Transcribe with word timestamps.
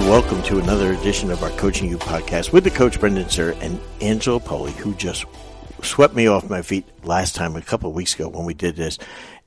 Welcome 0.00 0.42
to 0.44 0.58
another 0.58 0.92
edition 0.92 1.30
of 1.30 1.42
our 1.42 1.50
Coaching 1.50 1.88
You 1.88 1.98
podcast 1.98 2.52
with 2.52 2.64
the 2.64 2.70
coach 2.70 2.98
Brendan 2.98 3.26
Suhr 3.26 3.56
and 3.60 3.78
Angelo 4.00 4.40
Poli, 4.40 4.72
who 4.72 4.94
just 4.94 5.24
swept 5.82 6.14
me 6.14 6.26
off 6.26 6.50
my 6.50 6.62
feet 6.62 6.84
last 7.04 7.36
time 7.36 7.54
a 7.54 7.62
couple 7.62 7.90
of 7.90 7.94
weeks 7.94 8.14
ago 8.14 8.28
when 8.28 8.44
we 8.44 8.54
did 8.54 8.74
this 8.74 8.98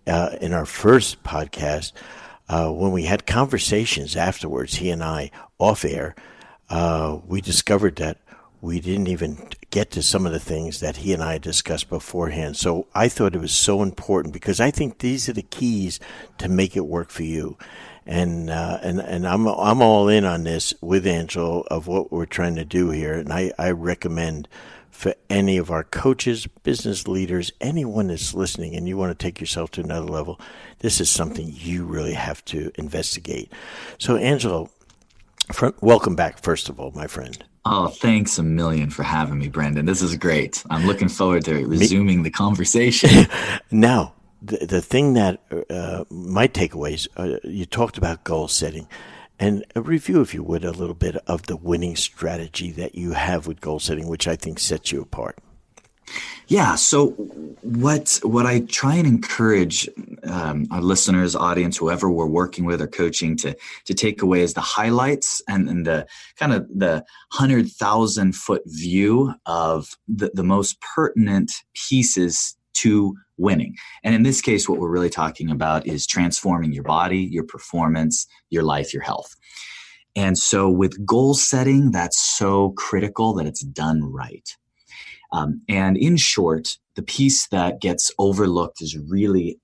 uh, 0.08 0.38
in 0.40 0.54
our 0.54 0.66
first 0.66 1.22
podcast. 1.24 1.92
Uh, 2.48 2.70
when 2.70 2.92
we 2.92 3.04
had 3.04 3.26
conversations 3.26 4.16
afterwards, 4.16 4.76
he 4.76 4.90
and 4.90 5.04
I 5.04 5.32
off 5.58 5.84
air, 5.84 6.16
uh, 6.70 7.18
we 7.26 7.42
discovered 7.42 7.98
that 7.98 8.20
we 8.62 8.80
didn't 8.80 9.08
even 9.08 9.50
get 9.72 9.92
to 9.92 10.02
some 10.02 10.26
of 10.26 10.32
the 10.32 10.40
things 10.40 10.80
that 10.80 10.98
he 10.98 11.14
and 11.14 11.22
I 11.22 11.40
discussed 11.40 11.90
beforehand. 11.90 12.56
So 12.56 12.88
I 12.96 13.10
thought 13.10 13.36
it 13.36 13.42
was 13.42 13.52
so 13.52 13.82
important 13.82 14.34
because 14.34 14.62
I 14.62 14.72
think 14.72 15.00
these 15.00 15.28
are 15.28 15.34
the 15.34 15.42
keys 15.42 16.00
to 16.38 16.48
make 16.48 16.78
it 16.78 16.86
work 16.86 17.10
for 17.10 17.24
you 17.24 17.58
and 18.06 18.50
uh, 18.50 18.80
and 18.82 19.00
and 19.00 19.28
I'm 19.28 19.48
I'm 19.48 19.82
all 19.82 20.08
in 20.08 20.26
on 20.26 20.44
this 20.44 20.74
with 20.82 21.08
Angelo 21.08 21.62
of 21.72 21.88
what 21.88 22.12
we're 22.12 22.26
trying 22.26 22.56
to 22.56 22.66
do 22.66 22.90
here, 22.90 23.14
and 23.14 23.32
I 23.32 23.52
I 23.58 23.72
recommend 23.72 24.48
for 24.94 25.16
any 25.30 25.58
of 25.58 25.72
our 25.72 25.84
coaches, 25.84 26.48
business 26.64 27.08
leaders, 27.08 27.52
anyone 27.60 28.08
that's 28.08 28.34
listening, 28.34 28.76
and 28.76 28.88
you 28.88 28.96
want 28.96 29.18
to 29.18 29.22
take 29.22 29.42
yourself 29.42 29.72
to 29.72 29.82
another 29.82 30.06
level, 30.06 30.40
this 30.80 31.02
is 31.02 31.10
something 31.10 31.52
you 31.52 31.84
really 31.84 32.14
have 32.14 32.46
to 32.46 32.72
investigate. 32.76 33.52
So, 33.98 34.16
Angelo, 34.18 34.70
welcome 35.82 36.16
back, 36.16 36.42
first 36.42 36.70
of 36.70 36.80
all, 36.80 36.92
my 36.92 37.08
friend. 37.08 37.44
Oh, 37.66 37.88
thanks 37.88 38.38
a 38.38 38.44
million 38.44 38.90
for 38.92 39.04
having 39.04 39.40
me, 39.40 39.48
Brendan. 39.48 39.86
This 39.86 40.02
is 40.02 40.16
great. 40.16 40.64
I'm 40.70 40.86
looking 40.86 41.10
forward 41.10 41.44
to 41.46 41.66
resuming 41.66 42.24
the 42.24 42.30
conversation. 42.30 43.26
now, 43.72 44.14
the, 44.44 44.66
the 44.66 44.82
thing 44.82 45.14
that 45.14 45.40
uh, 45.70 46.04
my 46.10 46.48
takeaways, 46.48 47.08
uh, 47.16 47.38
you 47.44 47.66
talked 47.66 47.98
about 47.98 48.24
goal 48.24 48.48
setting 48.48 48.88
and 49.40 49.66
a 49.76 49.82
review, 49.82 50.22
if 50.22 50.34
you 50.34 50.44
would, 50.44 50.64
a 50.64 50.72
little 50.72 50.96
bit 50.96 51.16
of 51.28 51.44
the 51.44 51.56
winning 51.56 51.96
strategy 51.96 52.72
that 52.72 52.96
you 52.96 53.14
have 53.14 53.48
with 53.48 53.62
goal 53.62 53.80
setting, 53.80 54.08
which 54.08 54.28
I 54.28 54.36
think 54.36 54.60
sets 54.60 54.92
you 54.92 55.02
apart. 55.02 55.38
Yeah. 56.48 56.76
So 56.76 57.12
what 57.62 58.20
what 58.24 58.46
I 58.46 58.60
try 58.60 58.96
and 58.96 59.08
encourage 59.08 59.90
um, 60.24 60.68
our 60.70 60.82
listeners, 60.82 61.36
audience, 61.36 61.78
whoever 61.78 62.12
we're 62.12 62.28
working 62.28 62.66
with 62.66 62.82
or 62.82 62.88
coaching 62.88 63.38
to 63.38 63.56
to 63.86 63.94
take 63.94 64.22
away 64.22 64.42
is 64.42 64.54
the 64.54 64.62
highlights 64.62 65.42
and, 65.48 65.70
and 65.70 65.88
the 65.88 66.06
kind 66.38 66.54
of 66.54 66.68
the 66.68 67.06
hundred 67.32 67.70
thousand 67.72 68.36
foot 68.36 68.64
view 68.66 69.34
of 69.46 69.98
the, 70.08 70.32
the 70.34 70.44
most 70.44 70.80
pertinent 70.82 71.52
pieces 71.74 72.58
to 72.74 73.16
winning. 73.38 73.76
And 74.04 74.14
in 74.14 74.24
this 74.24 74.42
case, 74.42 74.68
what 74.68 74.80
we're 74.80 74.90
really 74.90 75.10
talking 75.10 75.50
about 75.50 75.88
is 75.88 76.06
transforming 76.08 76.72
your 76.72 76.84
body, 76.84 77.20
your 77.20 77.44
performance, 77.44 78.28
your 78.50 78.64
life, 78.64 78.94
your 78.94 79.04
health. 79.04 79.36
And 80.16 80.38
so 80.38 80.70
with 80.70 81.06
goal 81.06 81.34
setting, 81.34 81.92
that's 81.92 82.20
so 82.20 82.72
critical 82.78 83.34
that 83.34 83.48
it's 83.48 83.64
done 83.64 84.04
right. 84.04 84.48
Um, 85.32 85.62
and 85.68 85.98
in 85.98 86.18
short, 86.18 86.78
the 86.96 87.02
piece 87.02 87.48
that 87.48 87.82
gets 87.82 88.12
overlooked 88.20 88.82
is 88.82 88.98
really 88.98 89.60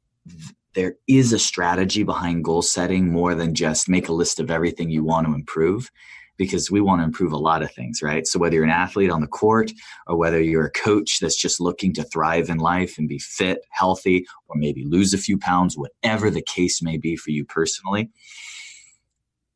there 0.74 0.96
is 1.08 1.34
a 1.34 1.40
strategy 1.40 2.04
behind 2.04 2.44
goal 2.44 2.62
setting 2.62 3.12
more 3.12 3.36
than 3.36 3.56
just 3.56 3.90
make 3.90 4.08
a 4.08 4.14
list 4.14 4.40
of 4.40 4.52
everything 4.52 4.90
you 4.90 5.04
want 5.04 5.28
to 5.28 5.34
improve 5.34 5.90
because 6.40 6.72
we 6.72 6.80
want 6.80 7.02
to 7.02 7.04
improve 7.04 7.34
a 7.34 7.38
lot 7.38 7.62
of 7.62 7.72
things, 7.72 8.02
right? 8.02 8.26
So 8.26 8.40
whether 8.40 8.56
you're 8.56 8.64
an 8.64 8.70
athlete 8.70 9.12
on 9.12 9.20
the 9.20 9.28
court 9.28 9.72
or 10.08 10.16
whether 10.16 10.42
you're 10.42 10.66
a 10.66 10.72
coach 10.72 11.20
that's 11.20 11.36
just 11.36 11.60
looking 11.60 11.94
to 11.94 12.04
thrive 12.04 12.50
in 12.50 12.60
life 12.60 12.98
and 12.98 13.10
be 13.10 13.20
fit, 13.20 13.60
healthy, 13.72 14.26
or 14.48 14.56
maybe 14.56 14.86
lose 14.86 15.14
a 15.14 15.18
few 15.18 15.38
pounds, 15.38 15.78
whatever 15.78 16.32
the 16.32 16.42
case 16.42 16.82
may 16.82 16.98
be 16.98 17.18
for 17.18 17.32
you 17.32 17.44
personally, 17.44 18.10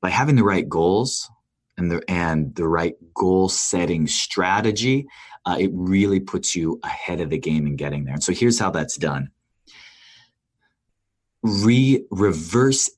by 0.02 0.10
having 0.10 0.36
the 0.36 0.44
right 0.44 0.68
goals 0.68 1.32
and 1.78 1.90
the 1.90 2.04
and 2.10 2.54
the 2.56 2.68
right 2.68 2.96
goal 3.14 3.48
setting 3.48 4.06
strategy, 4.06 5.08
uh, 5.46 5.56
it 5.58 5.72
really 5.74 6.20
puts 6.20 6.54
you 6.54 6.82
ahead 6.84 7.22
of 7.22 7.30
the 7.30 7.40
game 7.40 7.66
in 7.66 7.78
getting 7.78 8.04
there. 8.04 8.16
And 8.16 8.24
so 8.24 8.34
here's 8.34 8.60
how 8.60 8.70
that's 8.70 8.98
done. 8.98 9.30
Re 11.44 12.04
reverse 12.12 12.92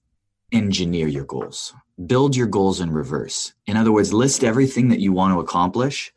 engineer 0.52 1.08
your 1.08 1.26
goals 1.26 1.72
build 2.06 2.36
your 2.36 2.48
goals 2.48 2.82
in 2.82 2.92
reverse. 2.92 3.54
In 3.68 3.78
other 3.78 3.92
words, 3.92 4.14
list 4.14 4.44
everything 4.44 4.90
that 4.90 5.00
you 5.00 5.14
want 5.14 5.34
to 5.34 5.40
accomplish 5.40 6.14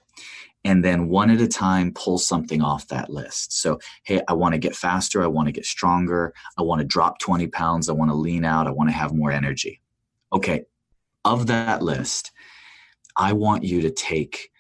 and 0.65 0.85
then 0.85 1.09
one 1.09 1.31
at 1.31 1.41
a 1.41 1.49
time 1.49 1.93
pull 1.95 2.19
something 2.19 2.63
off 2.63 2.89
that 2.89 3.11
list. 3.11 3.53
So, 3.53 3.79
hey, 4.03 4.21
I 4.29 4.33
want 4.33 4.55
to 4.55 4.59
get 4.59 4.75
faster. 4.75 5.23
I 5.23 5.29
want 5.29 5.47
to 5.47 5.53
get 5.53 5.65
stronger. 5.65 6.35
I 6.59 6.63
want 6.63 6.81
to 6.81 6.87
drop 6.87 7.19
20 7.21 7.47
pounds. 7.49 7.89
I 7.89 7.93
want 7.93 8.11
to 8.11 8.15
lean 8.15 8.45
out. 8.45 8.67
I 8.67 8.71
want 8.71 8.91
to 8.91 8.97
have 8.97 9.15
more 9.15 9.31
energy. 9.31 9.81
Okay, 10.33 10.65
of 11.25 11.47
that 11.47 11.83
list, 11.83 12.33
I 13.17 13.33
want 13.33 13.65
you 13.65 13.81
to 13.83 13.91
take 13.91 14.51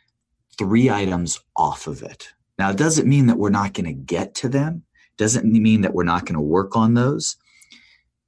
three 0.57 0.89
items 0.89 1.41
off 1.57 1.87
of 1.87 2.03
it. 2.03 2.29
Now, 2.59 2.71
it 2.71 2.77
doesn't 2.77 3.09
mean 3.09 3.27
that 3.27 3.39
we're 3.39 3.51
not 3.51 3.75
going 3.75 3.87
to 3.87 3.93
get 3.93 4.35
to 4.37 4.49
them, 4.49 4.85
doesn't 5.17 5.45
mean 5.45 5.83
that 5.83 5.95
we're 5.95 6.05
not 6.05 6.25
going 6.25 6.35
to 6.35 6.41
work 6.41 6.77
on 6.77 6.95
those. 6.95 7.37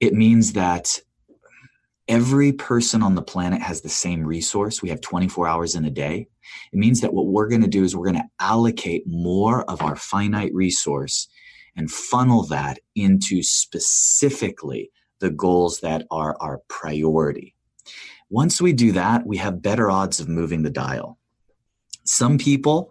It 0.00 0.12
means 0.12 0.52
that 0.52 1.00
every 2.10 2.52
person 2.52 3.04
on 3.04 3.14
the 3.14 3.22
planet 3.22 3.62
has 3.62 3.80
the 3.80 3.88
same 3.88 4.26
resource. 4.26 4.82
We 4.82 4.88
have 4.88 5.00
24 5.00 5.46
hours 5.46 5.76
in 5.76 5.84
a 5.84 5.90
day. 5.90 6.26
It 6.72 6.78
means 6.78 7.00
that 7.00 7.14
what 7.14 7.28
we're 7.28 7.48
going 7.48 7.62
to 7.62 7.68
do 7.68 7.84
is 7.84 7.94
we're 7.94 8.10
going 8.10 8.22
to 8.22 8.28
allocate 8.40 9.04
more 9.06 9.62
of 9.70 9.80
our 9.80 9.94
finite 9.94 10.52
resource 10.52 11.28
and 11.76 11.88
funnel 11.88 12.42
that 12.48 12.80
into 12.96 13.44
specifically 13.44 14.90
the 15.20 15.30
goals 15.30 15.80
that 15.80 16.04
are 16.10 16.36
our 16.40 16.60
priority. 16.68 17.54
Once 18.28 18.60
we 18.60 18.72
do 18.72 18.90
that, 18.90 19.24
we 19.24 19.36
have 19.36 19.62
better 19.62 19.88
odds 19.88 20.18
of 20.18 20.28
moving 20.28 20.62
the 20.62 20.70
dial. 20.70 21.16
Some 22.04 22.38
people, 22.38 22.90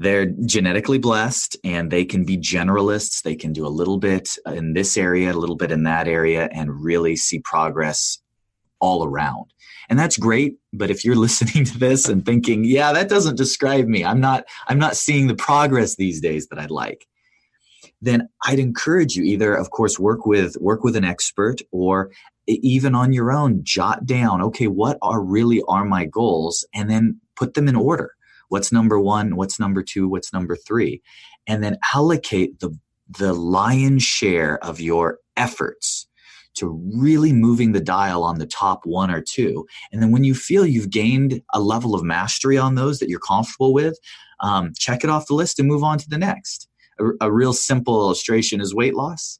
they're 0.00 0.26
genetically 0.26 0.98
blessed 0.98 1.56
and 1.62 1.92
they 1.92 2.04
can 2.04 2.24
be 2.24 2.36
generalists. 2.36 3.22
They 3.22 3.36
can 3.36 3.52
do 3.52 3.64
a 3.64 3.68
little 3.68 3.98
bit 3.98 4.30
in 4.46 4.72
this 4.72 4.96
area, 4.96 5.32
a 5.32 5.34
little 5.34 5.56
bit 5.56 5.70
in 5.70 5.84
that 5.84 6.08
area, 6.08 6.48
and 6.52 6.82
really 6.82 7.14
see 7.14 7.38
progress 7.38 8.18
all 8.80 9.04
around. 9.04 9.52
And 9.88 9.98
that's 9.98 10.16
great, 10.16 10.56
but 10.72 10.90
if 10.90 11.04
you're 11.04 11.16
listening 11.26 11.64
to 11.64 11.78
this 11.78 12.08
and 12.08 12.24
thinking, 12.24 12.64
"Yeah, 12.64 12.92
that 12.92 13.08
doesn't 13.08 13.36
describe 13.36 13.86
me. 13.86 14.04
I'm 14.04 14.20
not 14.20 14.44
I'm 14.66 14.78
not 14.78 14.96
seeing 14.96 15.26
the 15.26 15.34
progress 15.34 15.96
these 15.96 16.20
days 16.20 16.48
that 16.48 16.58
I'd 16.58 16.70
like." 16.70 17.06
Then 18.00 18.28
I'd 18.44 18.60
encourage 18.60 19.16
you 19.16 19.24
either 19.24 19.54
of 19.54 19.70
course 19.70 19.98
work 19.98 20.24
with 20.26 20.56
work 20.60 20.84
with 20.84 20.96
an 20.96 21.04
expert 21.04 21.60
or 21.72 22.10
even 22.48 22.94
on 22.94 23.12
your 23.12 23.30
own 23.30 23.62
jot 23.62 24.06
down, 24.06 24.40
okay, 24.40 24.68
what 24.68 24.98
are 25.02 25.22
really 25.22 25.62
are 25.68 25.84
my 25.84 26.06
goals 26.06 26.66
and 26.74 26.90
then 26.90 27.20
put 27.36 27.54
them 27.54 27.68
in 27.68 27.76
order. 27.76 28.14
What's 28.48 28.72
number 28.72 28.98
1, 28.98 29.36
what's 29.36 29.60
number 29.60 29.82
2, 29.82 30.08
what's 30.08 30.32
number 30.32 30.56
3? 30.56 31.02
And 31.46 31.62
then 31.62 31.76
allocate 31.94 32.60
the 32.60 32.76
the 33.10 33.32
lion's 33.32 34.02
share 34.02 34.62
of 34.62 34.80
your 34.80 35.18
efforts 35.36 36.07
to 36.58 36.80
really 36.94 37.32
moving 37.32 37.72
the 37.72 37.80
dial 37.80 38.22
on 38.22 38.38
the 38.38 38.46
top 38.46 38.84
one 38.84 39.10
or 39.10 39.20
two. 39.20 39.66
And 39.92 40.02
then 40.02 40.10
when 40.10 40.24
you 40.24 40.34
feel 40.34 40.66
you've 40.66 40.90
gained 40.90 41.42
a 41.52 41.60
level 41.60 41.94
of 41.94 42.02
mastery 42.02 42.58
on 42.58 42.74
those 42.74 42.98
that 42.98 43.08
you're 43.08 43.20
comfortable 43.20 43.72
with, 43.72 43.98
um, 44.40 44.72
check 44.76 45.04
it 45.04 45.10
off 45.10 45.26
the 45.26 45.34
list 45.34 45.58
and 45.58 45.68
move 45.68 45.82
on 45.82 45.98
to 45.98 46.08
the 46.08 46.18
next. 46.18 46.68
A, 47.00 47.26
a 47.26 47.32
real 47.32 47.52
simple 47.52 48.00
illustration 48.00 48.60
is 48.60 48.74
weight 48.74 48.94
loss. 48.94 49.38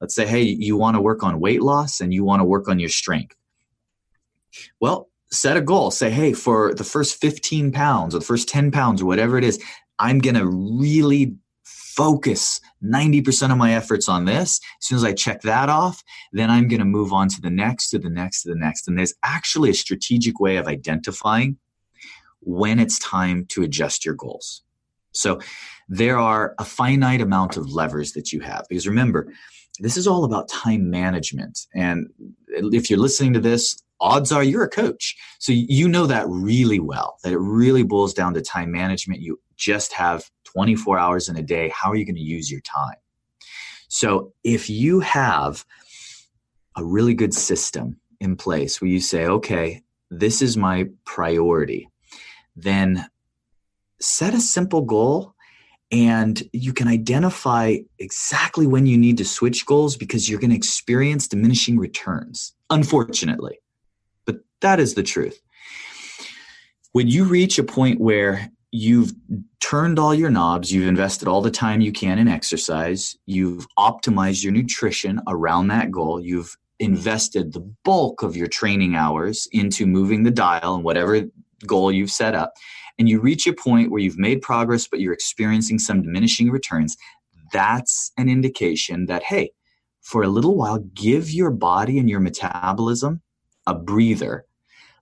Let's 0.00 0.14
say, 0.14 0.26
hey, 0.26 0.42
you 0.42 0.76
want 0.76 0.96
to 0.96 1.00
work 1.00 1.22
on 1.22 1.40
weight 1.40 1.62
loss 1.62 2.00
and 2.00 2.12
you 2.12 2.24
want 2.24 2.40
to 2.40 2.44
work 2.44 2.68
on 2.68 2.78
your 2.78 2.90
strength. 2.90 3.34
Well, 4.80 5.08
set 5.30 5.56
a 5.56 5.60
goal. 5.60 5.90
Say, 5.90 6.10
hey, 6.10 6.32
for 6.32 6.74
the 6.74 6.84
first 6.84 7.20
15 7.20 7.72
pounds 7.72 8.14
or 8.14 8.18
the 8.18 8.24
first 8.24 8.48
10 8.48 8.70
pounds 8.70 9.00
or 9.00 9.06
whatever 9.06 9.38
it 9.38 9.44
is, 9.44 9.62
I'm 9.98 10.18
going 10.18 10.36
to 10.36 10.46
really 10.46 11.36
focus 11.96 12.60
90% 12.84 13.50
of 13.50 13.58
my 13.58 13.74
efforts 13.74 14.08
on 14.08 14.26
this. 14.26 14.60
As 14.80 14.86
soon 14.86 14.96
as 14.96 15.04
I 15.04 15.12
check 15.12 15.40
that 15.42 15.68
off, 15.68 16.04
then 16.32 16.50
I'm 16.50 16.68
going 16.68 16.80
to 16.80 16.84
move 16.84 17.12
on 17.12 17.28
to 17.28 17.40
the 17.40 17.50
next, 17.50 17.90
to 17.90 17.98
the 17.98 18.10
next, 18.10 18.42
to 18.42 18.50
the 18.50 18.56
next. 18.56 18.86
And 18.86 18.98
there's 18.98 19.14
actually 19.22 19.70
a 19.70 19.74
strategic 19.74 20.38
way 20.38 20.56
of 20.56 20.68
identifying 20.68 21.56
when 22.40 22.78
it's 22.78 22.98
time 22.98 23.46
to 23.46 23.62
adjust 23.62 24.04
your 24.04 24.14
goals. 24.14 24.62
So 25.12 25.40
there 25.88 26.18
are 26.18 26.54
a 26.58 26.64
finite 26.64 27.22
amount 27.22 27.56
of 27.56 27.72
levers 27.72 28.12
that 28.12 28.32
you 28.32 28.40
have. 28.40 28.66
Because 28.68 28.86
remember, 28.86 29.32
this 29.80 29.96
is 29.96 30.06
all 30.06 30.24
about 30.24 30.48
time 30.48 30.90
management. 30.90 31.66
And 31.74 32.08
if 32.48 32.90
you're 32.90 32.98
listening 32.98 33.32
to 33.32 33.40
this, 33.40 33.82
odds 34.00 34.30
are 34.32 34.42
you're 34.42 34.64
a 34.64 34.68
coach. 34.68 35.16
So 35.38 35.52
you 35.52 35.88
know 35.88 36.06
that 36.06 36.26
really 36.28 36.80
well, 36.80 37.16
that 37.24 37.32
it 37.32 37.38
really 37.38 37.82
boils 37.82 38.12
down 38.12 38.34
to 38.34 38.42
time 38.42 38.70
management. 38.70 39.22
You 39.22 39.40
just 39.56 39.92
have 39.94 40.30
24 40.56 40.98
hours 40.98 41.28
in 41.28 41.36
a 41.36 41.42
day. 41.42 41.70
How 41.74 41.90
are 41.90 41.96
you 41.96 42.06
going 42.06 42.16
to 42.16 42.20
use 42.22 42.50
your 42.50 42.62
time? 42.62 42.96
So 43.88 44.32
if 44.42 44.70
you 44.70 45.00
have 45.00 45.66
a 46.76 46.82
really 46.82 47.12
good 47.12 47.34
system 47.34 48.00
in 48.20 48.36
place 48.36 48.80
where 48.80 48.88
you 48.88 49.00
say, 49.00 49.26
okay, 49.26 49.82
this 50.10 50.40
is 50.40 50.56
my 50.56 50.88
priority, 51.04 51.90
then 52.56 53.06
set 54.00 54.32
a 54.32 54.40
simple 54.40 54.80
goal 54.80 55.34
and 55.92 56.42
you 56.54 56.72
can 56.72 56.88
identify 56.88 57.76
exactly 57.98 58.66
when 58.66 58.86
you 58.86 58.96
need 58.96 59.18
to 59.18 59.26
switch 59.26 59.66
goals 59.66 59.94
because 59.94 60.26
you're 60.26 60.40
going 60.40 60.50
to 60.52 60.56
experience 60.56 61.28
diminishing 61.28 61.78
returns, 61.78 62.54
unfortunately. 62.70 63.58
But 64.24 64.36
that 64.62 64.80
is 64.80 64.94
the 64.94 65.02
truth. 65.02 65.38
When 66.92 67.08
you 67.08 67.24
reach 67.24 67.58
a 67.58 67.62
point 67.62 68.00
where 68.00 68.50
you've 68.76 69.12
turned 69.60 69.98
all 69.98 70.14
your 70.14 70.30
knobs, 70.30 70.70
you've 70.70 70.86
invested 70.86 71.26
all 71.26 71.40
the 71.40 71.50
time 71.50 71.80
you 71.80 71.92
can 71.92 72.18
in 72.18 72.28
exercise, 72.28 73.16
you've 73.26 73.66
optimized 73.78 74.44
your 74.44 74.52
nutrition 74.52 75.20
around 75.26 75.68
that 75.68 75.90
goal, 75.90 76.20
you've 76.20 76.56
invested 76.78 77.52
the 77.52 77.60
bulk 77.84 78.22
of 78.22 78.36
your 78.36 78.46
training 78.46 78.94
hours 78.94 79.48
into 79.52 79.86
moving 79.86 80.24
the 80.24 80.30
dial 80.30 80.74
and 80.74 80.84
whatever 80.84 81.22
goal 81.66 81.90
you've 81.90 82.10
set 82.10 82.34
up, 82.34 82.52
and 82.98 83.08
you 83.08 83.18
reach 83.18 83.46
a 83.46 83.52
point 83.52 83.90
where 83.90 84.00
you've 84.00 84.18
made 84.18 84.42
progress 84.42 84.86
but 84.86 85.00
you're 85.00 85.14
experiencing 85.14 85.78
some 85.78 86.02
diminishing 86.02 86.50
returns, 86.50 86.96
that's 87.52 88.12
an 88.18 88.28
indication 88.28 89.06
that, 89.06 89.22
hey, 89.22 89.52
for 90.02 90.22
a 90.22 90.28
little 90.28 90.54
while, 90.54 90.78
give 90.94 91.30
your 91.30 91.50
body 91.50 91.98
and 91.98 92.10
your 92.10 92.20
metabolism 92.20 93.22
a 93.66 93.74
breather 93.74 94.44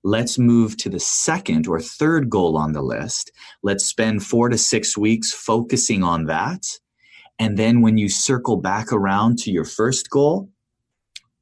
Let's 0.06 0.38
move 0.38 0.76
to 0.78 0.90
the 0.90 1.00
second 1.00 1.66
or 1.66 1.80
third 1.80 2.28
goal 2.28 2.58
on 2.58 2.72
the 2.72 2.82
list. 2.82 3.32
Let's 3.62 3.86
spend 3.86 4.22
four 4.22 4.50
to 4.50 4.58
six 4.58 4.98
weeks 4.98 5.32
focusing 5.32 6.02
on 6.02 6.26
that. 6.26 6.66
And 7.38 7.58
then 7.58 7.80
when 7.80 7.96
you 7.96 8.10
circle 8.10 8.58
back 8.58 8.92
around 8.92 9.38
to 9.38 9.50
your 9.50 9.64
first 9.64 10.10
goal, 10.10 10.50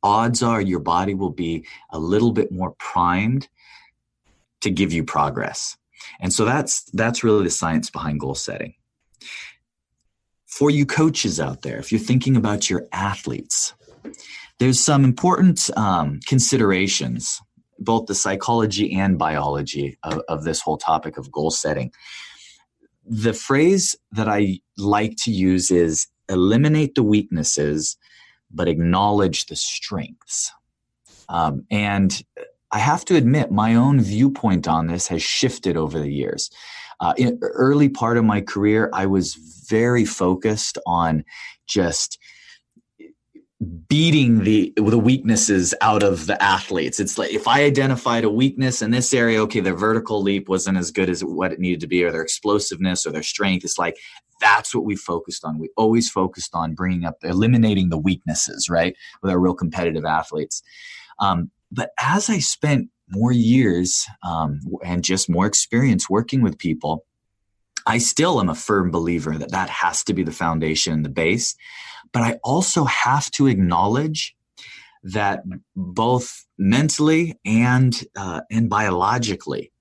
odds 0.02 0.44
are 0.44 0.60
your 0.60 0.78
body 0.78 1.12
will 1.12 1.32
be 1.32 1.66
a 1.90 1.98
little 1.98 2.30
bit 2.30 2.52
more 2.52 2.72
primed 2.78 3.48
to 4.60 4.70
give 4.70 4.92
you 4.92 5.02
progress. 5.02 5.76
And 6.20 6.32
so 6.32 6.44
that's 6.44 6.84
that's 6.92 7.24
really 7.24 7.44
the 7.44 7.50
science 7.50 7.90
behind 7.90 8.20
goal 8.20 8.36
setting. 8.36 8.74
For 10.46 10.70
you 10.70 10.86
coaches 10.86 11.40
out 11.40 11.62
there, 11.62 11.78
if 11.78 11.90
you're 11.90 11.98
thinking 12.00 12.36
about 12.36 12.70
your 12.70 12.86
athletes, 12.92 13.74
there's 14.58 14.78
some 14.78 15.04
important 15.04 15.68
um, 15.76 16.20
considerations 16.26 17.40
both 17.84 18.06
the 18.06 18.14
psychology 18.14 18.94
and 18.94 19.18
biology 19.18 19.98
of, 20.02 20.22
of 20.28 20.44
this 20.44 20.60
whole 20.60 20.78
topic 20.78 21.18
of 21.18 21.30
goal 21.30 21.50
setting. 21.50 21.92
The 23.04 23.32
phrase 23.32 23.96
that 24.12 24.28
I 24.28 24.60
like 24.76 25.16
to 25.24 25.30
use 25.30 25.70
is 25.70 26.06
eliminate 26.28 26.94
the 26.94 27.02
weaknesses, 27.02 27.96
but 28.50 28.68
acknowledge 28.68 29.46
the 29.46 29.56
strengths. 29.56 30.52
Um, 31.28 31.64
and 31.70 32.22
I 32.70 32.78
have 32.78 33.04
to 33.06 33.16
admit, 33.16 33.50
my 33.50 33.74
own 33.74 34.00
viewpoint 34.00 34.66
on 34.66 34.86
this 34.86 35.08
has 35.08 35.22
shifted 35.22 35.76
over 35.76 35.98
the 35.98 36.12
years. 36.12 36.50
Uh, 37.00 37.14
in 37.16 37.38
early 37.42 37.88
part 37.88 38.16
of 38.16 38.24
my 38.24 38.40
career, 38.40 38.88
I 38.92 39.06
was 39.06 39.34
very 39.68 40.04
focused 40.04 40.78
on 40.86 41.24
just 41.66 42.18
beating 43.88 44.42
the 44.44 44.72
the 44.76 44.98
weaknesses 44.98 45.74
out 45.80 46.02
of 46.02 46.26
the 46.26 46.42
athletes. 46.42 46.98
It's 46.98 47.18
like 47.18 47.30
if 47.30 47.46
I 47.46 47.62
identified 47.62 48.24
a 48.24 48.30
weakness 48.30 48.82
in 48.82 48.90
this 48.90 49.14
area, 49.14 49.40
okay, 49.42 49.60
their 49.60 49.76
vertical 49.76 50.22
leap 50.22 50.48
wasn't 50.48 50.78
as 50.78 50.90
good 50.90 51.08
as 51.08 51.22
what 51.22 51.52
it 51.52 51.60
needed 51.60 51.80
to 51.80 51.86
be, 51.86 52.02
or 52.02 52.10
their 52.10 52.22
explosiveness 52.22 53.06
or 53.06 53.12
their 53.12 53.22
strength. 53.22 53.64
It's 53.64 53.78
like 53.78 53.96
that's 54.40 54.74
what 54.74 54.84
we 54.84 54.96
focused 54.96 55.44
on. 55.44 55.58
We 55.58 55.68
always 55.76 56.10
focused 56.10 56.54
on 56.54 56.74
bringing 56.74 57.04
up, 57.04 57.18
eliminating 57.22 57.90
the 57.90 57.98
weaknesses, 57.98 58.68
right, 58.68 58.96
with 59.22 59.30
our 59.30 59.38
real 59.38 59.54
competitive 59.54 60.04
athletes. 60.04 60.62
Um, 61.20 61.50
but 61.70 61.90
as 62.00 62.28
I 62.28 62.38
spent 62.38 62.88
more 63.10 63.32
years 63.32 64.06
um, 64.24 64.60
and 64.84 65.04
just 65.04 65.30
more 65.30 65.46
experience 65.46 66.10
working 66.10 66.42
with 66.42 66.58
people, 66.58 67.04
I 67.86 67.98
still 67.98 68.40
am 68.40 68.48
a 68.48 68.54
firm 68.54 68.90
believer 68.90 69.36
that 69.38 69.52
that 69.52 69.70
has 69.70 70.02
to 70.04 70.14
be 70.14 70.22
the 70.22 70.32
foundation, 70.32 70.92
and 70.94 71.04
the 71.04 71.10
base. 71.10 71.54
But 72.12 72.22
I 72.22 72.38
also 72.42 72.84
have 72.84 73.30
to 73.32 73.46
acknowledge 73.46 74.36
that 75.02 75.42
both 75.74 76.46
mentally 76.58 77.38
and 77.44 78.04
uh, 78.16 78.42
and 78.50 78.68
biologically, 78.68 79.72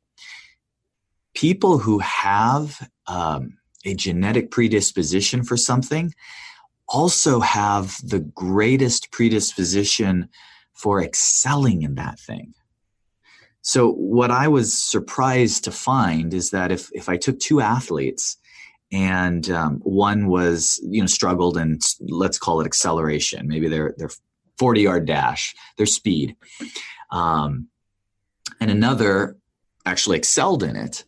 people 1.35 1.77
who 1.77 1.99
have 1.99 2.89
um, 3.07 3.57
a 3.85 3.93
genetic 3.93 4.51
predisposition 4.51 5.43
for 5.43 5.57
something 5.57 6.13
also 6.87 7.39
have 7.39 7.97
the 8.03 8.19
greatest 8.19 9.11
predisposition 9.11 10.29
for 10.73 11.01
excelling 11.01 11.83
in 11.83 11.95
that 11.95 12.19
thing. 12.19 12.53
So 13.61 13.91
what 13.91 14.31
I 14.31 14.47
was 14.47 14.73
surprised 14.73 15.63
to 15.65 15.71
find 15.71 16.33
is 16.33 16.49
that 16.49 16.71
if 16.71 16.89
if 16.93 17.07
I 17.07 17.17
took 17.17 17.39
two 17.39 17.61
athletes 17.61 18.37
and 18.91 19.49
um, 19.49 19.79
one 19.83 20.27
was 20.27 20.79
you 20.83 21.01
know 21.01 21.07
struggled 21.07 21.57
in 21.57 21.79
let's 22.01 22.37
call 22.37 22.61
it 22.61 22.65
acceleration, 22.65 23.47
maybe 23.47 23.67
their 23.67 23.93
their 23.97 24.09
40 24.57 24.81
yard 24.81 25.05
dash, 25.05 25.55
their 25.77 25.85
speed, 25.85 26.35
um, 27.11 27.67
and 28.59 28.69
another 28.69 29.37
actually 29.85 30.17
excelled 30.17 30.63
in 30.63 30.75
it. 30.75 31.03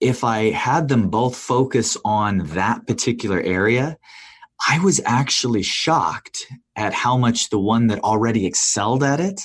If 0.00 0.24
I 0.24 0.50
had 0.50 0.88
them 0.88 1.10
both 1.10 1.36
focus 1.36 1.96
on 2.04 2.38
that 2.48 2.86
particular 2.86 3.40
area, 3.40 3.98
I 4.68 4.78
was 4.78 5.00
actually 5.04 5.62
shocked 5.62 6.46
at 6.76 6.92
how 6.92 7.16
much 7.16 7.50
the 7.50 7.58
one 7.58 7.86
that 7.88 8.00
already 8.00 8.46
excelled 8.46 9.02
at 9.02 9.20
it 9.20 9.40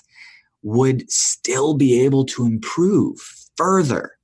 would 0.62 1.10
still 1.12 1.76
be 1.76 2.04
able 2.04 2.26
to 2.26 2.46
improve 2.46 3.18
further. 3.56 4.15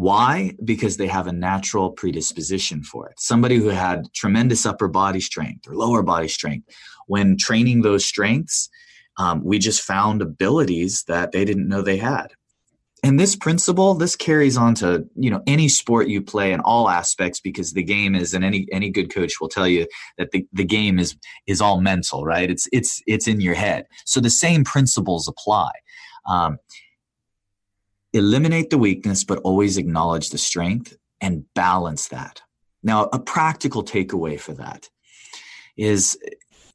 Why? 0.00 0.52
Because 0.64 0.96
they 0.96 1.08
have 1.08 1.26
a 1.26 1.32
natural 1.32 1.90
predisposition 1.90 2.82
for 2.82 3.08
it. 3.10 3.20
Somebody 3.20 3.56
who 3.56 3.68
had 3.68 4.12
tremendous 4.14 4.64
upper 4.64 4.88
body 4.88 5.20
strength 5.20 5.68
or 5.68 5.74
lower 5.74 6.02
body 6.02 6.28
strength, 6.28 6.68
when 7.06 7.36
training 7.36 7.82
those 7.82 8.06
strengths, 8.06 8.70
um, 9.18 9.44
we 9.44 9.58
just 9.58 9.82
found 9.82 10.22
abilities 10.22 11.04
that 11.06 11.32
they 11.32 11.44
didn't 11.44 11.68
know 11.68 11.82
they 11.82 11.98
had 11.98 12.28
and 13.02 13.18
this 13.18 13.36
principle 13.36 13.94
this 13.94 14.16
carries 14.16 14.56
on 14.56 14.74
to 14.74 15.04
you 15.16 15.30
know 15.30 15.42
any 15.46 15.68
sport 15.68 16.08
you 16.08 16.20
play 16.22 16.52
in 16.52 16.60
all 16.60 16.88
aspects 16.88 17.40
because 17.40 17.72
the 17.72 17.82
game 17.82 18.14
is 18.14 18.34
and 18.34 18.44
any 18.44 18.66
any 18.72 18.90
good 18.90 19.12
coach 19.12 19.40
will 19.40 19.48
tell 19.48 19.68
you 19.68 19.86
that 20.18 20.30
the, 20.32 20.46
the 20.52 20.64
game 20.64 20.98
is 20.98 21.16
is 21.46 21.60
all 21.60 21.80
mental 21.80 22.24
right 22.24 22.50
it's 22.50 22.68
it's 22.72 23.02
it's 23.06 23.26
in 23.26 23.40
your 23.40 23.54
head 23.54 23.86
so 24.04 24.20
the 24.20 24.30
same 24.30 24.64
principles 24.64 25.28
apply 25.28 25.70
um, 26.26 26.58
eliminate 28.12 28.70
the 28.70 28.78
weakness 28.78 29.24
but 29.24 29.38
always 29.38 29.76
acknowledge 29.76 30.30
the 30.30 30.38
strength 30.38 30.96
and 31.20 31.44
balance 31.54 32.08
that 32.08 32.42
now 32.82 33.08
a 33.12 33.18
practical 33.18 33.84
takeaway 33.84 34.38
for 34.38 34.52
that 34.52 34.88
is 35.76 36.18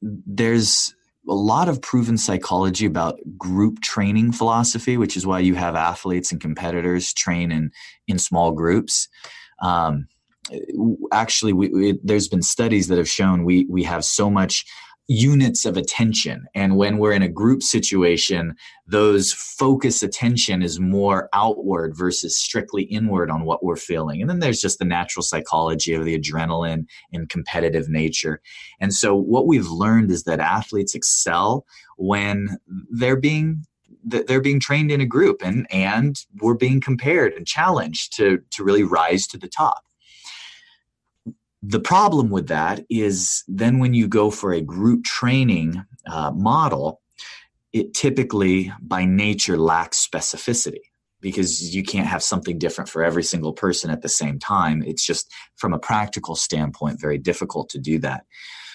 there's 0.01 0.95
a 1.27 1.33
lot 1.33 1.69
of 1.69 1.81
proven 1.81 2.17
psychology 2.17 2.85
about 2.85 3.19
group 3.37 3.81
training 3.81 4.31
philosophy, 4.31 4.97
which 4.97 5.17
is 5.17 5.25
why 5.25 5.39
you 5.39 5.55
have 5.55 5.75
athletes 5.75 6.31
and 6.31 6.39
competitors 6.39 7.13
train 7.13 7.51
in 7.51 7.71
in 8.07 8.19
small 8.19 8.51
groups. 8.51 9.07
Um, 9.61 10.07
actually, 11.11 11.53
we, 11.53 11.69
we, 11.69 11.99
there's 12.03 12.27
been 12.27 12.43
studies 12.43 12.87
that 12.87 12.97
have 12.97 13.09
shown 13.09 13.43
we 13.43 13.65
we 13.69 13.83
have 13.83 14.05
so 14.05 14.29
much 14.29 14.65
units 15.07 15.65
of 15.65 15.77
attention. 15.77 16.45
And 16.55 16.77
when 16.77 16.97
we're 16.97 17.13
in 17.13 17.21
a 17.21 17.29
group 17.29 17.61
situation, 17.61 18.55
those 18.87 19.33
focus 19.33 20.01
attention 20.01 20.63
is 20.63 20.79
more 20.79 21.29
outward 21.33 21.95
versus 21.95 22.37
strictly 22.37 22.83
inward 22.83 23.29
on 23.29 23.45
what 23.45 23.63
we're 23.63 23.75
feeling. 23.75 24.21
And 24.21 24.29
then 24.29 24.39
there's 24.39 24.61
just 24.61 24.79
the 24.79 24.85
natural 24.85 25.23
psychology 25.23 25.93
of 25.93 26.05
the 26.05 26.17
adrenaline 26.17 26.85
and 27.13 27.29
competitive 27.29 27.87
nature. 27.87 28.41
And 28.79 28.93
so 28.93 29.15
what 29.15 29.45
we've 29.45 29.67
learned 29.67 30.11
is 30.11 30.23
that 30.23 30.39
athletes 30.39 30.95
excel 30.95 31.65
when 31.97 32.57
they're 32.89 33.19
being 33.19 33.63
they're 34.07 34.41
being 34.41 34.59
trained 34.59 34.91
in 34.91 35.01
a 35.01 35.05
group 35.05 35.41
and 35.43 35.65
and 35.71 36.25
we're 36.39 36.53
being 36.53 36.79
compared 36.79 37.33
and 37.33 37.47
challenged 37.47 38.15
to 38.15 38.39
to 38.51 38.63
really 38.63 38.83
rise 38.83 39.25
to 39.25 39.37
the 39.37 39.47
top 39.47 39.83
the 41.67 41.79
problem 41.79 42.29
with 42.29 42.47
that 42.47 42.85
is 42.89 43.43
then 43.47 43.79
when 43.79 43.93
you 43.93 44.07
go 44.07 44.29
for 44.29 44.53
a 44.53 44.61
group 44.61 45.03
training 45.03 45.83
uh, 46.07 46.31
model, 46.31 47.01
it 47.73 47.93
typically 47.93 48.71
by 48.81 49.05
nature 49.05 49.57
lacks 49.57 50.05
specificity 50.05 50.81
because 51.21 51.75
you 51.75 51.83
can't 51.83 52.07
have 52.07 52.21
something 52.21 52.59
different 52.59 52.89
for 52.89 53.03
every 53.03 53.23
single 53.23 53.53
person 53.53 53.89
at 53.89 54.01
the 54.01 54.09
same 54.09 54.37
time. 54.37 54.83
It's 54.85 55.05
just 55.05 55.31
from 55.55 55.73
a 55.73 55.79
practical 55.79 56.35
standpoint 56.35 57.01
very 57.01 57.17
difficult 57.17 57.69
to 57.69 57.79
do 57.79 57.97
that. 57.99 58.25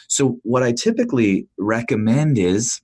So, 0.08 0.40
what 0.42 0.64
I 0.64 0.72
typically 0.72 1.46
recommend 1.58 2.38
is 2.38 2.80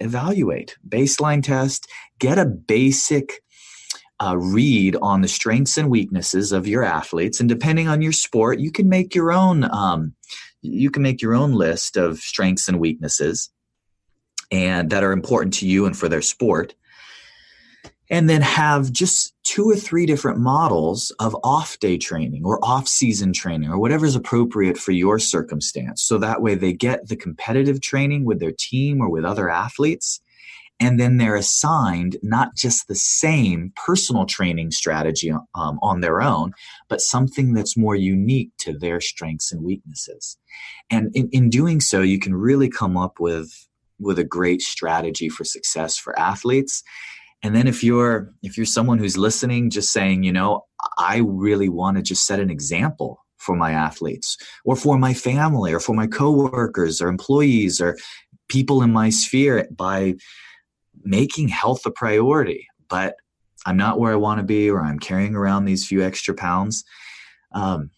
evaluate, 0.00 0.76
baseline 0.86 1.42
test, 1.42 1.88
get 2.18 2.38
a 2.38 2.44
basic 2.44 3.42
uh, 4.20 4.36
read 4.36 4.96
on 5.00 5.20
the 5.20 5.28
strengths 5.28 5.78
and 5.78 5.90
weaknesses 5.90 6.52
of 6.52 6.66
your 6.66 6.82
athletes, 6.82 7.40
and 7.40 7.48
depending 7.48 7.88
on 7.88 8.02
your 8.02 8.12
sport, 8.12 8.58
you 8.58 8.72
can 8.72 8.88
make 8.88 9.14
your 9.14 9.32
own. 9.32 9.64
Um, 9.64 10.14
you 10.60 10.90
can 10.90 11.02
make 11.02 11.22
your 11.22 11.34
own 11.34 11.52
list 11.52 11.96
of 11.96 12.18
strengths 12.18 12.68
and 12.68 12.80
weaknesses, 12.80 13.50
and 14.50 14.90
that 14.90 15.04
are 15.04 15.12
important 15.12 15.54
to 15.54 15.68
you 15.68 15.86
and 15.86 15.96
for 15.96 16.08
their 16.08 16.22
sport. 16.22 16.74
And 18.10 18.28
then 18.28 18.40
have 18.40 18.90
just 18.90 19.34
two 19.44 19.68
or 19.68 19.76
three 19.76 20.06
different 20.06 20.38
models 20.38 21.10
of 21.20 21.36
off 21.44 21.78
day 21.78 21.98
training 21.98 22.42
or 22.42 22.58
off 22.64 22.88
season 22.88 23.34
training 23.34 23.68
or 23.68 23.78
whatever 23.78 24.06
is 24.06 24.16
appropriate 24.16 24.78
for 24.78 24.92
your 24.92 25.18
circumstance. 25.18 26.02
So 26.02 26.16
that 26.16 26.40
way 26.40 26.54
they 26.54 26.72
get 26.72 27.08
the 27.08 27.16
competitive 27.16 27.82
training 27.82 28.24
with 28.24 28.40
their 28.40 28.54
team 28.58 29.02
or 29.02 29.10
with 29.10 29.26
other 29.26 29.50
athletes 29.50 30.22
and 30.80 31.00
then 31.00 31.16
they're 31.16 31.36
assigned 31.36 32.18
not 32.22 32.54
just 32.54 32.86
the 32.86 32.94
same 32.94 33.72
personal 33.74 34.26
training 34.26 34.70
strategy 34.70 35.30
um, 35.30 35.78
on 35.82 36.00
their 36.00 36.22
own, 36.22 36.52
but 36.88 37.00
something 37.00 37.52
that's 37.52 37.76
more 37.76 37.96
unique 37.96 38.50
to 38.60 38.72
their 38.72 39.00
strengths 39.00 39.50
and 39.50 39.64
weaknesses. 39.64 40.36
And 40.90 41.10
in, 41.14 41.28
in 41.32 41.50
doing 41.50 41.80
so, 41.80 42.02
you 42.02 42.18
can 42.18 42.34
really 42.34 42.68
come 42.68 42.96
up 42.96 43.18
with 43.18 43.50
with 44.00 44.18
a 44.18 44.24
great 44.24 44.62
strategy 44.62 45.28
for 45.28 45.42
success 45.42 45.96
for 45.96 46.16
athletes. 46.18 46.84
And 47.42 47.54
then 47.54 47.66
if 47.66 47.82
you're 47.82 48.32
if 48.42 48.56
you're 48.56 48.66
someone 48.66 48.98
who's 48.98 49.18
listening, 49.18 49.70
just 49.70 49.92
saying, 49.92 50.22
you 50.22 50.32
know, 50.32 50.64
I 50.98 51.22
really 51.24 51.68
want 51.68 51.96
to 51.96 52.02
just 52.02 52.24
set 52.24 52.40
an 52.40 52.50
example 52.50 53.24
for 53.36 53.56
my 53.56 53.72
athletes 53.72 54.36
or 54.64 54.76
for 54.76 54.98
my 54.98 55.14
family 55.14 55.72
or 55.72 55.80
for 55.80 55.94
my 55.94 56.06
coworkers 56.06 57.00
or 57.00 57.08
employees 57.08 57.80
or 57.80 57.96
people 58.48 58.82
in 58.82 58.92
my 58.92 59.10
sphere 59.10 59.68
by 59.70 60.14
making 61.04 61.48
health 61.48 61.84
a 61.86 61.90
priority, 61.90 62.66
but 62.88 63.16
I'm 63.66 63.76
not 63.76 63.98
where 63.98 64.12
I 64.12 64.16
want 64.16 64.38
to 64.38 64.44
be, 64.44 64.70
or 64.70 64.80
I'm 64.80 64.98
carrying 64.98 65.34
around 65.34 65.64
these 65.64 65.86
few 65.86 66.02
extra 66.02 66.34
pounds. 66.34 66.84
Um, 67.52 67.90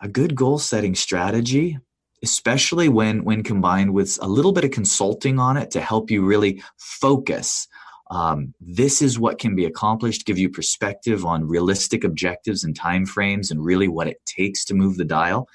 a 0.00 0.08
good 0.08 0.34
goal 0.34 0.58
setting 0.58 0.94
strategy, 0.94 1.78
especially 2.22 2.88
when 2.88 3.24
when 3.24 3.42
combined 3.42 3.92
with 3.92 4.18
a 4.22 4.28
little 4.28 4.52
bit 4.52 4.64
of 4.64 4.70
consulting 4.70 5.38
on 5.38 5.56
it 5.56 5.70
to 5.72 5.80
help 5.80 6.10
you 6.10 6.24
really 6.24 6.62
focus. 6.78 7.66
Um, 8.10 8.54
this 8.60 9.00
is 9.00 9.18
what 9.18 9.38
can 9.38 9.56
be 9.56 9.64
accomplished. 9.64 10.26
Give 10.26 10.38
you 10.38 10.50
perspective 10.50 11.24
on 11.24 11.48
realistic 11.48 12.04
objectives 12.04 12.62
and 12.62 12.78
timeframes, 12.78 13.50
and 13.50 13.64
really 13.64 13.88
what 13.88 14.08
it 14.08 14.20
takes 14.26 14.64
to 14.66 14.74
move 14.74 14.96
the 14.96 15.04
dial. 15.04 15.48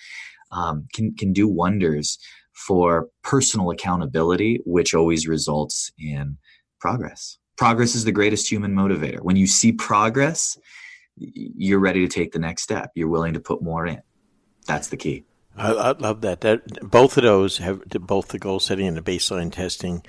Um, 0.51 0.87
can 0.93 1.15
can 1.15 1.31
do 1.31 1.47
wonders 1.47 2.17
for 2.53 3.07
personal 3.23 3.71
accountability, 3.71 4.59
which 4.65 4.93
always 4.93 5.27
results 5.27 5.91
in 5.97 6.37
progress. 6.79 7.37
Progress 7.57 7.95
is 7.95 8.05
the 8.05 8.11
greatest 8.11 8.49
human 8.49 8.73
motivator. 8.73 9.19
When 9.19 9.35
you 9.35 9.47
see 9.47 9.71
progress, 9.71 10.57
you're 11.17 11.79
ready 11.79 12.07
to 12.07 12.13
take 12.13 12.31
the 12.31 12.39
next 12.39 12.63
step. 12.63 12.91
You're 12.95 13.09
willing 13.09 13.33
to 13.33 13.39
put 13.39 13.61
more 13.61 13.85
in. 13.85 14.01
That's 14.65 14.87
the 14.87 14.97
key. 14.97 15.25
I, 15.57 15.71
I 15.71 15.91
love 15.91 16.21
that. 16.21 16.41
That 16.41 16.89
both 16.89 17.17
of 17.17 17.23
those 17.23 17.57
have 17.57 17.81
both 17.85 18.29
the 18.29 18.39
goal 18.39 18.59
setting 18.59 18.87
and 18.87 18.95
the 18.95 19.01
baseline 19.01 19.51
testing. 19.51 20.03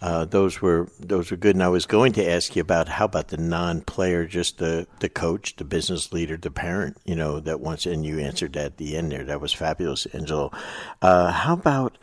Uh, 0.00 0.24
those 0.24 0.60
were 0.60 0.88
those 0.98 1.30
were 1.30 1.36
good. 1.36 1.56
And 1.56 1.62
I 1.62 1.68
was 1.68 1.86
going 1.86 2.12
to 2.12 2.28
ask 2.28 2.56
you 2.56 2.62
about 2.62 2.88
how 2.88 3.04
about 3.04 3.28
the 3.28 3.36
non-player, 3.36 4.26
just 4.26 4.58
the 4.58 4.86
the 5.00 5.08
coach, 5.08 5.56
the 5.56 5.64
business 5.64 6.12
leader, 6.12 6.36
the 6.36 6.50
parent. 6.50 6.96
You 7.04 7.16
know 7.16 7.40
that 7.40 7.60
once, 7.60 7.86
and 7.86 8.04
you 8.04 8.18
answered 8.18 8.54
that 8.54 8.64
at 8.64 8.76
the 8.76 8.96
end 8.96 9.12
there. 9.12 9.24
That 9.24 9.40
was 9.40 9.52
fabulous, 9.52 10.06
Angelo. 10.06 10.50
Uh, 11.02 11.32
how 11.32 11.54
about 11.54 11.98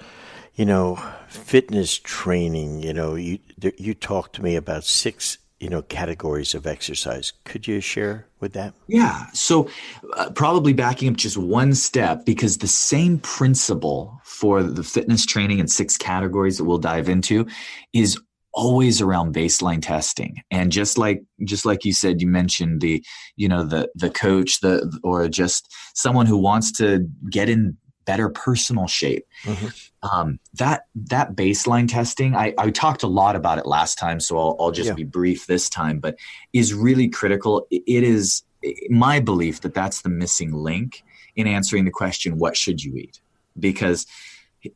you 0.61 0.65
know, 0.65 0.95
fitness 1.27 1.97
training, 1.97 2.83
you 2.83 2.93
know, 2.93 3.15
you 3.15 3.39
you 3.79 3.95
talked 3.95 4.35
to 4.35 4.43
me 4.43 4.55
about 4.55 4.83
six, 4.83 5.39
you 5.59 5.67
know, 5.67 5.81
categories 5.81 6.53
of 6.53 6.67
exercise. 6.67 7.33
Could 7.45 7.67
you 7.67 7.81
share 7.81 8.27
with 8.39 8.53
that? 8.53 8.75
Yeah. 8.87 9.25
So, 9.33 9.67
uh, 10.15 10.29
probably 10.35 10.73
backing 10.73 11.09
up 11.09 11.17
just 11.17 11.35
one 11.35 11.73
step 11.73 12.27
because 12.27 12.59
the 12.59 12.67
same 12.67 13.17
principle 13.17 14.21
for 14.23 14.61
the 14.61 14.83
fitness 14.83 15.25
training 15.25 15.59
and 15.59 15.67
six 15.67 15.97
categories 15.97 16.59
that 16.59 16.65
we'll 16.65 16.77
dive 16.77 17.09
into 17.09 17.47
is 17.91 18.21
always 18.53 19.01
around 19.01 19.33
baseline 19.33 19.81
testing 19.81 20.43
and 20.51 20.71
just 20.71 20.97
like 20.97 21.23
just 21.45 21.65
like 21.65 21.85
you 21.85 21.93
said 21.93 22.21
you 22.21 22.27
mentioned 22.27 22.81
the 22.81 23.01
you 23.37 23.47
know 23.47 23.63
the 23.63 23.89
the 23.95 24.09
coach 24.09 24.59
the 24.59 24.99
or 25.03 25.29
just 25.29 25.73
someone 25.95 26.25
who 26.25 26.37
wants 26.37 26.69
to 26.71 27.07
get 27.29 27.47
in 27.49 27.77
better 28.05 28.29
personal 28.29 28.87
shape. 28.87 29.25
Mm-hmm. 29.43 29.67
Um, 30.03 30.39
that 30.55 30.85
that 30.95 31.35
baseline 31.35 31.87
testing, 31.87 32.35
I, 32.35 32.53
I, 32.57 32.71
talked 32.71 33.03
a 33.03 33.07
lot 33.07 33.35
about 33.35 33.59
it 33.59 33.67
last 33.67 33.99
time, 33.99 34.19
so 34.19 34.37
I'll, 34.37 34.55
I'll 34.59 34.71
just 34.71 34.89
yeah. 34.89 34.95
be 34.95 35.03
brief 35.03 35.45
this 35.45 35.69
time. 35.69 35.99
But 35.99 36.17
is 36.53 36.73
really 36.73 37.07
critical. 37.07 37.67
It 37.69 38.03
is 38.03 38.43
my 38.89 39.19
belief 39.19 39.61
that 39.61 39.73
that's 39.73 40.01
the 40.01 40.09
missing 40.09 40.53
link 40.53 41.03
in 41.35 41.45
answering 41.45 41.85
the 41.85 41.91
question, 41.91 42.39
"What 42.39 42.57
should 42.57 42.83
you 42.83 42.95
eat?" 42.95 43.21
Because 43.59 44.07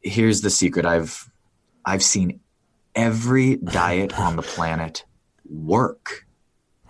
here's 0.02 0.42
the 0.42 0.52
secret: 0.52 0.86
I've 0.86 1.30
I've 1.86 2.04
seen 2.04 2.40
every 2.94 3.56
diet 3.58 4.18
on 4.20 4.36
the 4.36 4.44
planet 4.44 5.06
work. 5.50 6.26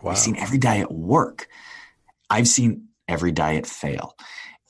Wow. 0.01 0.11
I've 0.11 0.17
seen 0.17 0.35
every 0.35 0.57
diet 0.57 0.91
work. 0.91 1.47
I've 2.29 2.47
seen 2.47 2.89
every 3.07 3.31
diet 3.31 3.65
fail 3.65 4.15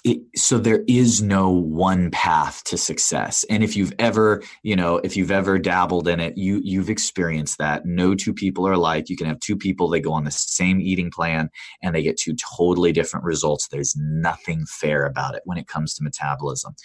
it, 0.06 0.22
so 0.36 0.60
there 0.60 0.84
is 0.88 1.24
no 1.24 1.50
one 1.50 2.12
path 2.12 2.64
to 2.66 2.78
success. 2.78 3.44
And 3.50 3.64
if 3.64 3.76
you've 3.76 3.94
ever 3.98 4.44
you 4.62 4.76
know 4.76 4.98
if 4.98 5.18
you've 5.18 5.32
ever 5.32 5.58
dabbled 5.58 6.08
in 6.08 6.20
it 6.20 6.38
you 6.38 6.62
you've 6.64 6.92
experienced 6.92 7.58
that. 7.58 7.86
No 7.86 8.14
two 8.14 8.34
people 8.34 8.68
are 8.68 8.74
alike. 8.74 9.10
You 9.10 9.18
can 9.18 9.26
have 9.26 9.40
two 9.40 9.58
people 9.58 9.90
they 9.90 10.00
go 10.00 10.14
on 10.14 10.24
the 10.24 10.32
same 10.32 10.80
eating 10.80 11.10
plan 11.10 11.50
and 11.82 11.96
they 11.96 12.04
get 12.04 12.18
two 12.18 12.36
totally 12.56 12.92
different 12.92 13.26
results. 13.26 13.68
There's 13.68 13.96
nothing 13.98 14.68
fair 14.68 15.06
about 15.06 15.34
it 15.34 15.42
when 15.46 15.58
it 15.58 15.68
comes 15.68 15.96
to 15.96 16.04
metabolism. 16.04 16.76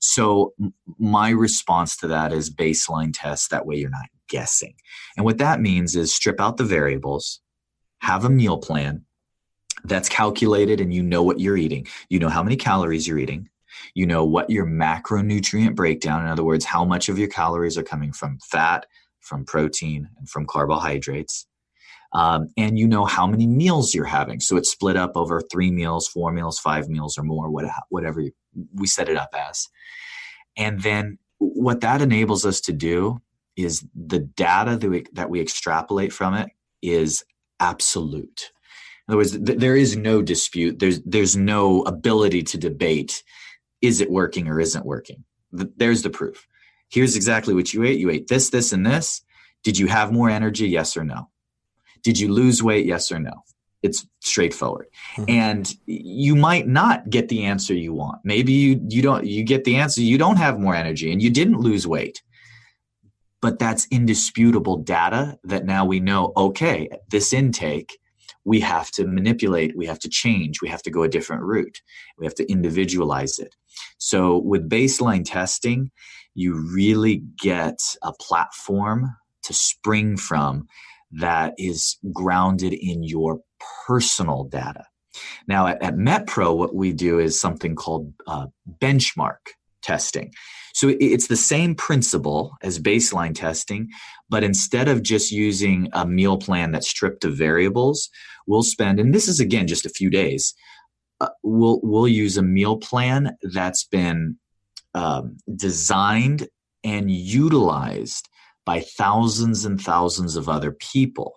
So 0.00 0.54
my 1.00 1.30
response 1.30 1.96
to 1.96 2.06
that 2.06 2.32
is 2.32 2.54
baseline 2.54 3.10
tests 3.12 3.48
that 3.48 3.66
way 3.66 3.76
you're 3.76 3.90
not 3.90 4.06
guessing. 4.28 4.74
And 5.16 5.26
what 5.26 5.38
that 5.38 5.60
means 5.60 5.96
is 5.96 6.14
strip 6.14 6.40
out 6.40 6.58
the 6.58 6.64
variables 6.64 7.40
have 8.02 8.24
a 8.24 8.30
meal 8.30 8.58
plan 8.58 9.04
that's 9.84 10.08
calculated 10.08 10.80
and 10.80 10.92
you 10.92 11.02
know 11.02 11.22
what 11.22 11.40
you're 11.40 11.56
eating. 11.56 11.86
You 12.08 12.18
know 12.18 12.28
how 12.28 12.42
many 12.42 12.56
calories 12.56 13.06
you're 13.06 13.18
eating. 13.18 13.48
You 13.94 14.06
know 14.06 14.24
what 14.24 14.50
your 14.50 14.66
macronutrient 14.66 15.74
breakdown, 15.74 16.22
in 16.22 16.28
other 16.28 16.44
words, 16.44 16.64
how 16.64 16.84
much 16.84 17.08
of 17.08 17.18
your 17.18 17.28
calories 17.28 17.78
are 17.78 17.82
coming 17.82 18.12
from 18.12 18.38
fat, 18.40 18.86
from 19.20 19.44
protein, 19.44 20.08
and 20.18 20.28
from 20.28 20.46
carbohydrates. 20.46 21.46
Um, 22.12 22.48
and 22.56 22.78
you 22.78 22.88
know 22.88 23.04
how 23.04 23.26
many 23.26 23.46
meals 23.46 23.94
you're 23.94 24.04
having. 24.06 24.40
So 24.40 24.56
it's 24.56 24.70
split 24.70 24.96
up 24.96 25.12
over 25.14 25.42
three 25.42 25.70
meals, 25.70 26.08
four 26.08 26.32
meals, 26.32 26.58
five 26.58 26.88
meals, 26.88 27.18
or 27.18 27.22
more, 27.22 27.50
whatever 27.90 28.24
we 28.74 28.86
set 28.86 29.08
it 29.08 29.16
up 29.16 29.34
as. 29.34 29.68
And 30.56 30.82
then 30.82 31.18
what 31.38 31.82
that 31.82 32.00
enables 32.00 32.46
us 32.46 32.60
to 32.62 32.72
do 32.72 33.20
is 33.56 33.84
the 33.94 34.20
data 34.20 34.76
that 34.76 34.88
we, 34.88 35.04
that 35.12 35.30
we 35.30 35.40
extrapolate 35.40 36.12
from 36.12 36.34
it 36.34 36.48
is 36.80 37.24
absolute. 37.60 38.52
In 39.08 39.12
other 39.12 39.18
words, 39.18 39.32
th- 39.32 39.58
there 39.58 39.76
is 39.76 39.96
no 39.96 40.20
dispute. 40.20 40.78
There's 40.78 41.00
there's 41.02 41.36
no 41.36 41.82
ability 41.82 42.42
to 42.42 42.58
debate. 42.58 43.24
Is 43.80 44.00
it 44.00 44.10
working 44.10 44.48
or 44.48 44.60
isn't 44.60 44.84
working? 44.84 45.24
Th- 45.56 45.70
there's 45.76 46.02
the 46.02 46.10
proof. 46.10 46.46
Here's 46.90 47.16
exactly 47.16 47.54
what 47.54 47.72
you 47.72 47.84
ate. 47.84 47.98
You 47.98 48.10
ate 48.10 48.28
this, 48.28 48.50
this, 48.50 48.72
and 48.72 48.84
this. 48.84 49.22
Did 49.64 49.78
you 49.78 49.86
have 49.86 50.12
more 50.12 50.28
energy? 50.28 50.68
Yes 50.68 50.96
or 50.96 51.04
no? 51.04 51.30
Did 52.02 52.18
you 52.18 52.32
lose 52.32 52.62
weight? 52.62 52.86
Yes 52.86 53.10
or 53.10 53.18
no? 53.18 53.32
It's 53.82 54.06
straightforward. 54.20 54.88
Mm-hmm. 55.16 55.30
And 55.30 55.74
you 55.86 56.36
might 56.36 56.66
not 56.66 57.08
get 57.08 57.28
the 57.28 57.44
answer 57.44 57.74
you 57.74 57.94
want. 57.94 58.18
Maybe 58.24 58.52
you 58.52 58.80
you 58.88 59.00
don't 59.00 59.24
you 59.24 59.42
get 59.42 59.64
the 59.64 59.76
answer 59.76 60.02
you 60.02 60.18
don't 60.18 60.36
have 60.36 60.60
more 60.60 60.74
energy 60.74 61.12
and 61.12 61.22
you 61.22 61.30
didn't 61.30 61.60
lose 61.60 61.86
weight. 61.86 62.22
But 63.40 63.58
that's 63.58 63.86
indisputable 63.90 64.78
data 64.78 65.38
that 65.44 65.64
now 65.64 65.86
we 65.86 66.00
know 66.00 66.32
okay, 66.36 66.90
this 67.08 67.32
intake 67.32 67.98
we 68.48 68.60
have 68.60 68.90
to 68.92 69.06
manipulate, 69.06 69.76
we 69.76 69.84
have 69.84 69.98
to 69.98 70.08
change, 70.08 70.62
we 70.62 70.68
have 70.68 70.82
to 70.82 70.90
go 70.90 71.02
a 71.02 71.08
different 71.08 71.42
route, 71.42 71.82
we 72.18 72.24
have 72.24 72.34
to 72.36 72.50
individualize 72.50 73.38
it. 73.38 73.54
So, 73.98 74.38
with 74.38 74.70
baseline 74.70 75.22
testing, 75.22 75.90
you 76.34 76.54
really 76.72 77.22
get 77.42 77.78
a 78.02 78.12
platform 78.14 79.14
to 79.42 79.52
spring 79.52 80.16
from 80.16 80.66
that 81.12 81.52
is 81.58 81.98
grounded 82.12 82.72
in 82.72 83.02
your 83.02 83.40
personal 83.86 84.44
data. 84.44 84.84
Now, 85.46 85.66
at, 85.66 85.82
at 85.82 85.96
MetPro, 85.96 86.56
what 86.56 86.74
we 86.74 86.94
do 86.94 87.18
is 87.18 87.38
something 87.38 87.74
called 87.74 88.14
uh, 88.26 88.46
benchmark 88.80 89.38
testing. 89.82 90.32
So 90.74 90.94
it's 91.00 91.26
the 91.26 91.36
same 91.36 91.74
principle 91.74 92.56
as 92.62 92.78
baseline 92.78 93.34
testing, 93.34 93.88
but 94.28 94.44
instead 94.44 94.86
of 94.86 95.02
just 95.02 95.32
using 95.32 95.88
a 95.92 96.06
meal 96.06 96.36
plan 96.36 96.70
that's 96.70 96.88
stripped 96.88 97.24
of 97.24 97.34
variables, 97.36 98.10
we'll 98.48 98.62
spend, 98.62 98.98
and 98.98 99.14
this 99.14 99.28
is 99.28 99.38
again 99.38 99.66
just 99.66 99.86
a 99.86 99.90
few 99.90 100.10
days, 100.10 100.54
uh, 101.20 101.28
we'll, 101.42 101.80
we'll 101.82 102.08
use 102.08 102.36
a 102.36 102.42
meal 102.42 102.76
plan 102.76 103.36
that's 103.42 103.84
been 103.84 104.36
um, 104.94 105.36
designed 105.54 106.48
and 106.84 107.10
utilized 107.10 108.28
by 108.64 108.80
thousands 108.80 109.64
and 109.64 109.80
thousands 109.80 110.36
of 110.36 110.48
other 110.48 110.72
people. 110.72 111.34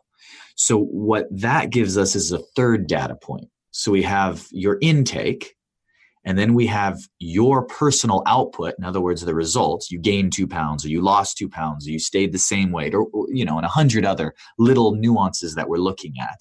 So, 0.56 0.78
what 0.78 1.28
that 1.32 1.70
gives 1.70 1.98
us 1.98 2.16
is 2.16 2.32
a 2.32 2.40
third 2.56 2.88
data 2.88 3.16
point. 3.16 3.50
So, 3.72 3.92
we 3.92 4.04
have 4.04 4.48
your 4.52 4.78
intake, 4.82 5.56
and 6.26 6.38
then 6.38 6.54
we 6.54 6.68
have 6.68 7.00
your 7.20 7.64
personal 7.66 8.22
output 8.28 8.76
in 8.78 8.84
other 8.84 9.02
words 9.02 9.22
the 9.22 9.34
results 9.34 9.92
you 9.92 10.00
gained 10.00 10.32
two 10.34 10.48
pounds 10.48 10.86
or 10.86 10.90
you 10.90 11.02
lost 11.02 11.38
two 11.38 11.50
pounds 11.50 11.88
or 11.88 11.92
you 11.92 12.00
stayed 12.00 12.32
the 12.32 12.40
same 12.40 12.72
weight 12.72 12.94
or, 12.94 13.08
or 13.14 13.26
you 13.32 13.46
know 13.46 13.58
and 13.58 13.66
a 13.66 13.70
hundred 13.70 14.06
other 14.06 14.34
little 14.60 14.96
nuances 14.96 15.56
that 15.56 15.68
we're 15.68 15.78
looking 15.78 16.14
at 16.22 16.38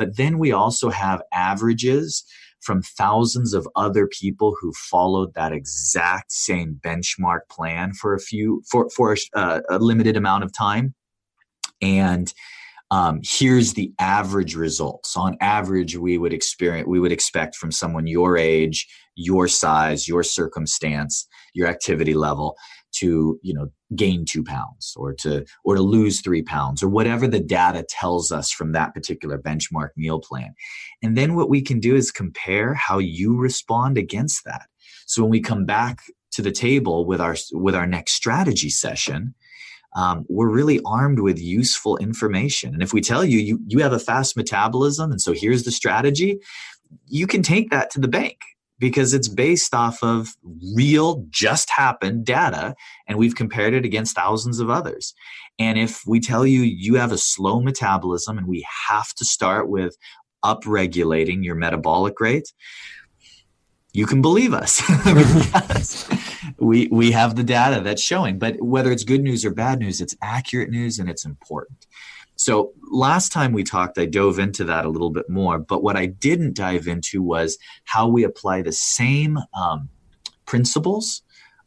but 0.00 0.16
then 0.16 0.38
we 0.38 0.50
also 0.50 0.88
have 0.88 1.22
averages 1.30 2.24
from 2.60 2.80
thousands 2.82 3.52
of 3.52 3.68
other 3.76 4.06
people 4.06 4.56
who 4.58 4.72
followed 4.72 5.34
that 5.34 5.52
exact 5.52 6.32
same 6.32 6.80
benchmark 6.82 7.40
plan 7.50 7.92
for 7.92 8.14
a 8.14 8.18
few 8.18 8.62
for 8.68 8.88
for 8.96 9.12
a, 9.12 9.38
uh, 9.38 9.60
a 9.68 9.78
limited 9.78 10.16
amount 10.16 10.42
of 10.42 10.52
time 10.52 10.94
and 11.82 12.32
um, 12.92 13.20
here's 13.22 13.74
the 13.74 13.92
average 14.00 14.56
results. 14.56 15.16
On 15.16 15.36
average, 15.40 15.96
we 15.96 16.18
would 16.18 16.32
experience, 16.32 16.88
we 16.88 16.98
would 16.98 17.12
expect 17.12 17.54
from 17.54 17.70
someone 17.70 18.08
your 18.08 18.36
age, 18.36 18.88
your 19.14 19.46
size, 19.46 20.08
your 20.08 20.24
circumstance, 20.24 21.28
your 21.54 21.68
activity 21.68 22.14
level 22.14 22.56
to, 22.92 23.38
you 23.42 23.54
know, 23.54 23.70
gain 23.96 24.24
two 24.24 24.42
pounds 24.42 24.94
or 24.96 25.12
to, 25.14 25.44
or 25.64 25.74
to 25.74 25.82
lose 25.82 26.20
three 26.20 26.42
pounds 26.42 26.82
or 26.82 26.88
whatever 26.88 27.26
the 27.26 27.40
data 27.40 27.84
tells 27.88 28.30
us 28.30 28.50
from 28.50 28.72
that 28.72 28.94
particular 28.94 29.38
benchmark 29.38 29.90
meal 29.96 30.20
plan. 30.20 30.54
And 31.02 31.16
then 31.16 31.34
what 31.34 31.48
we 31.48 31.62
can 31.62 31.80
do 31.80 31.94
is 31.96 32.10
compare 32.10 32.74
how 32.74 32.98
you 32.98 33.36
respond 33.36 33.98
against 33.98 34.44
that. 34.44 34.66
So 35.06 35.22
when 35.22 35.30
we 35.30 35.40
come 35.40 35.64
back 35.64 36.02
to 36.32 36.42
the 36.42 36.52
table 36.52 37.04
with 37.04 37.20
our, 37.20 37.36
with 37.52 37.74
our 37.74 37.86
next 37.86 38.12
strategy 38.12 38.70
session, 38.70 39.34
um, 39.96 40.24
we're 40.28 40.48
really 40.50 40.80
armed 40.84 41.20
with 41.20 41.40
useful 41.40 41.96
information. 41.96 42.74
And 42.74 42.82
if 42.82 42.92
we 42.92 43.00
tell 43.00 43.24
you, 43.24 43.40
you 43.40 43.58
you 43.66 43.80
have 43.80 43.92
a 43.92 43.98
fast 43.98 44.36
metabolism, 44.36 45.10
and 45.10 45.20
so 45.20 45.32
here's 45.32 45.64
the 45.64 45.72
strategy, 45.72 46.38
you 47.06 47.26
can 47.26 47.42
take 47.42 47.70
that 47.70 47.90
to 47.90 48.00
the 48.00 48.08
bank 48.08 48.38
because 48.80 49.12
it's 49.14 49.28
based 49.28 49.74
off 49.74 50.02
of 50.02 50.34
real, 50.74 51.24
just 51.28 51.70
happened 51.70 52.24
data, 52.24 52.74
and 53.06 53.18
we've 53.18 53.36
compared 53.36 53.74
it 53.74 53.84
against 53.84 54.16
thousands 54.16 54.58
of 54.58 54.70
others. 54.70 55.14
And 55.58 55.78
if 55.78 56.02
we 56.06 56.18
tell 56.18 56.46
you 56.46 56.62
you 56.62 56.94
have 56.94 57.12
a 57.12 57.18
slow 57.18 57.60
metabolism 57.60 58.38
and 58.38 58.48
we 58.48 58.66
have 58.88 59.12
to 59.14 59.24
start 59.24 59.68
with 59.68 59.96
upregulating 60.42 61.44
your 61.44 61.54
metabolic 61.54 62.18
rate, 62.18 62.52
you 63.92 64.06
can 64.06 64.22
believe 64.22 64.54
us. 64.54 64.82
We 66.58 66.88
we 66.90 67.12
have 67.12 67.36
the 67.36 67.42
data 67.42 67.80
that's 67.80 68.02
showing. 68.02 68.38
But 68.38 68.60
whether 68.60 68.90
it's 68.92 69.04
good 69.04 69.22
news 69.22 69.44
or 69.44 69.50
bad 69.50 69.78
news 69.78 70.00
it's 70.00 70.16
accurate 70.22 70.70
news 70.70 70.98
and 70.98 71.08
it's 71.08 71.24
important 71.24 71.86
so 72.40 72.72
last 72.90 73.32
time 73.32 73.52
we 73.52 73.62
talked 73.62 73.98
i 73.98 74.06
dove 74.06 74.38
into 74.38 74.64
that 74.64 74.86
a 74.86 74.88
little 74.88 75.10
bit 75.10 75.28
more 75.28 75.58
but 75.58 75.82
what 75.82 75.96
i 75.96 76.06
didn't 76.06 76.54
dive 76.54 76.86
into 76.86 77.22
was 77.22 77.58
how 77.84 78.08
we 78.08 78.24
apply 78.24 78.62
the 78.62 78.72
same 78.72 79.38
um, 79.54 79.88
principles 80.46 81.22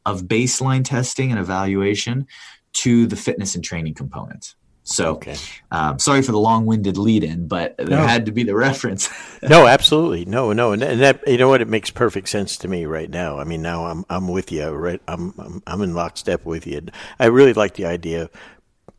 of 0.05 0.23
baseline 0.23 0.83
testing 0.83 1.31
and 1.31 1.39
evaluation 1.39 2.25
to 2.73 3.05
the 3.05 3.15
fitness 3.15 3.55
and 3.55 3.63
training 3.63 3.93
component 3.93 4.55
so, 4.85 5.11
okay. 5.13 5.37
um, 5.71 5.97
sorry 5.97 6.21
for 6.23 6.33
the 6.33 6.39
long-winded 6.39 6.97
lead-in, 6.97 7.47
but 7.47 7.77
there 7.77 7.87
no. 7.87 8.05
had 8.05 8.25
to 8.25 8.33
be 8.33 8.43
the 8.43 8.53
reference. 8.53 9.09
no, 9.41 9.65
absolutely, 9.65 10.25
no, 10.25 10.51
no, 10.51 10.73
and 10.73 10.81
that 10.81 11.25
you 11.25 11.37
know 11.37 11.47
what, 11.47 11.61
it 11.61 11.69
makes 11.69 11.89
perfect 11.89 12.27
sense 12.27 12.57
to 12.57 12.67
me 12.67 12.85
right 12.85 13.09
now. 13.09 13.39
I 13.39 13.45
mean, 13.45 13.61
now 13.61 13.85
I'm 13.85 14.03
I'm 14.09 14.27
with 14.27 14.51
you, 14.51 14.69
right? 14.69 15.01
I'm 15.07 15.33
I'm, 15.39 15.63
I'm 15.65 15.81
in 15.81 15.93
lockstep 15.93 16.43
with 16.43 16.67
you. 16.67 16.81
I 17.17 17.27
really 17.27 17.53
like 17.53 17.75
the 17.75 17.85
idea. 17.85 18.29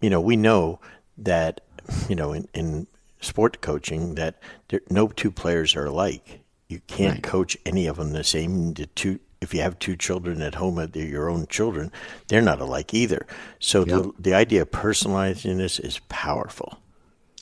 You 0.00 0.08
know, 0.08 0.22
we 0.22 0.36
know 0.36 0.80
that 1.18 1.60
you 2.08 2.14
know 2.14 2.32
in, 2.32 2.48
in 2.54 2.86
sport 3.20 3.60
coaching 3.60 4.14
that 4.14 4.40
there, 4.68 4.80
no 4.90 5.08
two 5.08 5.30
players 5.30 5.76
are 5.76 5.86
alike. 5.86 6.40
You 6.68 6.80
can't 6.86 7.14
right. 7.14 7.22
coach 7.22 7.56
any 7.64 7.86
of 7.86 7.96
them 7.96 8.12
the 8.12 8.24
same. 8.24 8.74
The 8.74 8.86
two 8.86 9.20
if 9.40 9.54
you 9.54 9.60
have 9.60 9.78
two 9.78 9.94
children 9.94 10.42
at 10.42 10.56
home, 10.56 10.76
they're 10.92 11.04
your 11.04 11.30
own 11.30 11.46
children, 11.46 11.92
they're 12.28 12.42
not 12.42 12.60
alike 12.60 12.94
either. 12.94 13.26
So 13.60 13.84
yep. 13.84 13.88
the, 13.88 14.12
the 14.18 14.34
idea 14.34 14.62
of 14.62 14.70
personalizing 14.70 15.58
this 15.58 15.78
is 15.78 16.00
powerful. 16.08 16.78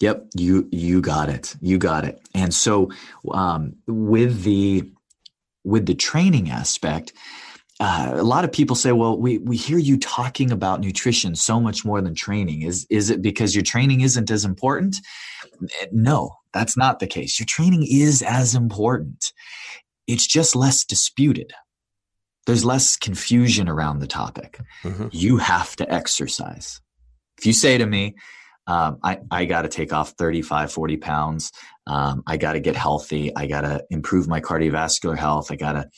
Yep, 0.01 0.31
you 0.35 0.69
you 0.73 1.01
got 1.01 1.29
it. 1.29 1.55
You 1.61 1.79
got 1.79 2.05
it. 2.05 2.21
And 2.35 2.53
so 2.53 2.91
um, 3.31 3.77
with 3.87 4.43
the 4.43 4.91
with 5.65 5.87
the 5.87 5.95
training 5.95 6.51
aspect, 6.51 7.13
uh, 7.81 8.13
a 8.15 8.23
lot 8.23 8.45
of 8.45 8.53
people 8.53 8.77
say, 8.77 8.93
"Well, 8.93 9.19
we 9.19 9.39
we 9.39 9.57
hear 9.57 9.79
you 9.79 9.99
talking 9.99 10.53
about 10.53 10.81
nutrition 10.81 11.35
so 11.35 11.61
much 11.61 11.85
more 11.85 12.01
than 12.01 12.15
training. 12.15 12.63
Is 12.63 12.87
is 12.91 13.11
it 13.11 13.23
because 13.23 13.55
your 13.55 13.65
training 13.65 14.03
isn't 14.03 14.31
as 14.31 14.45
important?" 14.45 14.97
No, 15.91 16.37
that's 16.53 16.77
not 16.77 16.99
the 16.99 17.07
case. 17.07 17.39
Your 17.39 17.47
training 17.47 17.87
is 17.89 18.23
as 18.23 18.55
important. 18.55 19.33
It's 20.07 20.27
just 20.27 20.57
less 20.57 20.85
disputed 20.85 21.53
there's 22.47 22.65
less 22.65 22.97
confusion 22.97 23.69
around 23.69 24.01
the 24.01 24.07
topic. 24.07 24.61
Mm-hmm. 24.83 25.09
You 25.13 25.37
have 25.39 25.77
to 25.77 25.93
exercise. 25.93 26.81
If 27.39 27.47
you 27.47 27.53
say 27.53 27.79
to 27.79 27.87
me, 27.87 28.17
um, 28.67 28.99
I, 29.03 29.19
I 29.31 29.45
got 29.45 29.63
to 29.63 29.69
take 29.69 29.93
off 29.93 30.11
35, 30.13 30.73
40 30.73 30.97
pounds. 30.99 31.53
Um, 31.87 32.23
I 32.27 32.37
got 32.37 32.53
to 32.53 32.61
get 32.61 32.77
healthy. 32.77 33.35
I 33.35 33.47
got 33.47 33.63
to 33.63 33.85
improve 33.91 34.29
my 34.29 34.41
cardiovascular 34.41 35.17
health. 35.19 35.51
I 35.51 35.57
got 35.57 35.73
to, 35.73 35.89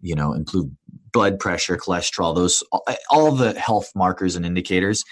you 0.00 0.14
know, 0.14 0.32
improve 0.32 0.66
blood 1.12 1.38
pressure, 1.38 1.76
cholesterol, 1.76 2.34
those, 2.34 2.62
all 3.10 3.32
the 3.32 3.58
health 3.58 3.90
markers 3.94 4.36
and 4.36 4.44
indicators. 4.44 5.04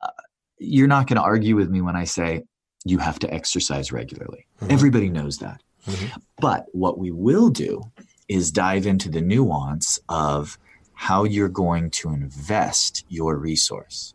Uh, 0.00 0.10
you're 0.58 0.88
not 0.88 1.08
going 1.08 1.16
to 1.16 1.22
argue 1.22 1.56
with 1.56 1.68
me 1.68 1.80
when 1.80 1.96
I 1.96 2.04
say 2.04 2.42
you 2.84 2.98
have 2.98 3.18
to 3.20 3.32
exercise 3.32 3.92
regularly. 3.92 4.46
Mm-hmm. 4.60 4.72
Everybody 4.72 5.08
knows 5.08 5.38
that. 5.38 5.62
Mm-hmm. 5.86 6.20
But 6.40 6.66
what 6.72 6.98
we 6.98 7.10
will 7.10 7.50
do 7.50 7.82
is 8.28 8.52
dive 8.52 8.86
into 8.86 9.10
the 9.10 9.20
nuance 9.20 9.98
of 10.08 10.58
how 10.94 11.24
you're 11.24 11.48
going 11.48 11.90
to 11.90 12.10
invest 12.10 13.04
your 13.08 13.36
resource. 13.36 14.14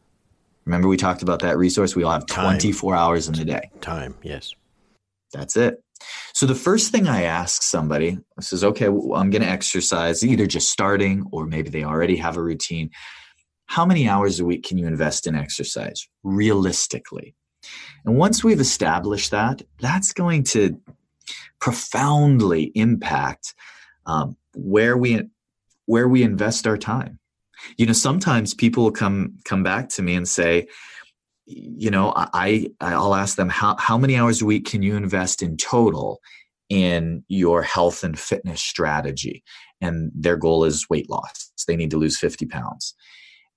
Remember, 0.67 0.89
we 0.89 0.97
talked 0.97 1.21
about 1.21 1.39
that 1.39 1.57
resource? 1.57 1.95
We 1.95 2.03
all 2.03 2.11
have 2.11 2.25
Time. 2.25 2.59
24 2.59 2.93
hours 2.93 3.29
in 3.29 3.35
the 3.35 3.45
day. 3.45 3.71
Time, 3.79 4.15
yes. 4.21 4.53
That's 5.31 5.55
it. 5.55 5.81
So, 6.33 6.45
the 6.45 6.55
first 6.55 6.91
thing 6.91 7.07
I 7.07 7.23
ask 7.23 7.63
somebody 7.63 8.17
says, 8.41 8.65
okay, 8.65 8.89
well, 8.89 9.17
I'm 9.19 9.29
going 9.29 9.41
to 9.41 9.47
exercise, 9.47 10.25
either 10.25 10.45
just 10.45 10.69
starting 10.69 11.25
or 11.31 11.45
maybe 11.45 11.69
they 11.69 11.85
already 11.85 12.17
have 12.17 12.35
a 12.35 12.41
routine. 12.41 12.91
How 13.67 13.85
many 13.85 14.09
hours 14.09 14.41
a 14.41 14.45
week 14.45 14.63
can 14.63 14.77
you 14.77 14.85
invest 14.87 15.25
in 15.25 15.35
exercise 15.35 16.05
realistically? 16.23 17.33
And 18.05 18.17
once 18.17 18.43
we've 18.43 18.59
established 18.59 19.31
that, 19.31 19.61
that's 19.79 20.11
going 20.11 20.43
to 20.45 20.79
profoundly 21.61 22.73
impact 22.75 23.55
um, 24.05 24.35
where 24.53 24.97
we 24.97 25.23
where 25.85 26.09
we 26.09 26.23
invest 26.23 26.67
our 26.67 26.77
time. 26.77 27.19
You 27.77 27.85
know, 27.85 27.93
sometimes 27.93 28.53
people 28.53 28.91
come 28.91 29.37
come 29.45 29.63
back 29.63 29.89
to 29.89 30.01
me 30.01 30.15
and 30.15 30.27
say, 30.27 30.67
you 31.45 31.89
know, 31.89 32.13
I 32.15 32.67
I'll 32.81 33.15
ask 33.15 33.35
them 33.35 33.49
how 33.49 33.75
how 33.77 33.97
many 33.97 34.15
hours 34.15 34.41
a 34.41 34.45
week 34.45 34.65
can 34.65 34.83
you 34.83 34.95
invest 34.95 35.41
in 35.41 35.57
total 35.57 36.19
in 36.69 37.23
your 37.29 37.61
health 37.61 38.03
and 38.03 38.19
fitness 38.19 38.61
strategy, 38.61 39.43
and 39.81 40.11
their 40.13 40.35
goal 40.35 40.65
is 40.65 40.89
weight 40.89 41.09
loss. 41.09 41.51
They 41.67 41.75
need 41.75 41.91
to 41.91 41.97
lose 41.97 42.19
fifty 42.19 42.45
pounds, 42.45 42.95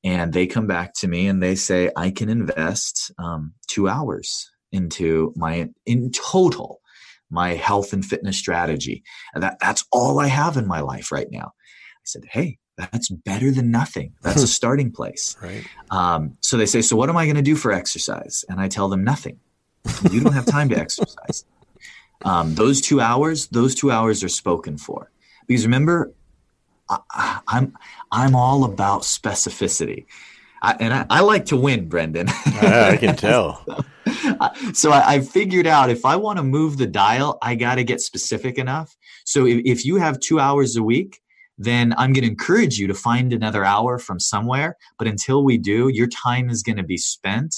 and 0.04 0.32
they 0.32 0.46
come 0.46 0.66
back 0.66 0.94
to 0.94 1.08
me 1.08 1.26
and 1.26 1.42
they 1.42 1.54
say 1.54 1.90
I 1.96 2.10
can 2.10 2.28
invest 2.28 3.12
um, 3.18 3.54
two 3.68 3.88
hours 3.88 4.50
into 4.72 5.32
my 5.36 5.68
in 5.86 6.10
total 6.12 6.80
my 7.30 7.50
health 7.50 7.92
and 7.92 8.04
fitness 8.04 8.36
strategy. 8.36 9.02
And 9.34 9.42
that, 9.42 9.58
that's 9.60 9.84
all 9.92 10.18
I 10.18 10.26
have 10.26 10.56
in 10.56 10.66
my 10.66 10.80
life 10.80 11.12
right 11.12 11.28
now. 11.30 11.52
I 11.54 12.04
said, 12.04 12.24
Hey, 12.30 12.58
that's 12.76 13.08
better 13.08 13.50
than 13.50 13.70
nothing. 13.70 14.14
That's 14.22 14.42
a 14.42 14.46
starting 14.46 14.90
place. 14.90 15.36
Right. 15.42 15.66
Um, 15.90 16.36
so 16.40 16.56
they 16.56 16.66
say, 16.66 16.82
So 16.82 16.96
what 16.96 17.08
am 17.08 17.16
I 17.16 17.26
going 17.26 17.36
to 17.36 17.42
do 17.42 17.56
for 17.56 17.72
exercise? 17.72 18.44
And 18.48 18.60
I 18.60 18.68
tell 18.68 18.88
them 18.88 19.04
nothing. 19.04 19.38
You 20.10 20.20
don't 20.20 20.32
have 20.32 20.46
time 20.46 20.68
to 20.70 20.78
exercise. 20.78 21.44
Um, 22.24 22.54
those 22.54 22.80
two 22.80 23.00
hours, 23.00 23.48
those 23.48 23.74
two 23.74 23.90
hours 23.90 24.22
are 24.22 24.28
spoken 24.28 24.78
for. 24.78 25.10
Because 25.46 25.64
remember, 25.64 26.12
I, 26.88 27.40
I'm 27.46 27.76
I'm 28.10 28.34
all 28.34 28.64
about 28.64 29.02
specificity. 29.02 30.06
I, 30.62 30.76
and 30.78 30.92
I, 30.92 31.06
I, 31.08 31.20
like 31.20 31.46
to 31.46 31.56
win, 31.56 31.88
Brendan. 31.88 32.28
I 32.28 32.98
can 33.00 33.16
tell. 33.16 33.64
so 34.74 34.92
I, 34.92 35.14
I, 35.14 35.20
figured 35.20 35.66
out 35.66 35.88
if 35.88 36.04
I 36.04 36.16
want 36.16 36.36
to 36.36 36.42
move 36.42 36.76
the 36.76 36.86
dial, 36.86 37.38
I 37.40 37.54
got 37.54 37.76
to 37.76 37.84
get 37.84 38.02
specific 38.02 38.58
enough. 38.58 38.94
So 39.24 39.46
if, 39.46 39.62
if 39.64 39.86
you 39.86 39.96
have 39.96 40.20
two 40.20 40.38
hours 40.38 40.76
a 40.76 40.82
week, 40.82 41.22
then 41.60 41.92
I'm 41.98 42.14
going 42.14 42.24
to 42.24 42.30
encourage 42.30 42.78
you 42.78 42.86
to 42.86 42.94
find 42.94 43.34
another 43.34 43.66
hour 43.66 43.98
from 43.98 44.18
somewhere. 44.18 44.76
But 44.98 45.08
until 45.08 45.44
we 45.44 45.58
do, 45.58 45.88
your 45.88 46.06
time 46.06 46.48
is 46.48 46.62
going 46.62 46.78
to 46.78 46.82
be 46.82 46.96
spent 46.96 47.54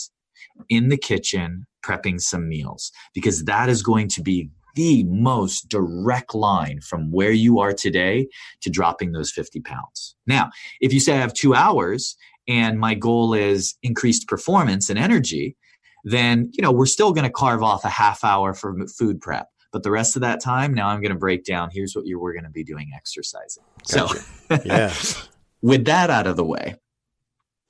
in 0.69 0.88
the 0.88 0.97
kitchen 0.97 1.67
prepping 1.85 2.21
some 2.21 2.49
meals 2.49 2.91
because 3.15 3.45
that 3.45 3.69
is 3.69 3.81
going 3.81 4.09
to 4.09 4.21
be 4.21 4.51
the 4.75 5.05
most 5.05 5.69
direct 5.69 6.35
line 6.35 6.81
from 6.81 7.12
where 7.12 7.31
you 7.31 7.61
are 7.61 7.73
today 7.73 8.27
to 8.62 8.71
dropping 8.71 9.12
those 9.12 9.31
50 9.31 9.61
pounds. 9.61 10.17
Now, 10.27 10.51
if 10.81 10.93
you 10.93 10.99
say 10.99 11.15
I 11.15 11.21
have 11.21 11.33
two 11.33 11.55
hours 11.55 12.17
and 12.49 12.81
my 12.81 12.95
goal 12.95 13.35
is 13.35 13.77
increased 13.85 14.27
performance 14.27 14.91
and 14.91 14.99
energy, 14.99 15.57
then 16.05 16.51
you 16.55 16.62
know 16.62 16.73
we're 16.73 16.87
still 16.87 17.12
going 17.12 17.27
to 17.27 17.31
carve 17.31 17.62
off 17.62 17.85
a 17.85 17.88
half 17.88 18.25
hour 18.25 18.53
for 18.53 18.75
food 18.88 19.21
prep. 19.21 19.52
But 19.73 19.83
the 19.83 19.91
rest 19.91 20.17
of 20.17 20.23
that 20.23 20.41
time, 20.41 20.75
now 20.75 20.89
I'm 20.89 21.01
going 21.01 21.13
to 21.13 21.19
break 21.19 21.45
down. 21.45 21.71
Here's 21.73 21.97
what 21.97 22.07
you 22.07 22.19
were 22.19 22.33
going 22.33 22.45
to 22.45 22.51
be 22.51 22.63
doing 22.63 22.91
exercising. 22.95 23.65
Gotcha. 23.91 24.19
So, 24.19 24.59
yeah. 24.65 24.95
with 25.63 25.87
that 25.87 26.11
out 26.11 26.27
of 26.27 26.37
the 26.37 26.45
way, 26.45 26.77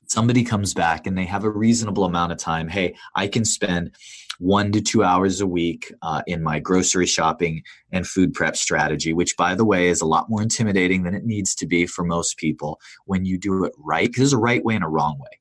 somebody 0.07 0.45
comes 0.45 0.75
back 0.75 1.07
and 1.07 1.17
they 1.17 1.25
have 1.25 1.45
a 1.45 1.51
reasonable 1.51 2.05
amount 2.05 2.33
of 2.33 2.39
time. 2.39 2.69
Hey, 2.69 2.97
I 3.15 3.29
can 3.29 3.45
spend 3.45 3.93
one 4.39 4.73
to 4.73 4.81
two 4.81 5.05
hours 5.05 5.41
a 5.41 5.47
week 5.47 5.93
uh, 6.03 6.23
in 6.27 6.43
my 6.43 6.59
grocery 6.59 7.07
shopping 7.07 7.63
and 7.93 8.07
food 8.07 8.35
prep 8.35 8.57
strategy, 8.57 9.13
which, 9.13 9.37
by 9.37 9.55
the 9.55 9.65
way, 9.65 9.89
is 9.89 10.01
a 10.01 10.07
lot 10.07 10.29
more 10.29 10.43
intimidating 10.43 11.05
than 11.05 11.15
it 11.15 11.25
needs 11.25 11.55
to 11.55 11.67
be 11.67 11.87
for 11.87 12.05
most 12.05 12.37
people 12.37 12.81
when 13.07 13.25
you 13.25 13.39
do 13.39 13.65
it 13.65 13.73
right. 13.79 14.09
Because 14.09 14.19
there's 14.19 14.33
a 14.33 14.39
right 14.39 14.65
way 14.65 14.75
and 14.75 14.85
a 14.85 14.89
wrong 14.89 15.19
way. 15.19 15.39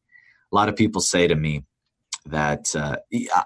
A 0.52 0.56
lot 0.56 0.70
of 0.70 0.76
people 0.76 1.02
say 1.02 1.28
to 1.28 1.36
me, 1.36 1.64
that 2.26 2.76
uh, 2.76 2.98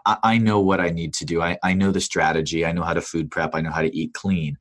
I, 0.05 0.17
I, 0.23 0.37
know 0.37 0.59
what 0.59 0.81
I 0.81 0.89
need 0.89 1.13
to 1.15 1.25
do. 1.25 1.41
I, 1.41 1.57
I, 1.63 1.73
know 1.73 1.91
the 1.91 2.01
strategy. 2.01 2.65
I 2.65 2.73
know 2.73 2.83
how 2.83 2.93
to 2.93 3.01
food 3.01 3.31
prep. 3.31 3.51
I 3.53 3.61
know 3.61 3.71
how 3.71 3.81
to 3.81 3.95
eat 3.95 4.13
clean. 4.13 4.57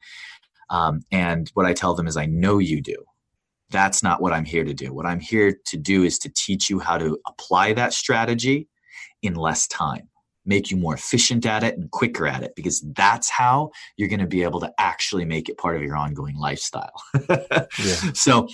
Um, 0.70 1.00
and 1.10 1.50
what 1.54 1.66
I 1.66 1.72
tell 1.72 1.94
them 1.94 2.06
is, 2.06 2.16
I 2.16 2.26
know 2.26 2.58
you 2.58 2.80
do. 2.80 2.96
That's 3.70 4.02
not 4.02 4.22
what 4.22 4.32
I'm 4.32 4.44
here 4.44 4.64
to 4.64 4.74
do. 4.74 4.94
What 4.94 5.06
I'm 5.06 5.20
here 5.20 5.58
to 5.66 5.76
do 5.76 6.04
is 6.04 6.18
to 6.20 6.28
teach 6.28 6.70
you 6.70 6.78
how 6.78 6.98
to 6.98 7.18
apply 7.26 7.72
that 7.72 7.92
strategy 7.92 8.68
in 9.22 9.34
less 9.34 9.66
time, 9.66 10.08
make 10.44 10.70
you 10.70 10.76
more 10.76 10.94
efficient 10.94 11.44
at 11.44 11.64
it 11.64 11.76
and 11.76 11.90
quicker 11.90 12.26
at 12.26 12.42
it, 12.42 12.52
because 12.54 12.84
that's 12.94 13.28
how 13.28 13.70
you're 13.96 14.08
going 14.08 14.20
to 14.20 14.26
be 14.26 14.42
able 14.42 14.60
to 14.60 14.72
actually 14.78 15.24
make 15.24 15.48
it 15.48 15.58
part 15.58 15.76
of 15.76 15.82
your 15.82 15.96
ongoing 15.96 16.36
lifestyle. 16.36 17.02
yeah. 17.28 17.66
So, 18.14 18.48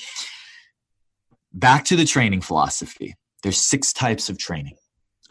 back 1.52 1.84
to 1.86 1.96
the 1.96 2.04
training 2.06 2.40
philosophy. 2.40 3.14
There's 3.42 3.58
six 3.58 3.92
types 3.92 4.28
of 4.28 4.38
training. 4.38 4.76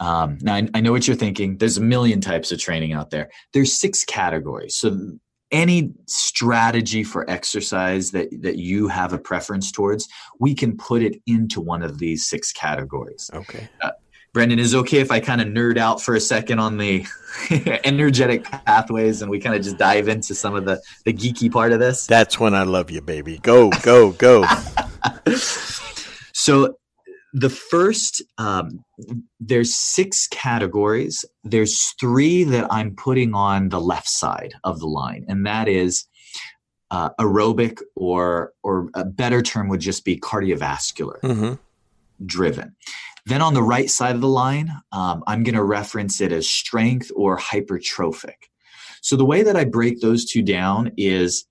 Um, 0.00 0.38
now, 0.40 0.54
I, 0.54 0.68
I 0.74 0.80
know 0.80 0.92
what 0.92 1.06
you're 1.06 1.16
thinking. 1.16 1.58
There's 1.58 1.76
a 1.76 1.82
million 1.82 2.20
types 2.20 2.50
of 2.50 2.58
training 2.58 2.92
out 2.92 3.10
there. 3.10 3.30
There's 3.52 3.72
six 3.72 4.04
categories. 4.04 4.74
So, 4.76 5.18
any 5.52 5.92
strategy 6.06 7.02
for 7.02 7.28
exercise 7.28 8.12
that, 8.12 8.28
that 8.42 8.56
you 8.56 8.86
have 8.88 9.12
a 9.12 9.18
preference 9.18 9.72
towards, 9.72 10.08
we 10.38 10.54
can 10.54 10.76
put 10.76 11.02
it 11.02 11.20
into 11.26 11.60
one 11.60 11.82
of 11.82 11.98
these 11.98 12.26
six 12.26 12.52
categories. 12.52 13.28
Okay. 13.34 13.68
Uh, 13.80 13.90
Brendan, 14.32 14.60
is 14.60 14.76
okay 14.76 14.98
if 14.98 15.10
I 15.10 15.18
kind 15.18 15.40
of 15.40 15.48
nerd 15.48 15.76
out 15.76 16.00
for 16.00 16.14
a 16.14 16.20
second 16.20 16.60
on 16.60 16.76
the 16.78 17.04
energetic 17.84 18.44
pathways 18.44 19.22
and 19.22 19.30
we 19.30 19.40
kind 19.40 19.56
of 19.56 19.62
just 19.62 19.76
dive 19.76 20.06
into 20.06 20.36
some 20.36 20.54
of 20.54 20.64
the, 20.64 20.80
the 21.04 21.12
geeky 21.12 21.50
part 21.50 21.72
of 21.72 21.80
this? 21.80 22.06
That's 22.06 22.38
when 22.38 22.54
I 22.54 22.62
love 22.62 22.92
you, 22.92 23.00
baby. 23.00 23.38
Go, 23.38 23.70
go, 23.82 24.12
go. 24.12 24.44
so, 26.32 26.76
the 27.32 27.50
first 27.50 28.22
um, 28.38 28.84
there's 29.38 29.74
six 29.74 30.26
categories. 30.28 31.24
There's 31.44 31.94
three 32.00 32.44
that 32.44 32.66
i'm 32.70 32.94
putting 32.94 33.34
on 33.34 33.68
the 33.68 33.80
left 33.80 34.08
side 34.08 34.54
of 34.64 34.80
the 34.80 34.86
line 34.86 35.24
and 35.28 35.46
that 35.46 35.68
is 35.68 36.06
uh, 36.90 37.10
aerobic 37.20 37.80
or 37.94 38.52
or 38.62 38.88
a 38.94 39.04
better 39.04 39.42
term 39.42 39.68
would 39.68 39.80
just 39.80 40.04
be 40.04 40.18
cardiovascular 40.18 41.20
mm-hmm. 41.20 41.54
driven. 42.26 42.74
Then 43.26 43.42
on 43.42 43.54
the 43.54 43.62
right 43.62 43.88
side 43.88 44.14
of 44.14 44.20
the 44.20 44.28
line 44.28 44.72
um, 44.92 45.22
i'm 45.26 45.42
going 45.42 45.54
to 45.54 45.62
reference 45.62 46.20
it 46.20 46.32
as 46.32 46.48
strength 46.48 47.10
or 47.14 47.38
hypertrophic. 47.38 48.48
So 49.02 49.16
the 49.16 49.26
way 49.26 49.42
that 49.42 49.56
i 49.56 49.64
break 49.64 50.00
those 50.00 50.24
two 50.24 50.42
down 50.42 50.92
is 50.96 51.46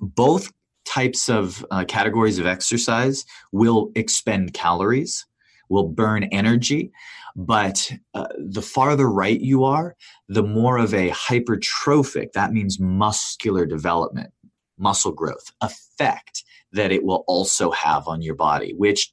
both 0.00 0.52
types 0.88 1.28
of 1.28 1.64
uh, 1.70 1.84
categories 1.84 2.38
of 2.38 2.46
exercise 2.46 3.24
will 3.52 3.92
expend 3.94 4.54
calories, 4.54 5.26
will 5.68 5.86
burn 5.86 6.24
energy, 6.24 6.90
but 7.36 7.92
uh, 8.14 8.26
the 8.38 8.62
farther 8.62 9.08
right 9.08 9.40
you 9.40 9.64
are, 9.64 9.94
the 10.28 10.42
more 10.42 10.78
of 10.78 10.94
a 10.94 11.10
hypertrophic, 11.10 12.32
that 12.32 12.52
means 12.52 12.80
muscular 12.80 13.66
development, 13.66 14.32
muscle 14.78 15.12
growth 15.12 15.52
effect 15.60 16.42
that 16.72 16.90
it 16.90 17.04
will 17.04 17.24
also 17.26 17.70
have 17.70 18.08
on 18.08 18.22
your 18.22 18.34
body, 18.34 18.72
which 18.74 19.12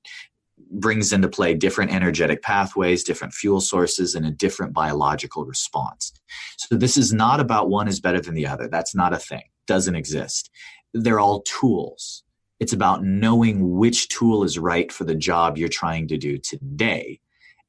brings 0.72 1.12
into 1.14 1.28
play 1.28 1.54
different 1.54 1.94
energetic 1.94 2.42
pathways, 2.42 3.04
different 3.04 3.34
fuel 3.34 3.62
sources, 3.62 4.16
and 4.16 4.26
a 4.26 4.32
different 4.32 4.74
biological 4.74 5.46
response. 5.46 6.14
So, 6.58 6.76
this 6.76 6.98
is 6.98 7.14
not 7.14 7.40
about 7.40 7.70
one 7.70 7.88
is 7.88 8.00
better 8.00 8.22
than 8.22 8.34
the 8.34 8.48
other. 8.48 8.68
That's 8.68 8.96
not 8.96 9.14
a 9.14 9.20
thing, 9.20 9.44
doesn't 9.68 9.96
exist 9.96 10.50
they're 10.96 11.20
all 11.20 11.42
tools. 11.42 12.24
It's 12.60 12.74
about 12.74 13.04
knowing 13.04 13.78
which 13.78 14.08
tool 14.08 14.44
is 14.44 14.58
right 14.58 14.92
for 14.92 15.04
the 15.04 15.16
job 15.16 15.58
you're 15.58 15.68
trying 15.68 16.08
to 16.08 16.18
do 16.18 16.38
today. 16.38 17.20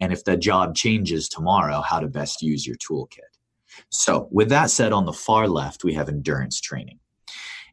And 0.00 0.12
if 0.12 0.24
the 0.24 0.36
job 0.36 0.76
changes 0.76 1.28
tomorrow, 1.28 1.80
how 1.80 1.98
to 1.98 2.06
best 2.06 2.40
use 2.40 2.66
your 2.66 2.76
toolkit. 2.76 3.18
So, 3.90 4.28
with 4.30 4.48
that 4.50 4.70
said, 4.70 4.92
on 4.92 5.06
the 5.06 5.12
far 5.12 5.48
left, 5.48 5.84
we 5.84 5.94
have 5.94 6.08
endurance 6.08 6.60
training. 6.60 7.00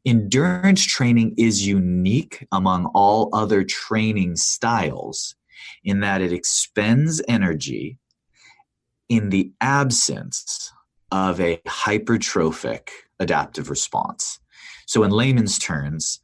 Endurance 0.06 0.84
training 0.84 1.36
is 1.38 1.66
unique 1.66 2.46
among 2.52 2.88
all 2.88 3.30
other 3.32 3.64
training 3.64 4.36
styles 4.36 5.36
in 5.84 6.00
that 6.02 6.22
it 6.22 6.34
expends 6.34 7.22
energy 7.28 8.00
in 9.08 9.30
the 9.30 9.52
absence 9.62 10.72
of 11.12 11.40
a 11.40 11.62
hypertrophic 11.68 12.90
adaptive 13.20 13.70
response. 13.70 14.40
So 14.94 15.02
in 15.02 15.10
layman's 15.10 15.58
terms, 15.58 16.20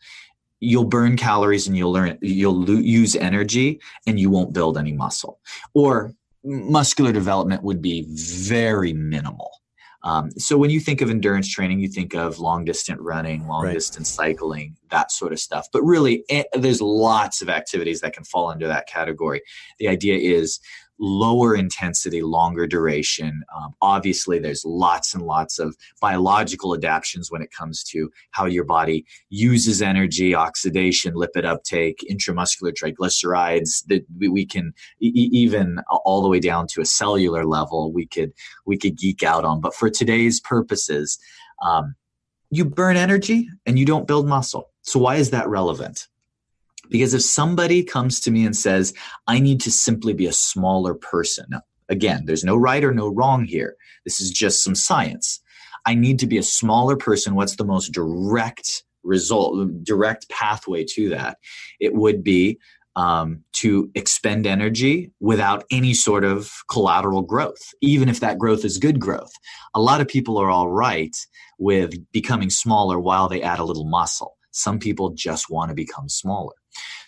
you'll 0.60 0.86
burn 0.86 1.18
calories 1.18 1.66
and 1.66 1.76
you'll 1.76 1.92
learn 1.92 2.20
you'll 2.22 2.62
lo- 2.62 2.80
use 2.80 3.16
energy 3.16 3.82
and 4.06 4.20
you 4.20 4.30
won't 4.30 4.54
build 4.54 4.78
any 4.78 4.92
muscle. 4.92 5.40
Or 5.74 6.14
muscular 6.44 7.12
development 7.12 7.64
would 7.64 7.82
be 7.82 8.06
very 8.12 8.94
minimal. 8.94 9.50
Um, 10.04 10.30
so 10.38 10.56
when 10.56 10.70
you 10.70 10.80
think 10.80 11.02
of 11.02 11.10
endurance 11.10 11.50
training, 11.50 11.80
you 11.80 11.88
think 11.88 12.14
of 12.14 12.40
long 12.40 12.64
distance 12.64 13.00
running, 13.02 13.48
long 13.48 13.66
right. 13.66 13.74
distance 13.74 14.08
cycling, 14.08 14.78
that 14.92 15.12
sort 15.12 15.34
of 15.34 15.40
stuff. 15.40 15.68
But 15.74 15.82
really, 15.82 16.24
it, 16.30 16.46
eh, 16.54 16.60
there's 16.60 16.80
lots 16.80 17.42
of 17.42 17.50
activities 17.50 18.02
that 18.02 18.14
can 18.14 18.24
fall 18.24 18.52
under 18.52 18.68
that 18.68 18.88
category. 18.88 19.42
The 19.80 19.88
idea 19.88 20.16
is 20.16 20.60
lower 21.00 21.56
intensity, 21.56 22.22
longer 22.22 22.68
duration. 22.68 23.42
Um, 23.56 23.74
obviously, 23.82 24.40
there's 24.40 24.64
lots 24.66 25.14
and 25.14 25.24
lots 25.24 25.60
of 25.60 25.76
biological 26.02 26.76
adaptations 26.76 27.32
when 27.32 27.42
it 27.42 27.50
comes 27.52 27.84
to 27.86 28.12
how 28.32 28.46
your 28.46 28.66
body 28.66 29.06
uses 29.30 29.82
energy, 29.82 30.36
oxidation, 30.36 31.14
lipid 31.14 31.46
uptake, 31.46 32.06
intramuscular 32.10 32.74
triglycerides. 32.74 33.86
That 33.88 34.06
we, 34.18 34.28
we 34.28 34.46
can 34.46 34.74
e- 35.00 35.30
even 35.32 35.80
all 36.04 36.22
the 36.22 36.30
way 36.30 36.40
down 36.40 36.68
to 36.74 36.82
a 36.82 36.86
cellular 36.86 37.46
level, 37.46 37.92
we 37.94 38.06
could 38.06 38.34
we 38.66 38.78
could 38.78 38.98
geek 38.98 39.24
out 39.24 39.46
on. 39.46 39.62
But 39.62 39.74
for 39.74 39.90
today's 39.90 40.40
purposes, 40.40 41.18
um, 41.62 41.96
you 42.50 42.66
burn 42.66 42.98
energy 42.98 43.50
and 43.66 43.78
you 43.78 43.86
don't 43.86 44.08
build 44.08 44.28
muscle. 44.28 44.70
So 44.82 45.00
why 45.00 45.16
is 45.16 45.32
that 45.32 45.48
relevant? 45.48 46.08
Because 46.90 47.14
if 47.14 47.22
somebody 47.22 47.84
comes 47.84 48.20
to 48.22 48.32
me 48.32 48.46
and 48.46 48.56
says, 48.56 48.94
I 49.28 49.40
need 49.40 49.62
to 49.62 49.72
simply 49.72 50.14
be 50.14 50.28
a 50.28 50.34
smaller 50.34 50.94
person, 50.94 51.46
again, 51.88 52.26
there's 52.26 52.44
no 52.44 52.56
right 52.56 52.84
or 52.84 52.94
no 52.94 53.08
wrong 53.08 53.46
here. 53.46 53.76
This 54.06 54.20
is 54.20 54.32
just 54.32 54.64
some 54.64 54.76
science. 54.76 55.42
I 55.86 55.96
need 55.96 56.20
to 56.20 56.28
be 56.28 56.38
a 56.38 56.44
smaller 56.44 56.96
person. 56.98 57.36
What's 57.36 57.56
the 57.56 57.66
most 57.66 57.92
direct 57.92 58.84
result, 59.04 59.84
direct 59.84 60.30
pathway 60.30 60.86
to 60.90 61.10
that? 61.10 61.38
It 61.80 61.94
would 61.94 62.24
be 62.24 62.60
um, 62.96 63.44
to 63.54 63.90
expend 63.96 64.46
energy 64.46 65.12
without 65.20 65.64
any 65.72 65.94
sort 65.94 66.26
of 66.26 66.52
collateral 66.70 67.22
growth, 67.22 67.74
even 67.82 68.10
if 68.10 68.20
that 68.20 68.38
growth 68.38 68.66
is 68.66 68.78
good 68.78 69.00
growth. 69.00 69.32
A 69.74 69.82
lot 69.82 70.02
of 70.02 70.08
people 70.08 70.38
are 70.38 70.50
all 70.50 70.68
right 70.68 71.16
with 71.60 71.94
becoming 72.12 72.50
smaller 72.50 73.00
while 73.00 73.30
they 73.30 73.42
add 73.42 73.60
a 73.60 73.64
little 73.64 73.86
muscle. 73.86 74.38
Some 74.52 74.80
people 74.80 75.12
just 75.12 75.50
want 75.50 75.70
to 75.70 75.76
become 75.76 76.10
smaller. 76.10 76.56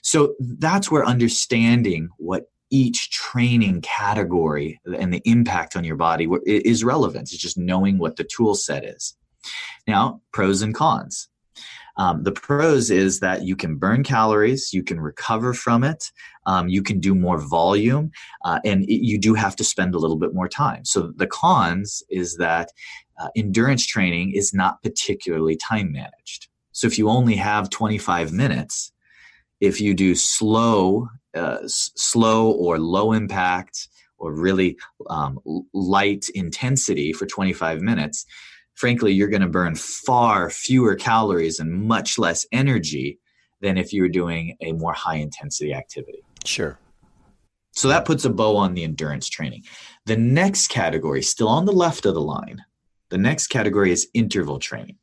So 0.01 0.35
that's 0.39 0.89
where 0.89 1.05
understanding 1.05 2.09
what 2.17 2.45
each 2.71 3.11
training 3.11 3.81
category 3.81 4.79
and 4.97 5.13
the 5.13 5.21
impact 5.25 5.75
on 5.75 5.83
your 5.83 5.97
body 5.97 6.27
is 6.45 6.83
relevant. 6.83 7.31
It's 7.33 7.41
just 7.41 7.57
knowing 7.57 7.97
what 7.97 8.15
the 8.15 8.23
tool 8.23 8.55
set 8.55 8.85
is. 8.85 9.15
Now, 9.87 10.21
pros 10.31 10.61
and 10.61 10.73
cons. 10.73 11.27
Um, 11.97 12.23
the 12.23 12.31
pros 12.31 12.89
is 12.89 13.19
that 13.19 13.43
you 13.43 13.55
can 13.55 13.75
burn 13.75 14.03
calories, 14.03 14.73
you 14.73 14.81
can 14.81 14.99
recover 14.99 15.53
from 15.53 15.83
it, 15.83 16.11
um, 16.45 16.69
you 16.69 16.81
can 16.81 16.99
do 16.99 17.13
more 17.13 17.37
volume, 17.37 18.11
uh, 18.45 18.59
and 18.63 18.83
it, 18.85 19.05
you 19.05 19.19
do 19.19 19.33
have 19.33 19.57
to 19.57 19.63
spend 19.63 19.93
a 19.93 19.99
little 19.99 20.15
bit 20.15 20.33
more 20.33 20.47
time. 20.47 20.85
So 20.85 21.11
the 21.15 21.27
cons 21.27 22.01
is 22.09 22.37
that 22.37 22.71
uh, 23.19 23.27
endurance 23.35 23.85
training 23.85 24.31
is 24.33 24.53
not 24.53 24.81
particularly 24.81 25.57
time 25.57 25.91
managed. 25.91 26.47
So 26.71 26.87
if 26.87 26.97
you 26.97 27.09
only 27.09 27.35
have 27.35 27.69
25 27.69 28.31
minutes, 28.31 28.90
if 29.61 29.79
you 29.79 29.93
do 29.93 30.15
slow, 30.15 31.07
uh, 31.35 31.59
slow 31.63 32.51
or 32.51 32.79
low 32.79 33.13
impact 33.13 33.87
or 34.17 34.33
really 34.33 34.77
um, 35.09 35.39
light 35.73 36.25
intensity 36.35 37.13
for 37.13 37.25
25 37.25 37.81
minutes, 37.81 38.25
frankly, 38.73 39.13
you're 39.13 39.29
going 39.29 39.41
to 39.41 39.47
burn 39.47 39.75
far 39.75 40.49
fewer 40.49 40.95
calories 40.95 41.59
and 41.59 41.71
much 41.87 42.17
less 42.17 42.45
energy 42.51 43.19
than 43.61 43.77
if 43.77 43.93
you 43.93 44.01
were 44.01 44.09
doing 44.09 44.57
a 44.61 44.71
more 44.73 44.93
high 44.93 45.17
intensity 45.17 45.73
activity. 45.73 46.23
Sure. 46.45 46.77
So 47.73 47.87
that 47.87 48.05
puts 48.05 48.25
a 48.25 48.29
bow 48.29 48.57
on 48.57 48.73
the 48.73 48.83
endurance 48.83 49.29
training. 49.29 49.63
The 50.05 50.17
next 50.17 50.67
category, 50.67 51.21
still 51.21 51.47
on 51.47 51.65
the 51.65 51.71
left 51.71 52.05
of 52.05 52.15
the 52.15 52.21
line, 52.21 52.63
the 53.09 53.17
next 53.17 53.47
category 53.47 53.91
is 53.91 54.09
interval 54.13 54.59
training. 54.59 54.97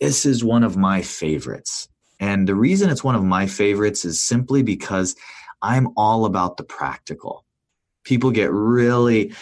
This 0.00 0.24
is 0.24 0.44
one 0.44 0.62
of 0.62 0.76
my 0.76 1.02
favorites. 1.02 1.88
And 2.20 2.48
the 2.48 2.54
reason 2.54 2.90
it's 2.90 3.04
one 3.04 3.14
of 3.14 3.24
my 3.24 3.46
favorites 3.46 4.04
is 4.04 4.20
simply 4.20 4.62
because 4.62 5.14
I'm 5.62 5.88
all 5.96 6.24
about 6.24 6.56
the 6.56 6.64
practical. 6.64 7.44
People 8.04 8.30
get 8.30 8.50
really 8.52 9.32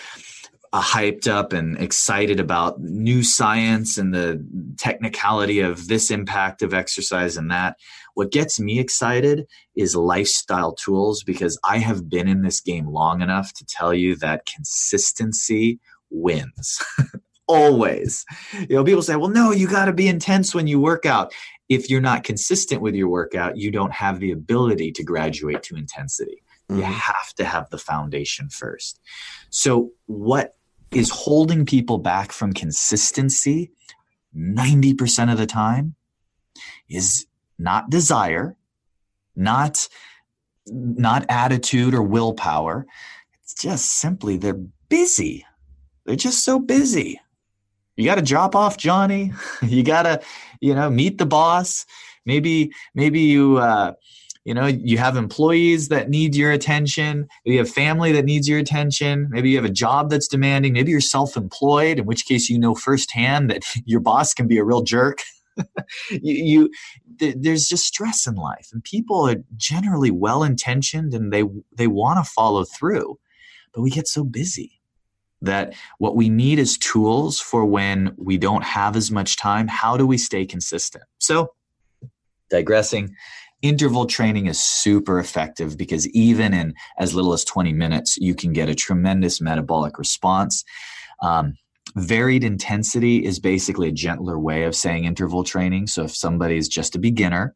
uh, 0.73 0.83
hyped 0.83 1.27
up 1.27 1.53
and 1.53 1.79
excited 1.79 2.41
about 2.41 2.81
new 2.81 3.23
science 3.23 3.97
and 3.97 4.13
the 4.13 4.45
technicality 4.77 5.61
of 5.61 5.89
this 5.89 6.11
impact 6.11 6.61
of 6.63 6.75
exercise 6.75 7.37
and 7.37 7.51
that. 7.51 7.77
What 8.15 8.33
gets 8.33 8.59
me 8.59 8.79
excited 8.79 9.47
is 9.75 9.95
lifestyle 9.95 10.73
tools 10.73 11.23
because 11.23 11.59
I 11.65 11.79
have 11.79 12.09
been 12.09 12.29
in 12.29 12.43
this 12.43 12.61
game 12.61 12.87
long 12.89 13.21
enough 13.23 13.53
to 13.55 13.65
tell 13.65 13.95
you 13.95 14.17
that 14.17 14.47
consistency 14.47 15.79
wins. 16.11 16.83
Always. 17.49 18.25
You 18.69 18.77
know, 18.77 18.85
people 18.85 19.03
say, 19.03 19.17
well, 19.17 19.31
no, 19.31 19.53
you 19.53 19.69
got 19.69 19.85
to 19.85 19.93
be 19.93 20.09
intense 20.09 20.55
when 20.55 20.67
you 20.67 20.81
work 20.81 21.07
out. 21.07 21.33
If 21.69 21.91
you're 21.91 22.01
not 22.01 22.25
consistent 22.25 22.81
with 22.81 22.95
your 22.95 23.09
workout, 23.09 23.57
you 23.57 23.71
don't 23.71 23.93
have 23.93 24.21
the 24.21 24.31
ability 24.31 24.93
to 24.93 25.03
graduate 25.03 25.63
to 25.65 25.77
intensity. 25.77 26.43
Mm-hmm. 26.71 26.81
You 26.81 26.85
have 26.85 27.35
to 27.37 27.45
have 27.45 27.71
the 27.71 27.79
foundation 27.79 28.49
first. 28.49 29.01
So, 29.51 29.93
what 30.07 30.57
is 30.93 31.11
holding 31.11 31.67
people 31.67 31.99
back 31.99 32.33
from 32.33 32.53
consistency 32.53 33.73
90% 34.37 35.33
of 35.33 35.39
the 35.39 35.47
time 35.47 35.95
is 36.89 37.27
not 37.59 37.91
desire, 37.91 38.57
not 39.35 39.89
not 40.69 41.25
attitude 41.29 41.95
or 41.95 42.03
willpower. 42.03 42.87
It's 43.43 43.55
just 43.55 43.99
simply 44.01 44.37
they're 44.37 44.61
busy. 44.89 45.47
They're 46.05 46.17
just 46.17 46.45
so 46.45 46.59
busy. 46.59 47.21
You 47.97 48.05
got 48.05 48.17
to 48.17 48.23
drop 48.23 48.57
off 48.57 48.77
Johnny. 48.77 49.33
you 49.63 49.83
got 49.83 50.03
to, 50.03 50.21
you 50.61 50.75
know, 50.75 50.91
meet 50.91 51.19
the 51.19 51.27
boss. 51.27 51.87
Maybe 52.25 52.73
maybe 52.95 53.21
you 53.21 53.59
uh, 53.59 53.93
you 54.45 54.55
know 54.55 54.67
you 54.67 54.99
have 54.99 55.17
employees 55.17 55.89
that 55.89 56.09
need 56.09 56.35
your 56.35 56.53
attention. 56.53 57.29
Maybe 57.45 57.55
you 57.55 57.61
have 57.61 57.71
family 57.71 58.13
that 58.13 58.25
needs 58.25 58.49
your 58.49 58.59
attention. 58.59 59.29
Maybe 59.31 59.51
you 59.51 59.57
have 59.57 59.65
a 59.65 59.71
job 59.71 60.11
that's 60.11 60.29
demanding. 60.29 60.73
Maybe 60.73 60.91
you're 60.91 61.01
self-employed 61.01 61.99
in 61.99 62.07
which 62.07 62.27
case 62.27 62.49
you 62.49 62.59
know 62.59 62.75
firsthand 62.75 63.51
that 63.51 63.63
your 63.85 64.01
boss 64.01 64.35
can 64.35 64.47
be 64.47 64.59
a 64.59 64.65
real 64.65 64.83
jerk. 64.83 65.23
You, 66.11 66.21
you 66.21 66.71
th- 67.19 67.37
there's 67.39 67.67
just 67.67 67.87
stress 67.87 68.27
in 68.27 68.35
life 68.35 68.69
and 68.73 68.85
people 68.85 69.27
are 69.27 69.37
generally 69.57 70.11
well 70.11 70.43
intentioned 70.43 71.15
and 71.15 71.33
they 71.33 71.45
they 71.75 71.87
want 71.87 72.23
to 72.23 72.31
follow 72.31 72.65
through 72.65 73.19
but 73.73 73.81
we 73.81 73.91
get 73.91 74.07
so 74.07 74.23
busy 74.23 74.76
that 75.43 75.75
what 75.99 76.17
we 76.17 76.29
need 76.29 76.59
is 76.59 76.79
tools 76.79 77.39
for 77.39 77.65
when 77.65 78.15
we 78.17 78.39
don't 78.39 78.65
have 78.65 78.97
as 78.97 79.11
much 79.11 79.37
time 79.37 79.69
how 79.69 79.97
do 79.97 80.07
we 80.07 80.17
stay 80.17 80.47
consistent 80.47 81.05
so 81.19 81.53
digressing 82.51 83.15
interval 83.63 84.07
training 84.07 84.47
is 84.47 84.61
super 84.61 85.19
effective 85.19 85.77
because 85.77 86.09
even 86.11 86.53
in 86.55 86.75
as 86.99 87.15
little 87.15 87.33
as 87.33 87.45
20 87.45 87.73
minutes, 87.73 88.17
you 88.19 88.35
can 88.35 88.53
get 88.53 88.69
a 88.69 88.75
tremendous 88.75 89.41
metabolic 89.41 89.99
response. 89.99 90.65
Um, 91.23 91.55
varied 91.97 92.45
intensity 92.45 93.25
is 93.25 93.39
basically 93.39 93.89
a 93.89 93.93
gentler 93.93 94.39
way 94.39 94.65
of 94.65 94.75
saying 94.75 95.05
interval 95.05 95.45
training. 95.45 95.87
So 95.87 96.05
if 96.05 96.15
somebody 96.15 96.57
is 96.57 96.69
just 96.69 96.95
a 96.95 96.99
beginner, 96.99 97.55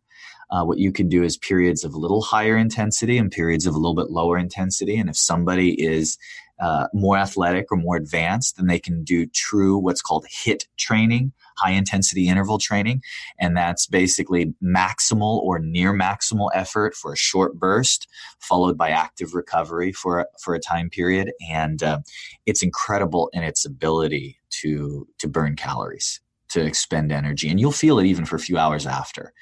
uh, 0.51 0.65
what 0.65 0.79
you 0.79 0.91
can 0.91 1.09
do 1.09 1.23
is 1.23 1.37
periods 1.37 1.85
of 1.85 1.95
a 1.95 1.99
little 1.99 2.23
higher 2.23 2.57
intensity 2.57 3.19
and 3.19 3.31
periods 3.31 3.67
of 3.67 3.75
a 3.75 3.79
little 3.79 3.95
bit 3.95 4.11
lower 4.11 4.37
intensity. 4.37 4.97
And 4.99 5.09
if 5.09 5.17
somebody 5.17 5.81
is 5.81 6.19
uh, 6.61 6.87
more 6.93 7.17
athletic 7.17 7.67
or 7.71 7.77
more 7.77 7.97
advanced, 7.97 8.57
then 8.57 8.67
they 8.67 8.79
can 8.79 9.03
do 9.03 9.27
true 9.27 9.79
what's 9.79 10.03
called 10.03 10.27
HIIT 10.31 10.65
training, 10.79 11.33
high 11.57 11.71
intensity 11.71 12.29
interval 12.29 12.59
training. 12.59 13.03
And 13.39 13.57
that's 13.57 13.87
basically 13.87 14.55
maximal 14.63 15.39
or 15.41 15.59
near 15.59 15.93
maximal 15.93 16.51
effort 16.55 16.95
for 16.95 17.13
a 17.13 17.17
short 17.17 17.59
burst, 17.59 18.07
followed 18.41 18.77
by 18.77 18.91
active 18.91 19.35
recovery 19.35 19.93
for, 19.93 20.27
for 20.43 20.55
a 20.55 20.61
time 20.61 20.91
period. 20.91 21.33
And 21.51 21.83
uh, 21.83 22.01
it's 22.47 22.63
incredible 22.63 23.31
in 23.33 23.43
its 23.43 23.65
ability 23.65 24.39
to, 24.51 25.09
to 25.19 25.29
burn 25.29 25.57
calories, 25.57 26.21
to 26.51 26.63
expend 26.63 27.11
energy. 27.11 27.49
And 27.49 27.59
you'll 27.59 27.73
feel 27.73 27.99
it 27.99 28.07
even 28.07 28.27
for 28.27 28.37
a 28.37 28.41
few 28.41 28.59
hours 28.59 28.87
after. 28.87 29.33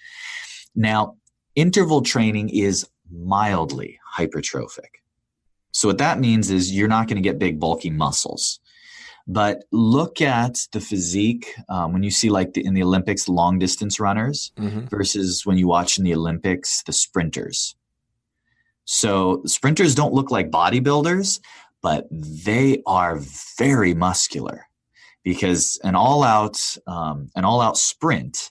Now, 0.76 1.16
interval 1.57 2.02
training 2.02 2.50
is 2.50 2.87
mildly 3.11 3.98
hypertrophic. 4.16 4.97
So 5.78 5.86
what 5.86 5.98
that 5.98 6.18
means 6.18 6.50
is 6.50 6.74
you're 6.74 6.88
not 6.88 7.06
going 7.06 7.22
to 7.22 7.28
get 7.28 7.38
big 7.38 7.60
bulky 7.60 7.88
muscles. 7.88 8.58
But 9.28 9.62
look 9.70 10.20
at 10.20 10.58
the 10.72 10.80
physique 10.80 11.54
um, 11.68 11.92
when 11.92 12.02
you 12.02 12.10
see 12.10 12.30
like 12.30 12.54
the, 12.54 12.66
in 12.66 12.74
the 12.74 12.82
Olympics 12.82 13.28
long 13.28 13.60
distance 13.60 14.00
runners 14.00 14.50
mm-hmm. 14.56 14.86
versus 14.86 15.46
when 15.46 15.56
you 15.56 15.68
watch 15.68 15.96
in 15.96 16.02
the 16.02 16.14
Olympics 16.14 16.82
the 16.82 16.92
sprinters. 16.92 17.76
So 18.86 19.42
sprinters 19.46 19.94
don't 19.94 20.12
look 20.12 20.32
like 20.32 20.50
bodybuilders, 20.50 21.38
but 21.80 22.08
they 22.10 22.82
are 22.84 23.20
very 23.56 23.94
muscular 23.94 24.66
because 25.22 25.78
an 25.84 25.94
all 25.94 26.24
out 26.24 26.76
um, 26.88 27.30
an 27.36 27.44
all 27.44 27.60
out 27.60 27.78
sprint 27.78 28.50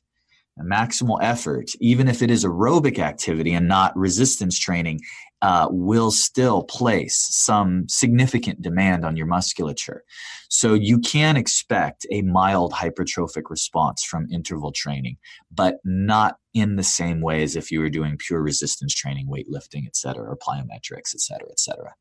a 0.60 0.64
maximal 0.64 1.20
effort, 1.22 1.72
even 1.80 2.08
if 2.08 2.22
it 2.22 2.32
is 2.32 2.44
aerobic 2.44 3.00
activity 3.00 3.54
and 3.54 3.68
not 3.68 3.96
resistance 3.96 4.58
training, 4.58 5.02
uh, 5.42 5.68
will 5.70 6.12
still 6.12 6.64
place 6.64 7.28
some 7.30 7.88
significant 7.88 8.62
demand 8.62 9.06
on 9.06 9.16
your 9.16 9.28
musculature. 9.28 10.04
So 10.50 10.74
you 10.74 11.00
can 11.00 11.38
expect 11.38 12.06
a 12.12 12.22
mild 12.22 12.74
hypertrophic 12.74 13.50
response 13.50 14.04
from 14.04 14.32
interval 14.32 14.72
training, 14.72 15.18
but 15.52 15.76
not 15.84 16.38
in 16.54 16.76
the 16.76 16.84
same 16.84 17.22
way 17.22 17.44
as 17.44 17.56
if 17.56 17.72
you 17.72 17.80
were 17.80 17.90
doing 17.90 18.18
pure 18.18 18.42
resistance 18.42 18.94
training, 18.96 19.28
weightlifting, 19.28 19.86
et 19.86 19.96
cetera, 19.96 20.24
or 20.24 20.38
plyometrics, 20.38 21.14
et 21.14 21.22
cetera, 21.22 21.50
et 21.52 21.60
cetera. 21.60 21.94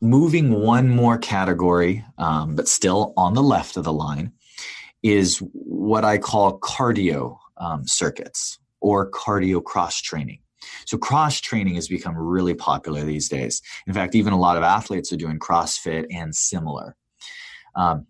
Moving 0.00 0.52
one 0.52 0.88
more 0.88 1.18
category, 1.18 2.04
um, 2.18 2.54
but 2.54 2.68
still 2.68 3.12
on 3.16 3.34
the 3.34 3.42
left 3.42 3.76
of 3.76 3.84
the 3.84 3.92
line, 3.92 4.32
is 5.02 5.38
what 5.52 6.04
I 6.04 6.18
call 6.18 6.58
cardio 6.58 7.38
um, 7.56 7.86
circuits 7.86 8.58
or 8.80 9.10
cardio 9.10 9.62
cross 9.62 10.00
training. 10.00 10.40
So 10.86 10.98
cross 10.98 11.40
training 11.40 11.74
has 11.76 11.88
become 11.88 12.16
really 12.16 12.54
popular 12.54 13.04
these 13.04 13.28
days. 13.28 13.62
In 13.86 13.94
fact, 13.94 14.14
even 14.14 14.32
a 14.32 14.38
lot 14.38 14.56
of 14.56 14.62
athletes 14.62 15.12
are 15.12 15.16
doing 15.16 15.38
CrossFit 15.38 16.06
and 16.10 16.34
similar. 16.34 16.96
Um, 17.74 18.06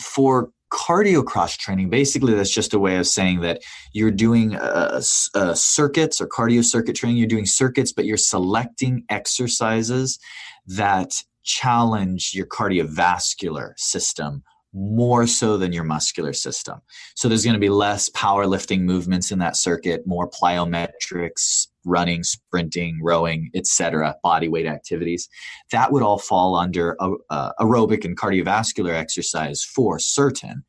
for 0.00 0.50
cardio 0.72 1.24
cross 1.24 1.56
training, 1.56 1.88
basically 1.88 2.34
that's 2.34 2.52
just 2.52 2.74
a 2.74 2.78
way 2.78 2.96
of 2.96 3.06
saying 3.06 3.40
that 3.40 3.62
you're 3.92 4.10
doing 4.10 4.56
uh, 4.56 5.00
uh, 5.34 5.54
circuits 5.54 6.20
or 6.20 6.26
cardio 6.26 6.64
circuit 6.64 6.96
training. 6.96 7.16
You're 7.16 7.28
doing 7.28 7.46
circuits, 7.46 7.92
but 7.92 8.04
you're 8.04 8.16
selecting 8.16 9.04
exercises 9.08 10.18
that 10.66 11.22
challenge 11.44 12.32
your 12.34 12.46
cardiovascular 12.46 13.78
system 13.78 14.42
more 14.74 15.26
so 15.26 15.56
than 15.56 15.72
your 15.72 15.84
muscular 15.84 16.32
system. 16.32 16.80
So 17.14 17.28
there's 17.28 17.44
going 17.44 17.54
to 17.54 17.60
be 17.60 17.68
less 17.68 18.10
powerlifting 18.10 18.80
movements 18.80 19.30
in 19.30 19.38
that 19.38 19.56
circuit, 19.56 20.06
more 20.06 20.28
plyometrics, 20.28 21.68
running, 21.84 22.24
sprinting, 22.24 22.98
rowing, 23.02 23.50
etc., 23.54 24.16
body 24.22 24.48
weight 24.48 24.66
activities. 24.66 25.28
That 25.70 25.92
would 25.92 26.02
all 26.02 26.18
fall 26.18 26.56
under 26.56 26.96
uh, 27.00 27.52
aerobic 27.60 28.04
and 28.04 28.18
cardiovascular 28.18 28.92
exercise 28.92 29.62
for 29.62 29.98
certain. 29.98 30.64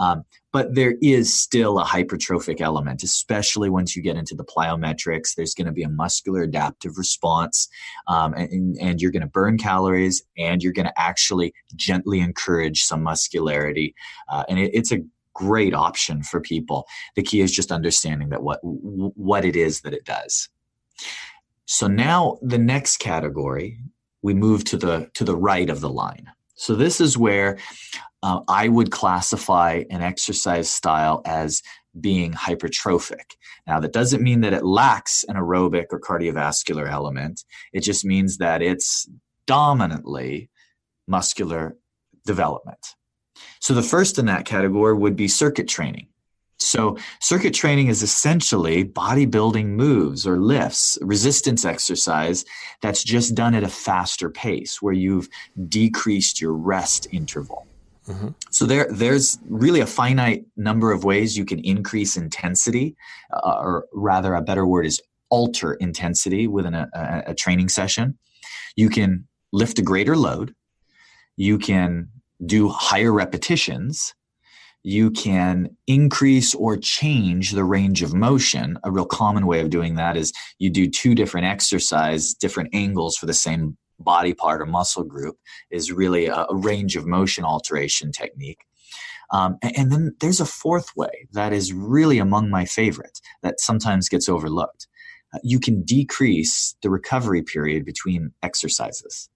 Um, 0.00 0.24
but 0.52 0.74
there 0.74 0.94
is 1.02 1.38
still 1.38 1.78
a 1.78 1.84
hypertrophic 1.84 2.60
element, 2.60 3.02
especially 3.02 3.68
once 3.68 3.94
you 3.94 4.02
get 4.02 4.16
into 4.16 4.34
the 4.34 4.44
plyometrics. 4.44 5.34
There's 5.36 5.54
going 5.54 5.66
to 5.66 5.72
be 5.72 5.82
a 5.82 5.88
muscular 5.88 6.42
adaptive 6.42 6.96
response, 6.96 7.68
um, 8.08 8.32
and, 8.34 8.76
and, 8.80 9.00
you're 9.00 9.12
going 9.12 9.20
to 9.20 9.28
burn 9.28 9.58
calories, 9.58 10.22
and 10.38 10.62
you're 10.62 10.72
going 10.72 10.86
to 10.86 11.00
actually 11.00 11.52
gently 11.76 12.18
encourage 12.20 12.82
some 12.82 13.02
muscularity. 13.02 13.94
Uh, 14.28 14.44
and 14.48 14.58
it, 14.58 14.70
it's 14.74 14.90
a 14.90 15.02
great 15.34 15.74
option 15.74 16.22
for 16.22 16.40
people. 16.40 16.86
The 17.14 17.22
key 17.22 17.42
is 17.42 17.52
just 17.52 17.70
understanding 17.70 18.30
that 18.30 18.42
what 18.42 18.58
what 18.62 19.44
it 19.44 19.54
is 19.54 19.82
that 19.82 19.92
it 19.92 20.04
does. 20.04 20.48
So 21.66 21.86
now 21.86 22.38
the 22.42 22.58
next 22.58 22.96
category, 22.96 23.78
we 24.22 24.34
move 24.34 24.64
to 24.64 24.76
the 24.76 25.10
to 25.14 25.24
the 25.24 25.36
right 25.36 25.70
of 25.70 25.80
the 25.80 25.90
line. 25.90 26.30
So 26.56 26.74
this 26.74 27.00
is 27.00 27.16
where 27.16 27.58
uh, 28.22 28.40
I 28.48 28.68
would 28.68 28.90
classify 28.90 29.84
an 29.90 30.02
exercise 30.02 30.68
style 30.68 31.22
as 31.24 31.62
being 31.98 32.32
hypertrophic. 32.32 33.36
Now, 33.66 33.80
that 33.80 33.92
doesn't 33.92 34.22
mean 34.22 34.42
that 34.42 34.52
it 34.52 34.64
lacks 34.64 35.24
an 35.28 35.36
aerobic 35.36 35.86
or 35.90 36.00
cardiovascular 36.00 36.88
element. 36.88 37.44
It 37.72 37.80
just 37.80 38.04
means 38.04 38.38
that 38.38 38.62
it's 38.62 39.08
dominantly 39.46 40.50
muscular 41.08 41.76
development. 42.26 42.94
So, 43.60 43.74
the 43.74 43.82
first 43.82 44.18
in 44.18 44.26
that 44.26 44.44
category 44.44 44.94
would 44.94 45.16
be 45.16 45.28
circuit 45.28 45.68
training. 45.68 46.08
So, 46.58 46.98
circuit 47.20 47.54
training 47.54 47.88
is 47.88 48.02
essentially 48.02 48.84
bodybuilding 48.84 49.66
moves 49.66 50.26
or 50.26 50.38
lifts, 50.38 50.98
resistance 51.00 51.64
exercise 51.64 52.44
that's 52.82 53.02
just 53.02 53.34
done 53.34 53.54
at 53.54 53.64
a 53.64 53.68
faster 53.68 54.28
pace 54.28 54.82
where 54.82 54.92
you've 54.92 55.28
decreased 55.68 56.40
your 56.40 56.52
rest 56.52 57.06
interval. 57.10 57.66
Mm-hmm. 58.10 58.28
So 58.50 58.66
there, 58.66 58.88
there's 58.90 59.38
really 59.48 59.80
a 59.80 59.86
finite 59.86 60.44
number 60.56 60.92
of 60.92 61.04
ways 61.04 61.36
you 61.36 61.44
can 61.44 61.60
increase 61.60 62.16
intensity, 62.16 62.96
uh, 63.32 63.58
or 63.60 63.86
rather, 63.92 64.34
a 64.34 64.42
better 64.42 64.66
word 64.66 64.86
is 64.86 65.00
alter 65.28 65.74
intensity 65.74 66.46
within 66.46 66.74
a, 66.74 66.88
a, 66.92 67.22
a 67.28 67.34
training 67.34 67.68
session. 67.68 68.18
You 68.76 68.88
can 68.88 69.28
lift 69.52 69.78
a 69.78 69.82
greater 69.82 70.16
load. 70.16 70.54
you 71.36 71.58
can 71.58 72.08
do 72.44 72.68
higher 72.68 73.12
repetitions 73.12 74.14
you 74.82 75.10
can 75.10 75.76
increase 75.86 76.54
or 76.54 76.76
change 76.76 77.52
the 77.52 77.64
range 77.64 78.02
of 78.02 78.14
motion. 78.14 78.78
A 78.82 78.90
real 78.90 79.04
common 79.04 79.46
way 79.46 79.60
of 79.60 79.70
doing 79.70 79.96
that 79.96 80.16
is 80.16 80.32
you 80.58 80.70
do 80.70 80.88
two 80.88 81.14
different 81.14 81.46
exercise, 81.46 82.32
different 82.34 82.70
angles 82.72 83.16
for 83.16 83.26
the 83.26 83.34
same 83.34 83.76
body 84.00 84.34
part 84.34 84.60
or 84.60 84.66
muscle 84.66 85.04
group 85.04 85.36
is 85.70 85.92
really 85.92 86.26
a, 86.26 86.46
range 86.50 86.96
of 86.96 87.06
motion 87.06 87.44
alteration 87.44 88.12
technique. 88.12 88.64
Um, 89.32 89.58
and, 89.62 89.76
and 89.76 89.92
then 89.92 90.16
there's 90.20 90.40
a 90.40 90.46
fourth 90.46 90.96
way 90.96 91.28
that 91.32 91.52
is 91.52 91.72
really 91.72 92.18
among 92.18 92.50
my 92.50 92.64
favorite 92.64 93.20
that 93.42 93.60
sometimes 93.60 94.08
gets 94.08 94.28
overlooked. 94.28 94.88
Uh, 95.32 95.38
you 95.44 95.60
can 95.60 95.82
decrease 95.82 96.74
the 96.82 96.90
recovery 96.90 97.42
period 97.42 97.84
between 97.84 98.32
exercises. 98.42 99.28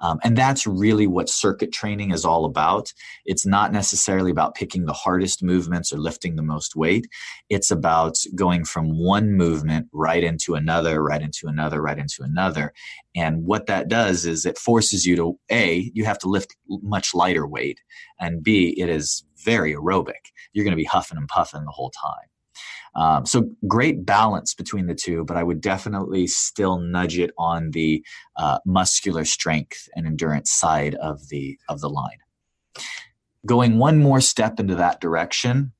Um, 0.00 0.18
and 0.22 0.36
that's 0.36 0.66
really 0.66 1.06
what 1.06 1.28
circuit 1.28 1.72
training 1.72 2.10
is 2.10 2.24
all 2.24 2.44
about. 2.44 2.92
It's 3.24 3.46
not 3.46 3.72
necessarily 3.72 4.30
about 4.30 4.54
picking 4.54 4.84
the 4.84 4.92
hardest 4.92 5.42
movements 5.42 5.92
or 5.92 5.98
lifting 5.98 6.36
the 6.36 6.42
most 6.42 6.76
weight. 6.76 7.06
It's 7.48 7.70
about 7.70 8.16
going 8.34 8.64
from 8.64 8.98
one 8.98 9.32
movement 9.32 9.88
right 9.92 10.22
into 10.22 10.54
another, 10.54 11.02
right 11.02 11.22
into 11.22 11.46
another, 11.46 11.80
right 11.80 11.98
into 11.98 12.22
another. 12.22 12.72
And 13.14 13.44
what 13.44 13.66
that 13.66 13.88
does 13.88 14.26
is 14.26 14.44
it 14.44 14.58
forces 14.58 15.06
you 15.06 15.16
to 15.16 15.38
A, 15.50 15.90
you 15.94 16.04
have 16.04 16.18
to 16.18 16.28
lift 16.28 16.54
much 16.68 17.14
lighter 17.14 17.46
weight, 17.46 17.80
and 18.20 18.42
B, 18.42 18.74
it 18.78 18.88
is 18.88 19.24
very 19.42 19.74
aerobic. 19.74 20.32
You're 20.52 20.64
going 20.64 20.72
to 20.72 20.76
be 20.76 20.84
huffing 20.84 21.16
and 21.16 21.28
puffing 21.28 21.64
the 21.64 21.70
whole 21.70 21.90
time. 21.90 22.28
Um, 22.96 23.26
so 23.26 23.50
great 23.68 24.06
balance 24.06 24.54
between 24.54 24.86
the 24.86 24.94
two, 24.94 25.24
but 25.24 25.36
I 25.36 25.42
would 25.42 25.60
definitely 25.60 26.26
still 26.26 26.78
nudge 26.78 27.18
it 27.18 27.30
on 27.38 27.70
the 27.72 28.04
uh, 28.36 28.58
muscular 28.64 29.24
strength 29.24 29.88
and 29.94 30.06
endurance 30.06 30.50
side 30.50 30.94
of 30.96 31.28
the 31.28 31.58
of 31.68 31.80
the 31.80 31.90
line. 31.90 32.18
Going 33.44 33.78
one 33.78 33.98
more 33.98 34.20
step 34.20 34.58
into 34.58 34.74
that 34.76 35.00
direction 35.00 35.72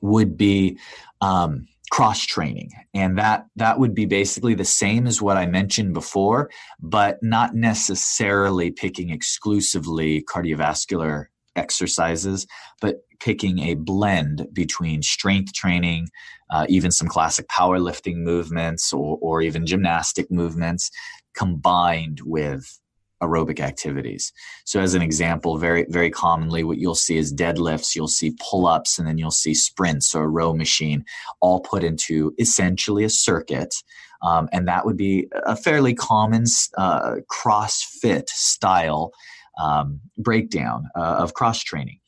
would 0.00 0.36
be 0.36 0.78
um, 1.20 1.66
cross 1.90 2.24
training, 2.24 2.70
and 2.94 3.18
that 3.18 3.46
that 3.56 3.78
would 3.78 3.94
be 3.94 4.06
basically 4.06 4.54
the 4.54 4.64
same 4.64 5.06
as 5.06 5.20
what 5.20 5.36
I 5.36 5.44
mentioned 5.44 5.92
before, 5.92 6.50
but 6.80 7.22
not 7.22 7.54
necessarily 7.54 8.70
picking 8.70 9.10
exclusively 9.10 10.22
cardiovascular 10.22 11.26
exercises, 11.58 12.46
but 12.80 12.96
picking 13.20 13.58
a 13.60 13.74
blend 13.74 14.46
between 14.52 15.02
strength 15.02 15.52
training, 15.52 16.08
uh, 16.50 16.66
even 16.68 16.90
some 16.90 17.08
classic 17.08 17.46
powerlifting 17.48 18.16
movements, 18.16 18.92
or, 18.92 19.18
or 19.20 19.42
even 19.42 19.66
gymnastic 19.66 20.30
movements 20.30 20.90
combined 21.34 22.20
with 22.24 22.80
aerobic 23.22 23.60
activities. 23.60 24.32
So, 24.64 24.80
as 24.80 24.94
an 24.94 25.02
example, 25.02 25.58
very 25.58 25.86
very 25.88 26.10
commonly, 26.10 26.64
what 26.64 26.78
you'll 26.78 26.94
see 26.94 27.18
is 27.18 27.34
deadlifts, 27.34 27.94
you'll 27.94 28.08
see 28.08 28.36
pull 28.40 28.66
ups, 28.66 28.98
and 28.98 29.06
then 29.06 29.18
you'll 29.18 29.30
see 29.30 29.54
sprints 29.54 30.14
or 30.14 30.24
a 30.24 30.28
row 30.28 30.54
machine, 30.54 31.04
all 31.40 31.60
put 31.60 31.84
into 31.84 32.32
essentially 32.38 33.04
a 33.04 33.10
circuit. 33.10 33.74
Um, 34.22 34.48
and 34.52 34.66
that 34.66 34.84
would 34.84 34.96
be 34.96 35.28
a 35.46 35.54
fairly 35.54 35.94
common 35.94 36.44
uh, 36.76 37.16
CrossFit 37.30 38.28
style 38.28 39.12
um, 39.58 40.00
breakdown 40.16 40.88
uh, 40.96 41.16
of 41.18 41.34
cross 41.34 41.62
training. 41.62 41.98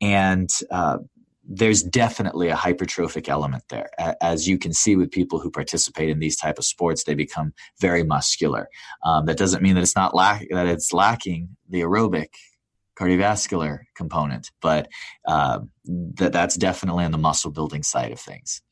And 0.00 0.48
uh, 0.70 0.98
there's 1.46 1.82
definitely 1.82 2.48
a 2.48 2.56
hypertrophic 2.56 3.28
element 3.28 3.64
there. 3.68 3.90
As 4.22 4.48
you 4.48 4.58
can 4.58 4.72
see 4.72 4.96
with 4.96 5.10
people 5.10 5.38
who 5.38 5.50
participate 5.50 6.08
in 6.08 6.18
these 6.18 6.36
type 6.36 6.58
of 6.58 6.64
sports 6.64 7.04
they 7.04 7.14
become 7.14 7.52
very 7.80 8.02
muscular. 8.02 8.68
Um, 9.04 9.26
that 9.26 9.36
doesn't 9.36 9.62
mean 9.62 9.74
that 9.74 9.82
it's 9.82 9.96
not 9.96 10.14
lack 10.14 10.46
that 10.50 10.66
it's 10.66 10.92
lacking 10.92 11.56
the 11.68 11.82
aerobic 11.82 12.28
cardiovascular 12.98 13.80
component 13.96 14.52
but 14.62 14.86
uh, 15.26 15.58
that 15.84 16.32
that's 16.32 16.56
definitely 16.56 17.04
on 17.04 17.10
the 17.10 17.18
muscle 17.18 17.50
building 17.50 17.82
side 17.82 18.12
of 18.12 18.20
things. 18.20 18.62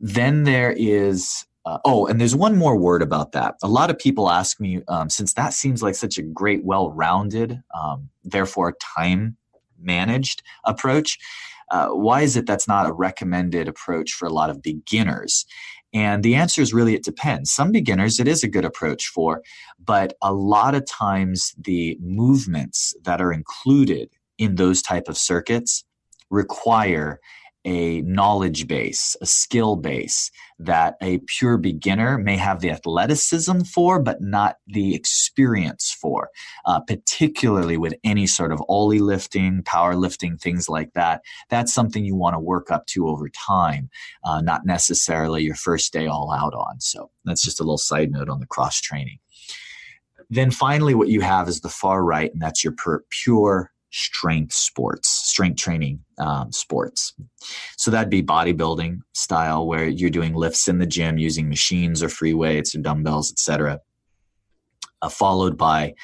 Then 0.00 0.42
there 0.42 0.72
is 0.76 1.44
uh, 1.68 1.78
oh, 1.84 2.06
and 2.06 2.18
there's 2.18 2.34
one 2.34 2.56
more 2.56 2.78
word 2.78 3.02
about 3.02 3.32
that. 3.32 3.56
A 3.62 3.68
lot 3.68 3.90
of 3.90 3.98
people 3.98 4.30
ask 4.30 4.58
me, 4.58 4.80
um, 4.88 5.10
since 5.10 5.34
that 5.34 5.52
seems 5.52 5.82
like 5.82 5.94
such 5.94 6.16
a 6.16 6.22
great, 6.22 6.64
well 6.64 6.90
rounded, 6.90 7.60
um, 7.78 8.08
therefore 8.24 8.74
time 8.96 9.36
managed 9.78 10.42
approach, 10.64 11.18
uh, 11.70 11.88
why 11.88 12.22
is 12.22 12.36
it 12.38 12.46
that's 12.46 12.66
not 12.66 12.88
a 12.88 12.92
recommended 12.92 13.68
approach 13.68 14.12
for 14.12 14.26
a 14.26 14.32
lot 14.32 14.48
of 14.48 14.62
beginners? 14.62 15.44
And 15.92 16.22
the 16.22 16.36
answer 16.36 16.62
is 16.62 16.72
really 16.72 16.94
it 16.94 17.04
depends. 17.04 17.52
Some 17.52 17.70
beginners 17.70 18.18
it 18.18 18.28
is 18.28 18.42
a 18.42 18.48
good 18.48 18.64
approach 18.64 19.08
for, 19.08 19.42
but 19.78 20.14
a 20.22 20.32
lot 20.32 20.74
of 20.74 20.86
times 20.86 21.54
the 21.58 21.98
movements 22.00 22.94
that 23.02 23.20
are 23.20 23.32
included 23.32 24.08
in 24.38 24.54
those 24.54 24.80
type 24.80 25.06
of 25.06 25.18
circuits 25.18 25.84
require 26.30 27.20
a 27.64 28.00
knowledge 28.02 28.66
base, 28.66 29.16
a 29.20 29.26
skill 29.26 29.76
base 29.76 30.30
that 30.58 30.96
a 31.02 31.18
pure 31.26 31.56
beginner 31.56 32.18
may 32.18 32.36
have 32.36 32.60
the 32.60 32.70
athleticism 32.70 33.60
for, 33.60 34.00
but 34.00 34.20
not 34.20 34.56
the 34.66 34.94
experience 34.94 35.96
for, 36.00 36.30
uh, 36.66 36.80
particularly 36.80 37.76
with 37.76 37.94
any 38.04 38.26
sort 38.26 38.52
of 38.52 38.62
Oly 38.68 39.00
lifting, 39.00 39.62
power 39.64 39.96
lifting, 39.96 40.36
things 40.36 40.68
like 40.68 40.92
that. 40.94 41.22
That's 41.50 41.72
something 41.72 42.04
you 42.04 42.16
want 42.16 42.34
to 42.34 42.40
work 42.40 42.70
up 42.70 42.86
to 42.88 43.08
over 43.08 43.28
time, 43.28 43.90
uh, 44.24 44.40
not 44.40 44.64
necessarily 44.64 45.42
your 45.42 45.54
first 45.54 45.92
day 45.92 46.06
all 46.06 46.32
out 46.32 46.54
on. 46.54 46.80
So 46.80 47.10
that's 47.24 47.42
just 47.42 47.60
a 47.60 47.64
little 47.64 47.78
side 47.78 48.10
note 48.10 48.28
on 48.28 48.40
the 48.40 48.46
cross 48.46 48.80
training. 48.80 49.18
Then 50.30 50.50
finally, 50.50 50.94
what 50.94 51.08
you 51.08 51.22
have 51.22 51.48
is 51.48 51.60
the 51.60 51.68
far 51.68 52.04
right, 52.04 52.32
and 52.32 52.42
that's 52.42 52.62
your 52.62 52.74
pure 53.10 53.72
strength 53.90 54.52
sports, 54.52 55.08
strength 55.08 55.60
training 55.60 56.00
um, 56.18 56.52
sports. 56.52 57.14
So 57.76 57.90
that'd 57.90 58.10
be 58.10 58.22
bodybuilding 58.22 59.00
style, 59.14 59.66
where 59.66 59.88
you're 59.88 60.10
doing 60.10 60.34
lifts 60.34 60.68
in 60.68 60.78
the 60.78 60.86
gym 60.86 61.18
using 61.18 61.48
machines 61.48 62.02
or 62.02 62.08
free 62.08 62.34
weights 62.34 62.74
or 62.74 62.80
dumbbells, 62.80 63.30
etc. 63.30 63.80
Uh, 65.00 65.08
followed 65.08 65.56
by 65.56 65.94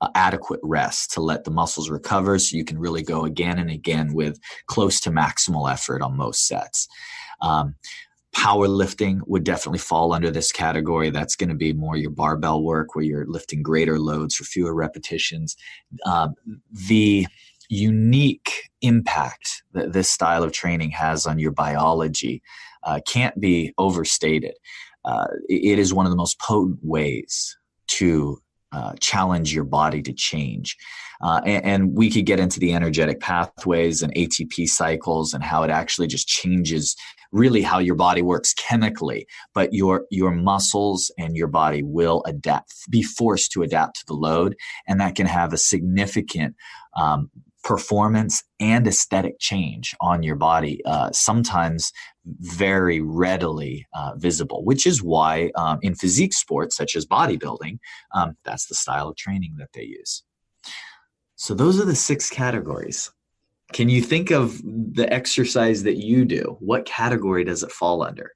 uh, 0.00 0.08
adequate 0.14 0.60
rest 0.62 1.12
to 1.12 1.20
let 1.20 1.44
the 1.44 1.50
muscles 1.50 1.90
recover, 1.90 2.38
so 2.38 2.56
you 2.56 2.64
can 2.64 2.78
really 2.78 3.02
go 3.02 3.24
again 3.24 3.58
and 3.58 3.70
again 3.70 4.14
with 4.14 4.38
close 4.66 5.00
to 5.00 5.10
maximal 5.10 5.70
effort 5.70 6.02
on 6.02 6.16
most 6.16 6.46
sets. 6.46 6.88
Um, 7.40 7.74
Powerlifting 8.34 9.20
would 9.26 9.44
definitely 9.44 9.78
fall 9.78 10.12
under 10.12 10.30
this 10.30 10.52
category. 10.52 11.10
That's 11.10 11.36
going 11.36 11.50
to 11.50 11.54
be 11.54 11.72
more 11.72 11.96
your 11.96 12.10
barbell 12.10 12.62
work 12.62 12.94
where 12.94 13.04
you're 13.04 13.26
lifting 13.26 13.62
greater 13.62 13.98
loads 13.98 14.34
for 14.34 14.44
fewer 14.44 14.74
repetitions. 14.74 15.56
Uh, 16.04 16.28
the 16.88 17.26
unique 17.68 18.68
impact 18.82 19.62
that 19.72 19.92
this 19.92 20.10
style 20.10 20.42
of 20.42 20.52
training 20.52 20.90
has 20.90 21.26
on 21.26 21.38
your 21.38 21.52
biology 21.52 22.42
uh, 22.82 23.00
can't 23.06 23.38
be 23.40 23.72
overstated. 23.78 24.54
Uh, 25.04 25.26
it 25.48 25.78
is 25.78 25.94
one 25.94 26.06
of 26.06 26.10
the 26.10 26.16
most 26.16 26.38
potent 26.40 26.78
ways 26.82 27.56
to 27.86 28.38
uh, 28.72 28.92
challenge 29.00 29.54
your 29.54 29.64
body 29.64 30.02
to 30.02 30.12
change. 30.12 30.76
Uh, 31.22 31.40
and, 31.46 31.64
and, 31.64 31.96
we 31.96 32.10
could 32.10 32.26
get 32.26 32.40
into 32.40 32.58
the 32.58 32.74
energetic 32.74 33.20
pathways 33.20 34.02
and 34.02 34.12
ATP 34.14 34.66
cycles 34.66 35.32
and 35.32 35.44
how 35.44 35.62
it 35.62 35.70
actually 35.70 36.08
just 36.08 36.26
changes 36.26 36.96
really 37.34 37.62
how 37.62 37.80
your 37.80 37.96
body 37.96 38.22
works 38.22 38.54
chemically, 38.54 39.26
but 39.52 39.72
your 39.72 40.06
your 40.10 40.30
muscles 40.30 41.10
and 41.18 41.36
your 41.36 41.48
body 41.48 41.82
will 41.82 42.22
adapt, 42.26 42.72
be 42.88 43.02
forced 43.02 43.50
to 43.52 43.62
adapt 43.62 43.96
to 43.96 44.06
the 44.06 44.14
load, 44.14 44.56
and 44.86 45.00
that 45.00 45.16
can 45.16 45.26
have 45.26 45.52
a 45.52 45.58
significant 45.58 46.54
um, 46.96 47.30
performance 47.64 48.44
and 48.60 48.86
aesthetic 48.86 49.34
change 49.40 49.94
on 50.00 50.22
your 50.22 50.36
body. 50.36 50.80
Uh, 50.84 51.10
sometimes 51.12 51.92
very 52.40 53.00
readily 53.00 53.86
uh, 53.94 54.12
visible, 54.16 54.64
which 54.64 54.86
is 54.86 55.02
why 55.02 55.50
um, 55.56 55.78
in 55.82 55.94
physique 55.94 56.32
sports 56.32 56.76
such 56.76 56.94
as 56.96 57.04
bodybuilding, 57.04 57.78
um, 58.14 58.36
that's 58.44 58.66
the 58.66 58.74
style 58.74 59.08
of 59.08 59.16
training 59.16 59.56
that 59.58 59.72
they 59.74 59.82
use. 59.82 60.22
So 61.36 61.52
those 61.52 61.80
are 61.80 61.84
the 61.84 61.96
six 61.96 62.30
categories. 62.30 63.10
Can 63.72 63.88
you 63.88 64.02
think 64.02 64.30
of 64.30 64.60
the 64.62 65.10
exercise 65.12 65.82
that 65.84 65.96
you 65.96 66.24
do? 66.24 66.56
What 66.60 66.86
category 66.86 67.44
does 67.44 67.62
it 67.62 67.72
fall 67.72 68.02
under? 68.02 68.32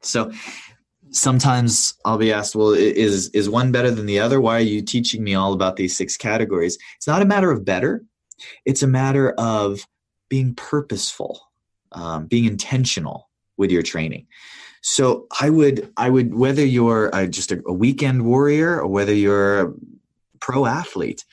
So 0.00 0.32
sometimes 1.10 1.94
I'll 2.04 2.18
be 2.18 2.32
asked, 2.32 2.56
well, 2.56 2.70
is 2.72 3.28
is 3.30 3.48
one 3.48 3.72
better 3.72 3.90
than 3.90 4.06
the 4.06 4.18
other? 4.18 4.40
Why 4.40 4.56
are 4.56 4.60
you 4.60 4.82
teaching 4.82 5.22
me 5.22 5.34
all 5.34 5.52
about 5.52 5.76
these 5.76 5.96
six 5.96 6.16
categories? 6.16 6.78
It's 6.96 7.06
not 7.06 7.22
a 7.22 7.26
matter 7.26 7.50
of 7.50 7.64
better. 7.64 8.04
It's 8.64 8.82
a 8.82 8.88
matter 8.88 9.30
of 9.32 9.86
being 10.28 10.54
purposeful, 10.54 11.40
um, 11.92 12.26
being 12.26 12.46
intentional 12.46 13.28
with 13.56 13.70
your 13.70 13.82
training. 13.82 14.26
So 14.80 15.26
I 15.40 15.50
would, 15.50 15.92
I 15.96 16.10
would, 16.10 16.34
whether 16.34 16.64
you're 16.64 17.14
uh, 17.14 17.26
just 17.26 17.52
a, 17.52 17.62
a 17.66 17.72
weekend 17.72 18.24
warrior 18.24 18.80
or 18.80 18.88
whether 18.88 19.14
you're 19.14 19.60
a 19.60 19.72
pro 20.40 20.66
athlete, 20.66 21.24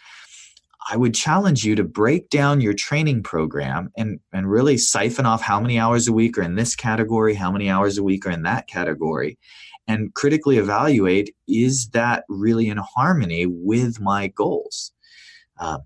I 0.92 0.98
would 0.98 1.14
challenge 1.14 1.64
you 1.64 1.76
to 1.76 1.84
break 1.84 2.30
down 2.30 2.62
your 2.62 2.74
training 2.74 3.22
program 3.22 3.92
and, 3.96 4.20
and 4.34 4.50
really 4.50 4.78
siphon 4.78 5.28
off 5.28 5.42
how 5.42 5.60
many 5.60 5.78
hours 5.78 6.08
a 6.08 6.14
week 6.14 6.36
are 6.38 6.42
in 6.42 6.56
this 6.56 6.76
category, 6.76 7.36
how 7.36 7.52
many 7.52 7.70
hours 7.70 8.00
a 8.00 8.04
week 8.04 8.26
are 8.26 8.32
in 8.32 8.42
that 8.44 8.68
category, 8.68 9.38
and 9.88 10.14
critically 10.16 10.58
evaluate 10.58 11.36
is 11.48 11.90
that 11.90 12.24
really 12.28 12.70
in 12.70 12.78
harmony 12.78 13.46
with 13.46 14.00
my 14.00 14.28
goals? 14.28 14.92
Uh, 15.60 15.78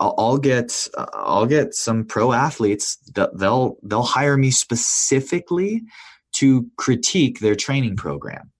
I'll, 0.00 0.14
I'll, 0.18 0.38
get 0.38 0.88
I'll 1.14 1.46
get 1.46 1.74
some 1.74 2.04
pro 2.04 2.32
athletes 2.32 2.96
that 3.14 3.38
they'll 3.38 3.76
they'll 3.82 4.02
hire 4.02 4.36
me 4.36 4.50
specifically 4.50 5.82
to 6.32 6.68
critique 6.76 7.38
their 7.38 7.54
training 7.54 7.96
program. 7.96 8.50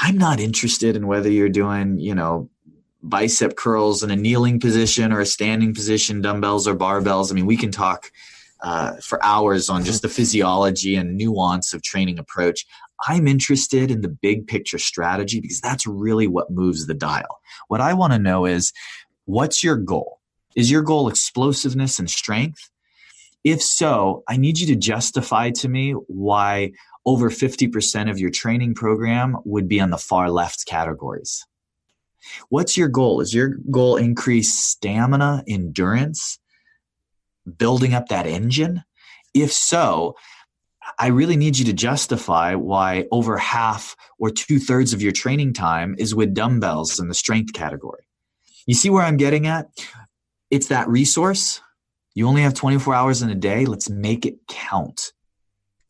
I'm 0.00 0.16
not 0.16 0.40
interested 0.40 0.96
in 0.96 1.06
whether 1.06 1.30
you're 1.30 1.48
doing, 1.48 1.98
you 1.98 2.14
know, 2.14 2.48
bicep 3.08 3.56
curls 3.56 4.02
in 4.02 4.10
a 4.10 4.16
kneeling 4.16 4.60
position 4.60 5.12
or 5.12 5.20
a 5.20 5.26
standing 5.26 5.74
position, 5.74 6.20
dumbbells 6.20 6.66
or 6.66 6.76
barbells. 6.76 7.30
I 7.30 7.34
mean, 7.34 7.46
we 7.46 7.56
can 7.56 7.70
talk 7.70 8.10
uh, 8.60 8.96
for 8.96 9.24
hours 9.24 9.68
on 9.68 9.84
just 9.84 10.02
the 10.02 10.08
physiology 10.08 10.96
and 10.96 11.16
nuance 11.16 11.72
of 11.72 11.82
training 11.82 12.18
approach. 12.18 12.66
I'm 13.06 13.28
interested 13.28 13.90
in 13.90 14.00
the 14.00 14.08
big 14.08 14.46
picture 14.46 14.78
strategy 14.78 15.40
because 15.40 15.60
that's 15.60 15.86
really 15.86 16.26
what 16.26 16.50
moves 16.50 16.86
the 16.86 16.94
dial. 16.94 17.40
What 17.68 17.80
I 17.80 17.94
want 17.94 18.12
to 18.12 18.18
know 18.18 18.44
is 18.44 18.72
what's 19.26 19.62
your 19.62 19.76
goal? 19.76 20.20
Is 20.56 20.70
your 20.70 20.82
goal 20.82 21.08
explosiveness 21.08 21.98
and 21.98 22.10
strength? 22.10 22.70
If 23.44 23.62
so, 23.62 24.24
I 24.28 24.36
need 24.36 24.58
you 24.58 24.66
to 24.68 24.76
justify 24.76 25.50
to 25.50 25.68
me 25.68 25.92
why 25.92 26.72
over 27.06 27.30
50% 27.30 28.10
of 28.10 28.18
your 28.18 28.30
training 28.30 28.74
program 28.74 29.36
would 29.44 29.68
be 29.68 29.80
on 29.80 29.90
the 29.90 29.96
far 29.96 30.30
left 30.30 30.66
categories. 30.66 31.46
What's 32.48 32.76
your 32.76 32.88
goal? 32.88 33.20
Is 33.20 33.34
your 33.34 33.56
goal 33.70 33.96
increase 33.96 34.54
stamina, 34.54 35.44
endurance, 35.48 36.38
building 37.56 37.94
up 37.94 38.08
that 38.08 38.26
engine? 38.26 38.84
If 39.34 39.52
so, 39.52 40.16
I 40.98 41.08
really 41.08 41.36
need 41.36 41.58
you 41.58 41.64
to 41.66 41.72
justify 41.72 42.54
why 42.54 43.06
over 43.10 43.36
half 43.36 43.96
or 44.18 44.30
two 44.30 44.58
thirds 44.58 44.92
of 44.92 45.02
your 45.02 45.12
training 45.12 45.52
time 45.52 45.94
is 45.98 46.14
with 46.14 46.34
dumbbells 46.34 46.98
in 46.98 47.08
the 47.08 47.14
strength 47.14 47.52
category. 47.52 48.08
You 48.66 48.74
see 48.74 48.90
where 48.90 49.04
I'm 49.04 49.16
getting 49.16 49.46
at? 49.46 49.68
It's 50.50 50.68
that 50.68 50.88
resource. 50.88 51.60
You 52.14 52.26
only 52.26 52.42
have 52.42 52.54
24 52.54 52.94
hours 52.94 53.22
in 53.22 53.30
a 53.30 53.34
day. 53.34 53.64
Let's 53.64 53.88
make 53.88 54.26
it 54.26 54.38
count. 54.48 55.12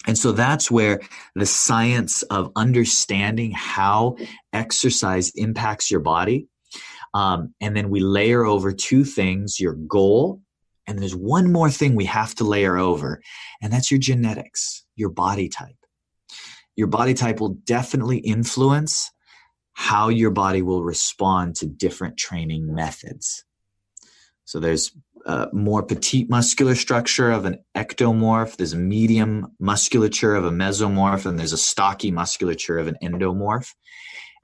And 0.06 0.16
so 0.16 0.32
that's 0.32 0.70
where 0.70 1.00
the 1.34 1.46
science 1.46 2.22
of 2.22 2.52
understanding 2.56 3.50
how 3.52 4.16
exercise 4.52 5.30
impacts 5.34 5.90
your 5.90 6.00
body. 6.00 6.48
Um, 7.14 7.54
and 7.60 7.76
then 7.76 7.90
we 7.90 8.00
layer 8.00 8.44
over 8.44 8.72
two 8.72 9.04
things 9.04 9.60
your 9.60 9.74
goal. 9.74 10.40
And 10.86 10.98
there's 10.98 11.16
one 11.16 11.52
more 11.52 11.70
thing 11.70 11.94
we 11.94 12.06
have 12.06 12.34
to 12.36 12.44
layer 12.44 12.78
over, 12.78 13.20
and 13.60 13.70
that's 13.70 13.90
your 13.90 14.00
genetics, 14.00 14.86
your 14.96 15.10
body 15.10 15.50
type. 15.50 15.76
Your 16.76 16.86
body 16.86 17.12
type 17.12 17.40
will 17.40 17.58
definitely 17.66 18.18
influence 18.18 19.10
how 19.74 20.08
your 20.08 20.30
body 20.30 20.62
will 20.62 20.82
respond 20.82 21.56
to 21.56 21.66
different 21.66 22.16
training 22.16 22.74
methods. 22.74 23.44
So 24.46 24.60
there's 24.60 24.92
more 25.52 25.82
petite 25.82 26.30
muscular 26.30 26.74
structure 26.74 27.30
of 27.30 27.44
an 27.44 27.58
ectomorph. 27.76 28.56
There's 28.56 28.72
a 28.72 28.78
medium 28.78 29.52
musculature 29.60 30.34
of 30.34 30.44
a 30.44 30.50
mesomorph, 30.50 31.26
and 31.26 31.38
there's 31.38 31.52
a 31.52 31.58
stocky 31.58 32.10
musculature 32.10 32.78
of 32.78 32.86
an 32.88 32.96
endomorph. 33.02 33.74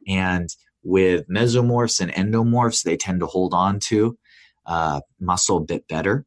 And 0.07 0.49
with 0.83 1.27
mesomorphs 1.29 2.01
and 2.01 2.13
endomorphs, 2.13 2.83
they 2.83 2.97
tend 2.97 3.21
to 3.21 3.27
hold 3.27 3.55
on 3.55 3.81
to 3.81 4.19
uh, 4.67 5.01
muscle 5.19 5.57
a 5.57 5.65
bit 5.65 5.89
better. 5.89 6.27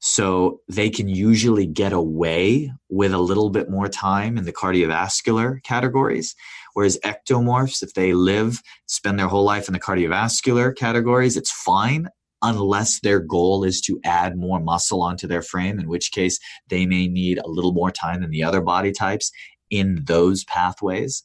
So 0.00 0.60
they 0.68 0.90
can 0.90 1.08
usually 1.08 1.66
get 1.66 1.92
away 1.92 2.72
with 2.88 3.12
a 3.12 3.18
little 3.18 3.50
bit 3.50 3.70
more 3.70 3.88
time 3.88 4.36
in 4.36 4.44
the 4.44 4.52
cardiovascular 4.52 5.62
categories. 5.62 6.34
Whereas 6.74 6.98
ectomorphs, 7.04 7.82
if 7.82 7.94
they 7.94 8.14
live, 8.14 8.62
spend 8.86 9.18
their 9.18 9.28
whole 9.28 9.44
life 9.44 9.68
in 9.68 9.74
the 9.74 9.80
cardiovascular 9.80 10.74
categories, 10.74 11.36
it's 11.36 11.52
fine 11.52 12.08
unless 12.42 13.00
their 13.00 13.20
goal 13.20 13.64
is 13.64 13.80
to 13.82 14.00
add 14.04 14.36
more 14.36 14.60
muscle 14.60 15.02
onto 15.02 15.26
their 15.26 15.42
frame, 15.42 15.78
in 15.78 15.88
which 15.88 16.12
case 16.12 16.38
they 16.68 16.86
may 16.86 17.06
need 17.06 17.38
a 17.38 17.48
little 17.48 17.72
more 17.72 17.90
time 17.90 18.20
than 18.20 18.30
the 18.30 18.42
other 18.42 18.60
body 18.60 18.92
types 18.92 19.30
in 19.70 20.02
those 20.04 20.44
pathways. 20.44 21.24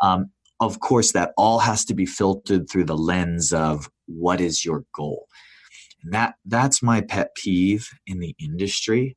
Um, 0.00 0.30
of 0.60 0.80
course, 0.80 1.12
that 1.12 1.32
all 1.36 1.60
has 1.60 1.84
to 1.86 1.94
be 1.94 2.06
filtered 2.06 2.68
through 2.68 2.84
the 2.84 2.96
lens 2.96 3.52
of 3.52 3.90
what 4.06 4.40
is 4.40 4.64
your 4.64 4.84
goal. 4.94 5.26
And 6.02 6.12
that 6.12 6.34
that's 6.44 6.82
my 6.82 7.00
pet 7.00 7.34
peeve 7.34 7.88
in 8.06 8.20
the 8.20 8.34
industry 8.38 9.16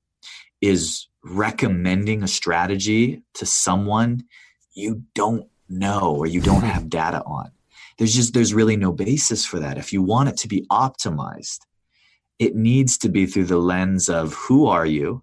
is 0.62 1.08
recommending 1.24 2.24
a 2.24 2.28
strategy 2.28 3.24
to 3.36 3.46
someone 3.46 4.24
you 4.74 5.04
don't 5.14 5.48
know 5.68 6.16
or 6.16 6.28
you 6.28 6.42
don't 6.42 6.62
have 6.76 6.90
data 6.90 7.24
on 7.26 7.52
there's 8.00 8.16
just 8.16 8.34
there's 8.34 8.56
really 8.56 8.78
no 8.78 8.92
basis 8.92 9.46
for 9.46 9.60
that. 9.60 9.78
If 9.78 9.94
you 9.94 10.02
want 10.02 10.30
it 10.30 10.38
to 10.38 10.48
be 10.48 10.66
optimized 10.72 11.60
it 12.40 12.56
needs 12.56 12.98
to 12.98 13.10
be 13.10 13.26
through 13.26 13.44
the 13.46 13.58
lens 13.58 14.10
of 14.10 14.34
who 14.34 14.66
are 14.66 14.86
you 14.86 15.22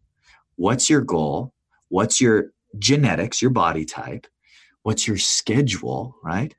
what's 0.57 0.89
your 0.89 1.01
goal 1.01 1.53
what's 1.89 2.21
your 2.21 2.53
genetics 2.79 3.41
your 3.41 3.51
body 3.51 3.85
type 3.85 4.27
what's 4.83 5.09
your 5.09 5.17
schedule 5.17 6.15
right? 6.23 6.55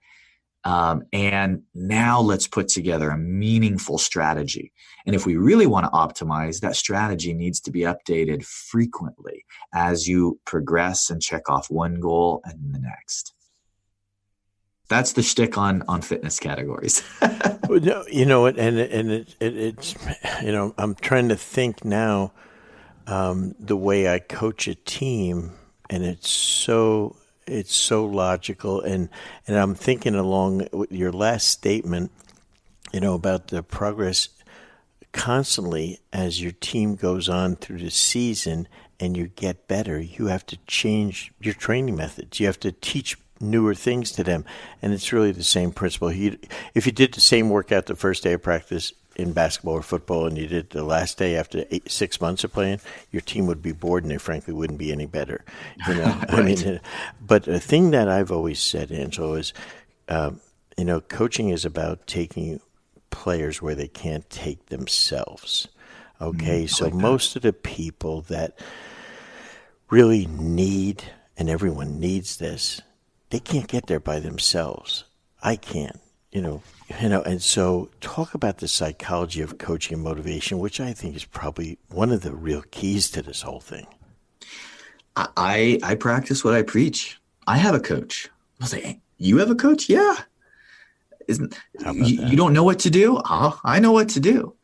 Um, 0.64 1.04
and 1.14 1.62
now 1.74 2.20
let's 2.20 2.46
put 2.46 2.68
together 2.68 3.10
a 3.10 3.18
meaningful 3.18 3.98
strategy. 3.98 4.74
And 5.06 5.16
if 5.16 5.26
we 5.26 5.38
really 5.38 5.66
want 5.66 5.86
to 5.86 5.92
optimize 5.92 6.60
that 6.60 6.76
strategy 6.76 7.34
needs 7.34 7.62
to 7.62 7.72
be 7.72 7.82
updated 7.82 8.44
frequently 8.44 9.46
as 9.74 10.10
you 10.10 10.42
progress 10.44 11.10
and 11.10 11.22
check 11.22 11.50
off 11.50 11.72
one 11.72 12.02
goal 12.02 12.42
and 12.44 12.76
the 12.76 12.80
next 12.80 13.34
that's 14.88 15.14
the 15.14 15.24
shtick 15.24 15.58
on 15.58 15.84
on 15.88 16.02
fitness 16.02 16.40
categories. 16.40 17.04
you 17.70 18.26
know, 18.26 18.46
and 18.46 18.58
and 18.58 19.12
it, 19.12 19.36
it, 19.40 19.58
it's 19.58 19.96
you 20.44 20.52
know, 20.52 20.74
I'm 20.78 20.96
trying 20.96 21.30
to 21.30 21.36
think 21.36 21.84
now 21.84 22.32
um, 23.06 23.56
the 23.60 23.78
way 23.78 24.14
I 24.14 24.20
coach 24.20 24.68
a 24.68 24.76
team, 24.76 25.52
and 25.90 26.04
it's 26.04 26.30
so 26.30 27.16
it's 27.46 27.76
so 27.76 28.06
logical, 28.06 28.82
and 28.82 29.10
and 29.48 29.58
I'm 29.58 29.76
thinking 29.76 30.16
along 30.16 30.68
with 30.72 30.92
your 30.92 31.12
last 31.12 31.48
statement, 31.48 32.12
you 32.94 33.00
know, 33.00 33.14
about 33.14 33.50
the 33.50 33.64
progress 33.64 34.30
constantly 35.12 36.00
as 36.14 36.42
your 36.42 36.52
team 36.52 36.96
goes 36.96 37.28
on 37.28 37.56
through 37.56 37.80
the 37.80 37.90
season 37.90 38.68
and 39.00 39.16
you 39.16 39.28
get 39.28 39.68
better, 39.68 40.00
you 40.00 40.28
have 40.28 40.46
to 40.46 40.58
change 40.68 41.32
your 41.40 41.54
training 41.54 41.96
methods. 41.96 42.40
You 42.40 42.46
have 42.46 42.60
to 42.62 42.72
teach 42.72 43.18
newer 43.40 43.74
things 43.74 44.12
to 44.14 44.24
them. 44.24 44.46
And 44.82 44.94
it's 44.94 45.14
really 45.14 45.32
the 45.32 45.44
same 45.44 45.72
principle. 45.72 46.10
He, 46.10 46.38
if 46.74 46.86
you 46.86 46.92
did 46.92 47.14
the 47.14 47.22
same 47.22 47.50
workout 47.50 47.86
the 47.86 47.96
first 47.96 48.24
day 48.24 48.34
of 48.34 48.44
practice 48.44 48.94
in 49.16 49.34
basketball 49.34 49.74
or 49.74 49.82
football 49.82 50.28
and 50.28 50.38
you 50.38 50.48
did 50.48 50.70
the 50.70 50.84
last 50.84 51.18
day 51.18 51.36
after 51.36 51.66
eight, 51.72 51.92
six 51.92 52.22
months 52.22 52.44
of 52.44 52.54
playing, 52.54 52.80
your 53.12 53.22
team 53.22 53.48
would 53.48 53.62
be 53.62 53.72
bored 53.72 54.04
and 54.04 54.12
they 54.12 54.18
frankly 54.18 54.54
wouldn't 54.54 54.80
be 54.80 54.92
any 54.92 55.08
better. 55.08 55.44
You 55.88 55.96
know, 55.96 56.06
right. 56.30 56.34
I 56.34 56.42
mean, 56.42 56.80
but 57.20 57.44
the 57.44 57.60
thing 57.60 57.92
that 57.92 58.08
I've 58.08 58.32
always 58.32 58.60
said, 58.60 58.92
Angelo, 58.92 59.34
is, 59.34 59.54
um, 60.08 60.40
you 60.78 60.86
know, 60.86 61.02
coaching 61.02 61.50
is 61.50 61.66
about 61.66 62.06
taking 62.06 62.62
players 63.10 63.62
where 63.62 63.76
they 63.76 63.88
can't 63.88 64.30
take 64.30 64.68
themselves. 64.68 65.68
Okay, 66.22 66.64
mm, 66.64 66.70
so 66.70 66.86
like 66.86 66.94
most 66.94 67.36
of 67.36 67.42
the 67.42 67.54
people 67.54 68.22
that 68.22 68.60
really 69.90 70.26
need, 70.26 71.04
and 71.38 71.50
everyone 71.50 72.00
needs 72.00 72.38
this, 72.38 72.82
they 73.30 73.40
can't 73.40 73.68
get 73.68 73.88
there 73.88 74.00
by 74.00 74.20
themselves. 74.20 75.04
I 75.44 75.56
can't, 75.56 76.00
you 76.32 76.42
know, 76.42 76.62
you 77.02 77.10
know, 77.10 77.22
and 77.22 77.42
so 77.42 77.90
talk 78.00 78.34
about 78.34 78.58
the 78.60 78.68
psychology 78.68 79.42
of 79.42 79.58
coaching 79.58 79.96
and 79.96 80.04
motivation, 80.04 80.60
which 80.60 80.80
I 80.80 80.94
think 80.94 81.16
is 81.16 81.26
probably 81.26 81.78
one 81.90 82.12
of 82.12 82.22
the 82.22 82.34
real 82.34 82.64
keys 82.72 83.12
to 83.12 83.22
this 83.22 83.42
whole 83.42 83.60
thing. 83.60 83.88
I 85.16 85.80
I 85.84 85.96
practice 85.96 86.44
what 86.44 86.54
I 86.54 86.62
preach. 86.62 87.20
I 87.48 87.58
have 87.58 87.76
a 87.76 87.80
coach. 87.80 88.30
I 88.60 88.64
was 88.64 88.74
like, 88.74 89.00
you 89.18 89.38
have 89.38 89.50
a 89.50 89.56
coach? 89.56 89.90
Yeah. 89.90 90.16
Isn't 91.28 91.58
you, 91.94 92.26
you, 92.26 92.38
don't 92.38 92.54
know 92.54 92.64
what 92.64 92.80
to 92.80 92.90
do? 92.90 93.20
Oh, 93.26 93.60
I 93.64 93.80
know 93.80 93.92
what 93.92 94.10
to 94.10 94.20
do. 94.20 94.56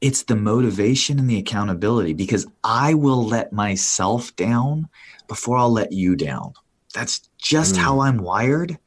It's 0.00 0.24
the 0.24 0.34
motivation 0.34 1.18
and 1.18 1.30
the 1.30 1.38
accountability 1.38 2.14
because 2.14 2.46
I 2.64 2.94
will 2.94 3.24
let 3.24 3.52
myself 3.52 4.34
down 4.34 4.88
before 5.28 5.56
I'll 5.56 5.70
let 5.70 5.92
you 5.92 6.16
down. 6.16 6.54
That's 6.94 7.28
just 7.38 7.76
mm. 7.76 7.78
how 7.78 8.00
I'm 8.00 8.18
wired, 8.18 8.78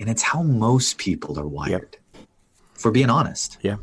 and 0.00 0.08
it's 0.08 0.22
how 0.22 0.42
most 0.42 0.98
people 0.98 1.38
are 1.38 1.46
wired. 1.46 1.96
Yep. 2.14 2.26
For 2.74 2.90
being 2.90 3.10
honest. 3.10 3.58
Yeah. 3.62 3.76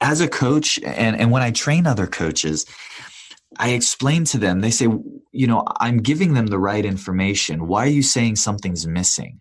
As 0.00 0.20
a 0.20 0.28
coach, 0.28 0.78
and, 0.84 1.16
and 1.16 1.30
when 1.30 1.42
I 1.42 1.50
train 1.50 1.86
other 1.86 2.06
coaches, 2.06 2.66
I 3.58 3.70
explain 3.70 4.24
to 4.26 4.38
them, 4.38 4.60
they 4.60 4.70
say, 4.70 4.86
you 5.32 5.46
know, 5.46 5.64
I'm 5.80 5.98
giving 5.98 6.34
them 6.34 6.46
the 6.46 6.58
right 6.58 6.84
information. 6.84 7.66
Why 7.66 7.84
are 7.84 7.90
you 7.90 8.02
saying 8.02 8.36
something's 8.36 8.86
missing? 8.86 9.40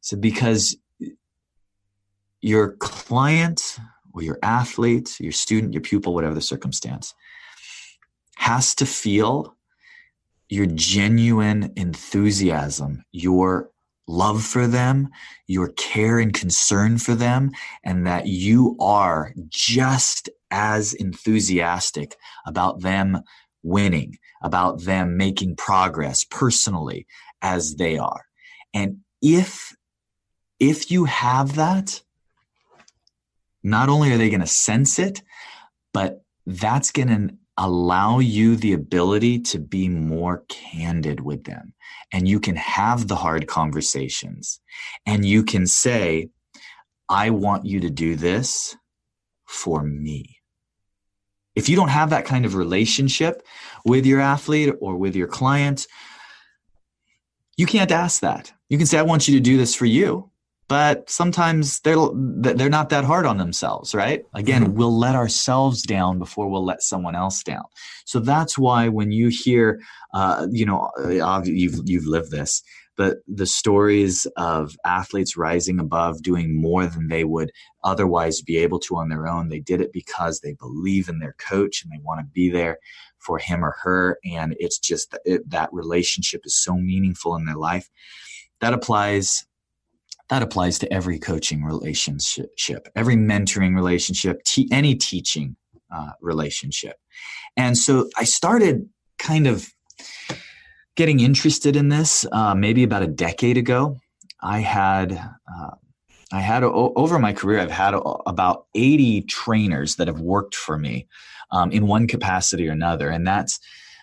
So, 0.00 0.16
because 0.16 0.76
your 2.40 2.76
client 2.76 3.78
or 4.14 4.22
your 4.22 4.38
athlete, 4.42 5.18
your 5.20 5.32
student, 5.32 5.74
your 5.74 5.82
pupil, 5.82 6.14
whatever 6.14 6.34
the 6.34 6.40
circumstance, 6.40 7.14
has 8.36 8.74
to 8.76 8.86
feel 8.86 9.56
your 10.48 10.66
genuine 10.66 11.72
enthusiasm, 11.76 13.04
your 13.12 13.70
love 14.06 14.42
for 14.42 14.66
them, 14.66 15.08
your 15.46 15.68
care 15.72 16.18
and 16.18 16.32
concern 16.32 16.98
for 16.98 17.14
them, 17.14 17.50
and 17.84 18.06
that 18.06 18.26
you 18.26 18.76
are 18.80 19.32
just 19.48 20.30
as 20.50 20.94
enthusiastic 20.94 22.16
about 22.46 22.80
them 22.80 23.22
winning, 23.62 24.16
about 24.42 24.82
them 24.82 25.16
making 25.16 25.56
progress 25.56 26.24
personally 26.24 27.06
as 27.42 27.76
they 27.76 27.98
are. 27.98 28.24
And 28.72 28.98
if 29.20 29.74
if 30.58 30.90
you 30.90 31.04
have 31.04 31.54
that, 31.54 32.02
not 33.62 33.88
only 33.88 34.12
are 34.12 34.16
they 34.16 34.30
going 34.30 34.40
to 34.40 34.46
sense 34.46 34.98
it, 34.98 35.22
but 35.92 36.24
that's 36.46 36.90
going 36.90 37.08
to 37.08 37.34
allow 37.58 38.20
you 38.20 38.54
the 38.54 38.72
ability 38.72 39.40
to 39.40 39.58
be 39.58 39.88
more 39.88 40.44
candid 40.48 41.20
with 41.20 41.44
them. 41.44 41.74
And 42.12 42.28
you 42.28 42.38
can 42.38 42.56
have 42.56 43.08
the 43.08 43.16
hard 43.16 43.48
conversations 43.48 44.60
and 45.04 45.26
you 45.26 45.42
can 45.42 45.66
say, 45.66 46.30
I 47.08 47.30
want 47.30 47.66
you 47.66 47.80
to 47.80 47.90
do 47.90 48.14
this 48.14 48.76
for 49.46 49.82
me. 49.82 50.36
If 51.56 51.68
you 51.68 51.74
don't 51.74 51.88
have 51.88 52.10
that 52.10 52.24
kind 52.24 52.46
of 52.46 52.54
relationship 52.54 53.42
with 53.84 54.06
your 54.06 54.20
athlete 54.20 54.74
or 54.80 54.96
with 54.96 55.16
your 55.16 55.26
client, 55.26 55.88
you 57.56 57.66
can't 57.66 57.90
ask 57.90 58.20
that. 58.20 58.52
You 58.68 58.78
can 58.78 58.86
say, 58.86 58.98
I 58.98 59.02
want 59.02 59.26
you 59.26 59.34
to 59.34 59.40
do 59.40 59.56
this 59.56 59.74
for 59.74 59.86
you 59.86 60.27
but 60.68 61.08
sometimes 61.08 61.80
they're 61.80 61.96
they're 62.14 62.68
not 62.68 62.90
that 62.90 63.04
hard 63.04 63.26
on 63.26 63.38
themselves 63.38 63.94
right? 63.94 64.22
Again 64.34 64.64
mm-hmm. 64.64 64.74
we'll 64.74 64.96
let 64.96 65.14
ourselves 65.14 65.82
down 65.82 66.18
before 66.18 66.48
we'll 66.48 66.64
let 66.64 66.82
someone 66.82 67.16
else 67.16 67.42
down. 67.42 67.64
So 68.04 68.20
that's 68.20 68.58
why 68.58 68.88
when 68.88 69.10
you 69.12 69.28
hear 69.28 69.80
uh, 70.14 70.46
you 70.50 70.66
know 70.66 70.90
uh, 70.98 71.42
you've 71.44 71.80
you've 71.84 72.06
lived 72.06 72.30
this 72.30 72.62
but 72.96 73.18
the 73.28 73.46
stories 73.46 74.26
of 74.36 74.74
athletes 74.84 75.36
rising 75.36 75.78
above 75.78 76.20
doing 76.20 76.60
more 76.60 76.84
than 76.84 77.06
they 77.06 77.22
would 77.22 77.52
otherwise 77.84 78.42
be 78.42 78.56
able 78.56 78.80
to 78.80 78.96
on 78.96 79.08
their 79.08 79.28
own 79.28 79.48
they 79.48 79.60
did 79.60 79.80
it 79.80 79.92
because 79.92 80.40
they 80.40 80.54
believe 80.54 81.08
in 81.08 81.20
their 81.20 81.34
coach 81.38 81.82
and 81.82 81.92
they 81.92 82.02
want 82.02 82.20
to 82.20 82.26
be 82.26 82.50
there 82.50 82.78
for 83.18 83.38
him 83.38 83.64
or 83.64 83.76
her 83.82 84.18
and 84.24 84.54
it's 84.58 84.78
just 84.78 85.16
it, 85.24 85.48
that 85.48 85.68
relationship 85.72 86.42
is 86.44 86.56
so 86.56 86.76
meaningful 86.76 87.34
in 87.36 87.44
their 87.44 87.56
life. 87.56 87.88
That 88.60 88.72
applies 88.72 89.46
that 90.30 90.42
applies 90.42 90.78
to 90.80 90.92
every 90.92 91.18
coaching 91.18 91.64
relationship, 91.64 92.88
every 92.94 93.16
mentoring 93.16 93.74
relationship, 93.74 94.42
any 94.70 94.94
teaching 94.94 95.56
uh, 95.90 96.10
relationship. 96.20 96.96
And 97.56 97.76
so 97.76 98.08
I 98.16 98.24
started 98.24 98.88
kind 99.18 99.46
of 99.46 99.68
getting 100.96 101.20
interested 101.20 101.76
in 101.76 101.88
this 101.88 102.26
uh, 102.32 102.54
maybe 102.54 102.82
about 102.82 103.02
a 103.02 103.06
decade 103.06 103.56
ago. 103.56 103.96
I 104.42 104.60
had 104.60 105.12
uh, 105.12 105.70
I 106.30 106.40
had 106.40 106.62
over 106.62 107.18
my 107.18 107.32
career 107.32 107.60
I've 107.60 107.70
had 107.70 107.94
about 108.26 108.66
80 108.74 109.22
trainers 109.22 109.96
that 109.96 110.08
have 110.08 110.20
worked 110.20 110.54
for 110.54 110.76
me 110.76 111.08
um, 111.50 111.72
in 111.72 111.86
one 111.86 112.06
capacity 112.06 112.68
or 112.68 112.72
another, 112.72 113.08
and 113.08 113.26
that's 113.26 113.58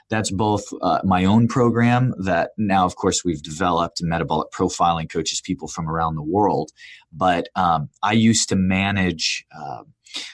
that's 0.10 0.32
both 0.32 0.64
uh, 0.82 1.00
my 1.04 1.26
own 1.26 1.48
program 1.48 2.14
that 2.20 2.52
now, 2.58 2.86
of 2.86 2.96
course, 2.96 3.24
we've 3.26 3.42
developed 3.42 4.02
metabolic 4.02 4.52
profiling 4.52 5.10
coaches 5.10 5.42
people 5.42 5.68
from 5.68 5.90
around 5.90 6.16
the 6.16 6.24
world. 6.24 6.72
But 7.12 7.50
um, 7.56 7.90
I 8.04 8.14
used 8.14 8.50
to 8.50 8.56
manage 8.56 9.46
uh, 9.58 9.84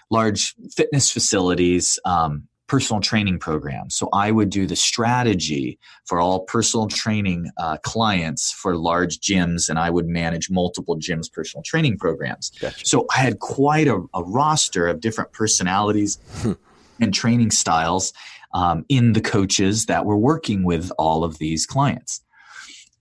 large 0.10 0.56
fitness 0.76 1.12
facilities. 1.12 2.00
Um, 2.06 2.48
personal 2.68 3.02
training 3.02 3.38
programs. 3.38 3.94
So 3.94 4.08
I 4.14 4.32
would 4.32 4.50
do 4.50 4.66
the 4.66 4.78
strategy 4.78 5.78
for 6.06 6.22
all 6.22 6.46
personal 6.46 6.88
training 6.88 7.52
uh, 7.58 7.76
clients 7.84 8.54
for 8.54 8.78
large 8.78 9.20
gyms, 9.20 9.68
and 9.68 9.78
I 9.78 9.90
would 9.90 10.08
manage 10.08 10.50
multiple 10.50 10.96
gyms' 10.96 11.30
personal 11.30 11.64
training 11.64 11.98
programs. 11.98 12.50
Gotcha. 12.62 12.86
So 12.86 13.08
I 13.14 13.20
had 13.20 13.40
quite 13.40 13.90
a, 13.90 14.02
a 14.14 14.24
roster 14.24 14.88
of 14.88 15.02
different 15.02 15.34
personalities 15.34 16.18
hmm. 16.36 16.54
and 17.02 17.14
training 17.14 17.52
styles 17.52 18.14
um, 18.54 18.86
in 18.90 19.14
the 19.14 19.22
coaches 19.22 19.86
that 19.86 20.06
were 20.06 20.18
working 20.18 20.64
with 20.64 20.92
all 20.98 21.24
of 21.24 21.38
these 21.38 21.66
clients. 21.66 22.22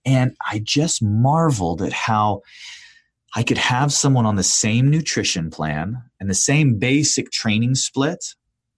And 0.05 0.35
I 0.49 0.59
just 0.59 1.01
marveled 1.01 1.81
at 1.81 1.93
how 1.93 2.41
I 3.35 3.43
could 3.43 3.57
have 3.57 3.93
someone 3.93 4.25
on 4.25 4.35
the 4.35 4.43
same 4.43 4.89
nutrition 4.89 5.49
plan 5.49 6.01
and 6.19 6.29
the 6.29 6.35
same 6.35 6.79
basic 6.79 7.31
training 7.31 7.75
split. 7.75 8.33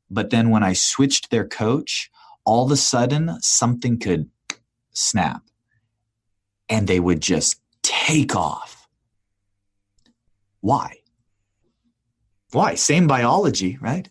But 0.09 0.30
then 0.30 0.49
when 0.49 0.63
I 0.63 0.74
switched 0.74 1.32
their 1.32 1.47
coach, 1.47 2.09
all 2.45 2.65
of 2.65 2.71
a 2.71 2.78
sudden 2.78 3.38
something 3.41 3.99
could 3.99 4.30
snap 4.91 5.41
and 6.69 6.88
they 6.88 6.99
would 6.99 7.21
just 7.21 7.59
take 7.82 8.36
off. 8.36 8.88
Why? 10.61 10.97
Why? 12.51 12.76
Same 12.76 13.07
biology, 13.07 13.78
right? 13.82 14.09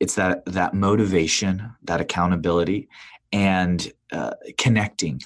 It's 0.00 0.14
that 0.14 0.44
that 0.46 0.74
motivation 0.74 1.70
that 1.84 2.00
accountability 2.00 2.88
and 3.32 3.92
uh, 4.10 4.32
connecting 4.58 5.20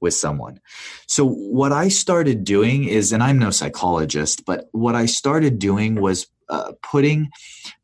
with 0.00 0.14
someone. 0.14 0.60
So 1.06 1.26
what 1.26 1.72
i 1.72 1.88
started 1.88 2.44
doing 2.44 2.84
is 2.84 3.12
and 3.12 3.22
i'm 3.22 3.38
no 3.38 3.50
psychologist 3.50 4.44
but 4.44 4.68
what 4.72 4.94
i 4.94 5.06
started 5.06 5.58
doing 5.58 6.00
was 6.00 6.28
uh, 6.50 6.72
putting 6.82 7.28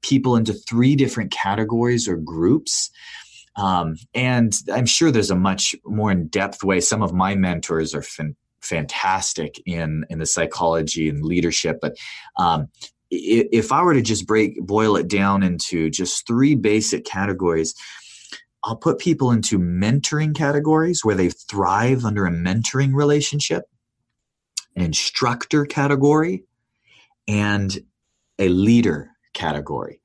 people 0.01 0.37
into 0.37 0.53
three 0.53 0.97
different 0.97 1.31
categories 1.31 2.09
or 2.09 2.17
groups. 2.17 2.91
Um, 3.57 3.97
and 4.15 4.55
i'm 4.73 4.87
sure 4.87 5.11
there's 5.11 5.31
a 5.31 5.37
much 5.37 5.75
more 5.85 6.13
in-depth 6.13 6.63
way. 6.63 6.81
Some 6.81 7.03
of 7.03 7.13
my 7.13 7.35
mentors 7.35 7.95
are 7.95 8.03
fin- 8.03 8.37
fantastic 8.61 9.61
in 9.67 10.05
in 10.09 10.19
the 10.19 10.27
psychology 10.27 11.09
and 11.09 11.25
leadership 11.25 11.79
but 11.83 11.97
um, 12.39 12.69
if 13.11 13.73
I 13.73 13.83
were 13.83 13.95
to 13.95 14.03
just 14.03 14.27
break 14.27 14.61
boil 14.61 14.97
it 14.97 15.09
down 15.09 15.43
into 15.43 15.91
just 15.91 16.27
three 16.27 16.55
basic 16.55 17.05
categories, 17.05 17.75
I'll 18.65 18.77
put 18.77 18.99
people 18.99 19.31
into 19.31 19.59
mentoring 19.59 20.35
categories 20.35 21.05
where 21.05 21.15
they 21.15 21.31
thrive 21.31 22.05
under 22.05 22.27
a 22.27 22.31
mentoring 22.31 22.95
relationship, 22.95 23.65
an 24.75 24.83
instructor 24.83 25.67
category, 25.67 26.45
and 27.29 27.79
a 28.39 28.49
leader 28.49 29.11
category. 29.35 30.01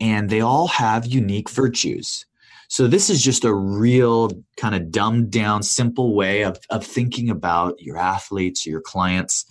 And 0.00 0.30
they 0.30 0.40
all 0.40 0.68
have 0.68 1.06
unique 1.06 1.50
virtues. 1.50 2.24
So 2.68 2.86
this 2.86 3.10
is 3.10 3.22
just 3.22 3.44
a 3.44 3.52
real 3.52 4.30
kind 4.56 4.74
of 4.74 4.92
dumbed 4.92 5.30
down, 5.30 5.62
simple 5.62 6.14
way 6.14 6.44
of, 6.44 6.58
of 6.70 6.86
thinking 6.86 7.30
about 7.30 7.80
your 7.80 7.96
athletes, 7.96 8.64
your 8.64 8.80
clients 8.80 9.44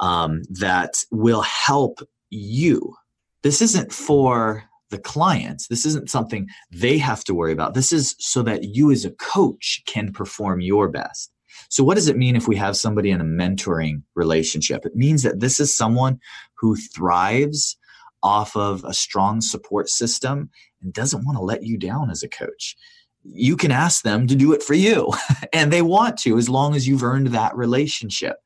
um, 0.00 0.42
that 0.50 1.04
will 1.10 1.42
help 1.42 2.00
you. 2.30 2.94
This 3.42 3.62
isn't 3.62 3.92
for 3.92 4.64
the 4.90 4.98
clients. 4.98 5.68
This 5.68 5.86
isn't 5.86 6.10
something 6.10 6.48
they 6.72 6.98
have 6.98 7.22
to 7.24 7.34
worry 7.34 7.52
about. 7.52 7.74
This 7.74 7.92
is 7.92 8.16
so 8.18 8.42
that 8.42 8.64
you, 8.64 8.90
as 8.90 9.04
a 9.04 9.12
coach, 9.12 9.82
can 9.86 10.12
perform 10.12 10.60
your 10.60 10.88
best. 10.88 11.30
So, 11.68 11.84
what 11.84 11.94
does 11.94 12.08
it 12.08 12.16
mean 12.16 12.36
if 12.36 12.48
we 12.48 12.56
have 12.56 12.76
somebody 12.76 13.10
in 13.10 13.20
a 13.20 13.24
mentoring 13.24 14.02
relationship? 14.14 14.84
It 14.84 14.96
means 14.96 15.22
that 15.22 15.40
this 15.40 15.60
is 15.60 15.76
someone 15.76 16.18
who 16.56 16.76
thrives 16.76 17.76
off 18.22 18.54
of 18.56 18.84
a 18.84 18.92
strong 18.92 19.40
support 19.40 19.88
system 19.88 20.50
and 20.82 20.92
doesn't 20.92 21.24
want 21.24 21.38
to 21.38 21.42
let 21.42 21.62
you 21.62 21.78
down 21.78 22.10
as 22.10 22.22
a 22.22 22.28
coach. 22.28 22.76
You 23.22 23.56
can 23.56 23.70
ask 23.70 24.02
them 24.02 24.26
to 24.26 24.34
do 24.34 24.52
it 24.52 24.62
for 24.62 24.74
you, 24.74 25.12
and 25.52 25.72
they 25.72 25.82
want 25.82 26.18
to 26.20 26.38
as 26.38 26.48
long 26.48 26.74
as 26.74 26.88
you've 26.88 27.04
earned 27.04 27.28
that 27.28 27.56
relationship 27.56 28.36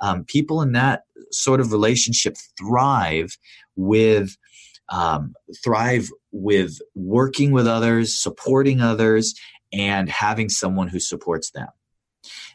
um, 0.00 0.24
people 0.24 0.62
in 0.62 0.72
that 0.72 1.02
sort 1.30 1.60
of 1.60 1.72
relationship 1.72 2.36
thrive 2.58 3.36
with 3.76 4.36
um, 4.90 5.34
thrive 5.62 6.10
with 6.30 6.78
working 6.94 7.52
with 7.52 7.66
others, 7.66 8.14
supporting 8.14 8.80
others, 8.80 9.34
and 9.72 10.08
having 10.10 10.48
someone 10.48 10.88
who 10.88 11.00
supports 11.00 11.50
them. 11.50 11.68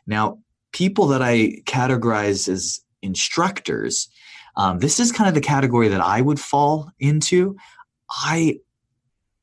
Now, 0.05 0.39
people 0.71 1.07
that 1.07 1.21
I 1.21 1.61
categorize 1.65 2.47
as 2.47 2.81
instructors, 3.01 4.09
um, 4.55 4.79
this 4.79 4.99
is 4.99 5.11
kind 5.11 5.27
of 5.27 5.33
the 5.33 5.41
category 5.41 5.87
that 5.87 6.01
I 6.01 6.21
would 6.21 6.39
fall 6.39 6.91
into. 6.99 7.55
I 8.09 8.59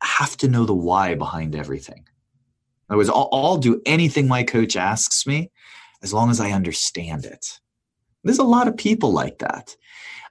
have 0.03 0.37
to 0.39 0.49
know 0.49 0.65
the 0.65 0.75
why 0.75 1.15
behind 1.15 1.55
everything. 1.57 2.05
In 2.89 2.93
other 2.93 2.99
words, 2.99 3.11
I'll, 3.11 3.29
I'll 3.33 3.57
do 3.57 3.81
anything 3.85 4.29
my 4.29 4.43
coach 4.43 4.77
asks 4.77 5.27
me 5.27 5.51
as 6.03 6.13
long 6.13 6.31
as 6.31 6.41
I 6.41 6.53
understand 6.53 7.25
it. 7.25 7.59
There's 8.27 8.39
a 8.39 8.45
lot 8.45 8.69
of 8.69 8.77
people 8.77 9.13
like 9.13 9.39
that. 9.39 9.77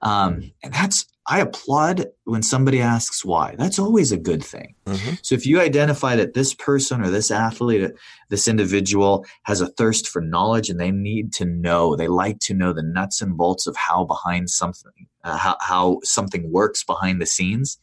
Um, 0.02 0.52
and 0.62 0.74
that's, 0.74 1.06
I 1.28 1.40
applaud 1.40 2.06
when 2.26 2.44
somebody 2.44 2.80
asks 2.80 3.26
why. 3.26 3.56
That's 3.58 3.80
always 3.80 4.12
a 4.12 4.18
good 4.18 4.44
thing. 4.44 4.76
Mm-hmm. 4.86 5.16
So 5.24 5.34
if 5.34 5.48
you 5.48 5.60
identify 5.60 6.16
that 6.18 6.36
this 6.36 6.54
person 6.54 7.02
or 7.02 7.10
this 7.10 7.32
athlete, 7.32 7.92
this 8.30 8.48
individual 8.48 9.26
has 9.44 9.62
a 9.62 9.68
thirst 9.68 10.08
for 10.08 10.22
knowledge 10.22 10.70
and 10.70 10.80
they 10.80 10.92
need 10.92 11.34
to 11.34 11.46
know, 11.46 11.96
they 11.96 12.08
like 12.08 12.40
to 12.42 12.54
know 12.54 12.74
the 12.74 12.84
nuts 12.84 13.22
and 13.22 13.36
bolts 13.36 13.66
of 13.66 13.76
how 13.76 14.06
behind 14.06 14.52
something, 14.52 15.08
uh, 15.24 15.38
how, 15.38 15.58
how 15.62 16.00
something 16.04 16.52
works 16.52 16.84
behind 16.84 17.20
the 17.20 17.26
scenes. 17.26 17.80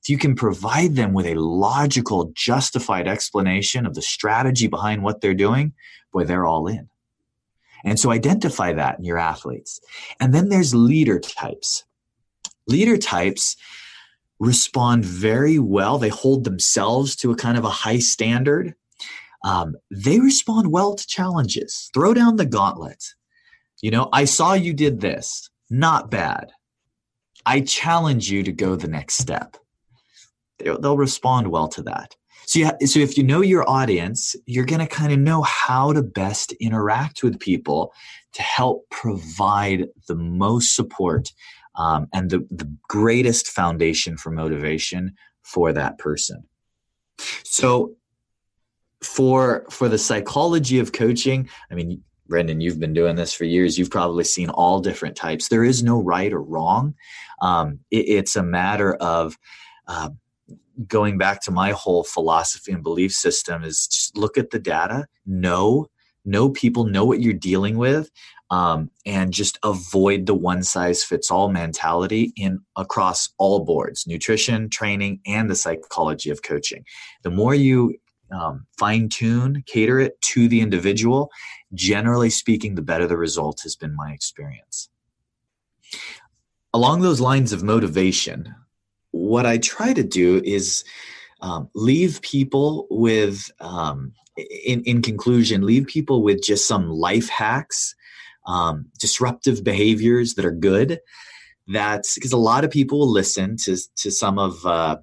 If 0.00 0.08
you 0.08 0.18
can 0.18 0.36
provide 0.36 0.94
them 0.94 1.12
with 1.12 1.26
a 1.26 1.34
logical, 1.34 2.30
justified 2.34 3.08
explanation 3.08 3.84
of 3.84 3.94
the 3.94 4.02
strategy 4.02 4.68
behind 4.68 5.02
what 5.02 5.20
they're 5.20 5.34
doing, 5.34 5.72
boy, 6.12 6.22
they're 6.22 6.46
all 6.46 6.68
in. 6.68 6.88
And 7.84 7.98
so 7.98 8.10
identify 8.10 8.72
that 8.72 8.98
in 8.98 9.04
your 9.04 9.18
athletes. 9.18 9.80
And 10.20 10.34
then 10.34 10.48
there's 10.48 10.74
leader 10.74 11.18
types. 11.20 11.84
Leader 12.66 12.98
types 12.98 13.56
respond 14.38 15.04
very 15.04 15.58
well. 15.58 15.98
They 15.98 16.08
hold 16.08 16.44
themselves 16.44 17.16
to 17.16 17.30
a 17.30 17.36
kind 17.36 17.58
of 17.58 17.64
a 17.64 17.70
high 17.70 17.98
standard. 17.98 18.74
Um, 19.44 19.76
they 19.90 20.20
respond 20.20 20.70
well 20.70 20.94
to 20.94 21.06
challenges. 21.06 21.90
Throw 21.94 22.14
down 22.14 22.36
the 22.36 22.46
gauntlet. 22.46 23.04
You 23.80 23.90
know, 23.90 24.08
I 24.12 24.24
saw 24.24 24.54
you 24.54 24.74
did 24.74 25.00
this. 25.00 25.50
Not 25.70 26.10
bad. 26.10 26.52
I 27.46 27.60
challenge 27.60 28.30
you 28.30 28.42
to 28.42 28.52
go 28.52 28.76
the 28.76 28.88
next 28.88 29.14
step. 29.14 29.56
They'll, 30.58 30.80
they'll 30.80 30.96
respond 30.96 31.48
well 31.48 31.68
to 31.68 31.82
that. 31.84 32.16
So, 32.48 32.60
yeah, 32.60 32.70
so 32.86 33.00
if 33.00 33.18
you 33.18 33.24
know 33.24 33.42
your 33.42 33.68
audience, 33.68 34.34
you're 34.46 34.64
going 34.64 34.80
to 34.80 34.86
kind 34.86 35.12
of 35.12 35.18
know 35.18 35.42
how 35.42 35.92
to 35.92 36.02
best 36.02 36.52
interact 36.52 37.22
with 37.22 37.38
people 37.38 37.92
to 38.32 38.40
help 38.40 38.88
provide 38.88 39.88
the 40.06 40.14
most 40.14 40.74
support 40.74 41.30
um, 41.74 42.08
and 42.14 42.30
the, 42.30 42.46
the 42.50 42.74
greatest 42.88 43.48
foundation 43.48 44.16
for 44.16 44.30
motivation 44.30 45.12
for 45.42 45.74
that 45.74 45.98
person. 45.98 46.44
So 47.44 47.96
for 49.02 49.66
for 49.68 49.90
the 49.90 49.98
psychology 49.98 50.78
of 50.78 50.92
coaching, 50.92 51.50
I 51.70 51.74
mean, 51.74 52.02
Brendan, 52.28 52.62
you've 52.62 52.80
been 52.80 52.94
doing 52.94 53.16
this 53.16 53.34
for 53.34 53.44
years. 53.44 53.78
You've 53.78 53.90
probably 53.90 54.24
seen 54.24 54.48
all 54.48 54.80
different 54.80 55.16
types. 55.16 55.48
There 55.48 55.64
is 55.64 55.82
no 55.82 56.00
right 56.00 56.32
or 56.32 56.40
wrong. 56.40 56.94
Um, 57.42 57.80
it, 57.90 58.08
it's 58.08 58.36
a 58.36 58.42
matter 58.42 58.94
of 58.94 59.36
uh, 59.86 60.08
going 60.86 61.18
back 61.18 61.42
to 61.42 61.50
my 61.50 61.72
whole 61.72 62.04
philosophy 62.04 62.72
and 62.72 62.82
belief 62.82 63.12
system 63.12 63.64
is 63.64 63.86
just 63.86 64.16
look 64.16 64.38
at 64.38 64.50
the 64.50 64.58
data, 64.58 65.06
know 65.26 65.88
know 66.28 66.50
people, 66.50 66.84
know 66.84 67.04
what 67.04 67.20
you're 67.20 67.32
dealing 67.32 67.76
with, 67.76 68.10
um, 68.50 68.90
and 69.04 69.32
just 69.32 69.58
avoid 69.62 70.26
the 70.26 70.34
one 70.34 70.62
size 70.62 71.02
fits 71.02 71.30
all 71.30 71.50
mentality 71.50 72.32
in 72.36 72.60
across 72.76 73.28
all 73.38 73.64
boards 73.64 74.06
nutrition 74.06 74.70
training 74.70 75.20
and 75.26 75.50
the 75.50 75.56
psychology 75.56 76.30
of 76.30 76.42
coaching. 76.42 76.84
The 77.22 77.30
more 77.30 77.54
you 77.54 77.94
um, 78.30 78.66
fine 78.78 79.08
tune 79.08 79.64
cater 79.66 79.98
it 79.98 80.20
to 80.20 80.48
the 80.48 80.60
individual 80.60 81.30
generally 81.74 82.30
speaking 82.30 82.74
the 82.74 82.82
better 82.82 83.06
the 83.06 83.16
result 83.16 83.60
has 83.62 83.74
been 83.74 83.94
my 83.94 84.12
experience. 84.12 84.88
Along 86.74 87.00
those 87.00 87.20
lines 87.20 87.52
of 87.52 87.62
motivation 87.62 88.54
what 89.12 89.46
i 89.46 89.58
try 89.58 89.92
to 89.92 90.02
do 90.02 90.40
is 90.44 90.84
um, 91.40 91.68
leave 91.74 92.20
people 92.22 92.88
with 92.90 93.50
um, 93.60 94.12
in, 94.64 94.82
in 94.82 95.02
conclusion 95.02 95.62
leave 95.62 95.86
people 95.86 96.22
with 96.22 96.42
just 96.42 96.66
some 96.66 96.88
life 96.90 97.28
hacks 97.28 97.94
um, 98.48 98.86
disruptive 98.98 99.62
behaviors 99.62 100.34
that 100.34 100.44
are 100.44 100.50
good. 100.50 101.00
That's 101.68 102.14
because 102.14 102.32
a 102.32 102.38
lot 102.38 102.64
of 102.64 102.70
people 102.70 102.98
will 102.98 103.12
listen 103.12 103.56
to 103.58 103.76
to 103.96 104.10
some 104.10 104.38
of 104.38 104.64
uh, 104.64 104.96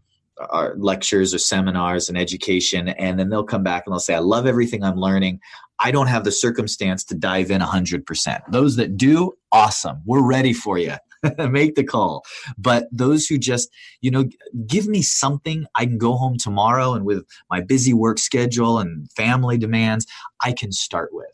our 0.49 0.75
lectures 0.77 1.33
or 1.33 1.37
seminars 1.37 2.09
and 2.09 2.17
education, 2.17 2.89
and 2.89 3.19
then 3.19 3.29
they'll 3.29 3.43
come 3.43 3.63
back 3.63 3.83
and 3.85 3.93
they'll 3.93 3.99
say, 3.99 4.15
"I 4.15 4.19
love 4.19 4.47
everything 4.47 4.83
I'm 4.83 4.97
learning. 4.97 5.39
I 5.77 5.91
don't 5.91 6.07
have 6.07 6.23
the 6.23 6.31
circumstance 6.31 7.03
to 7.03 7.15
dive 7.15 7.51
in 7.51 7.61
100%. 7.61 8.39
Those 8.49 8.77
that 8.77 8.95
do, 8.95 9.33
awesome. 9.51 10.01
We're 10.05 10.25
ready 10.25 10.53
for 10.53 10.77
you. 10.77 10.95
Make 11.49 11.75
the 11.75 11.83
call. 11.83 12.23
But 12.57 12.87
those 12.91 13.27
who 13.27 13.37
just, 13.37 13.69
you 14.01 14.11
know, 14.11 14.25
give 14.67 14.87
me 14.87 15.01
something 15.01 15.65
I 15.75 15.85
can 15.85 15.97
go 15.97 16.13
home 16.13 16.37
tomorrow 16.37 16.93
and 16.93 17.05
with 17.05 17.25
my 17.49 17.61
busy 17.61 17.93
work 17.93 18.19
schedule 18.19 18.79
and 18.79 19.11
family 19.11 19.57
demands, 19.57 20.05
I 20.43 20.53
can 20.53 20.71
start 20.71 21.09
with. 21.13 21.27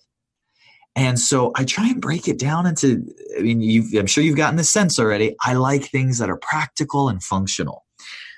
And 0.96 1.20
so 1.20 1.52
I 1.56 1.64
try 1.64 1.88
and 1.88 2.02
break 2.02 2.28
it 2.28 2.38
down 2.38 2.66
into, 2.66 3.06
I 3.38 3.42
mean, 3.42 3.88
I'm 3.98 4.08
sure 4.08 4.24
you've 4.24 4.36
gotten 4.36 4.58
the 4.58 4.64
sense 4.64 5.00
already. 5.00 5.36
I 5.42 5.54
like 5.54 5.86
things 5.86 6.18
that 6.20 6.30
are 6.30 6.38
practical 6.38 7.08
and 7.08 7.24
functional. 7.24 7.86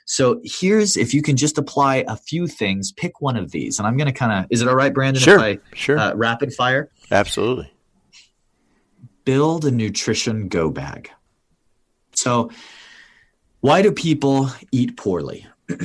So 0.05 0.41
here's, 0.43 0.97
if 0.97 1.13
you 1.13 1.21
can 1.21 1.37
just 1.37 1.57
apply 1.57 2.03
a 2.07 2.15
few 2.15 2.45
things, 2.47 2.91
pick 2.91 3.21
one 3.21 3.37
of 3.37 3.51
these. 3.51 3.79
And 3.79 3.87
I'm 3.87 3.97
going 3.97 4.07
to 4.07 4.13
kind 4.13 4.31
of, 4.31 4.51
is 4.51 4.61
it 4.61 4.67
all 4.67 4.75
right, 4.75 4.93
Brendan? 4.93 5.23
Sure. 5.23 5.39
I, 5.39 5.59
sure. 5.73 5.97
Uh, 5.97 6.13
rapid 6.13 6.53
fire? 6.53 6.91
Absolutely. 7.09 7.71
Build 9.25 9.65
a 9.65 9.71
nutrition 9.71 10.49
go 10.49 10.69
bag. 10.69 11.09
So, 12.23 12.51
why 13.59 13.81
do 13.81 13.91
people 13.91 14.49
eat 14.71 14.95
poorly? 14.95 15.45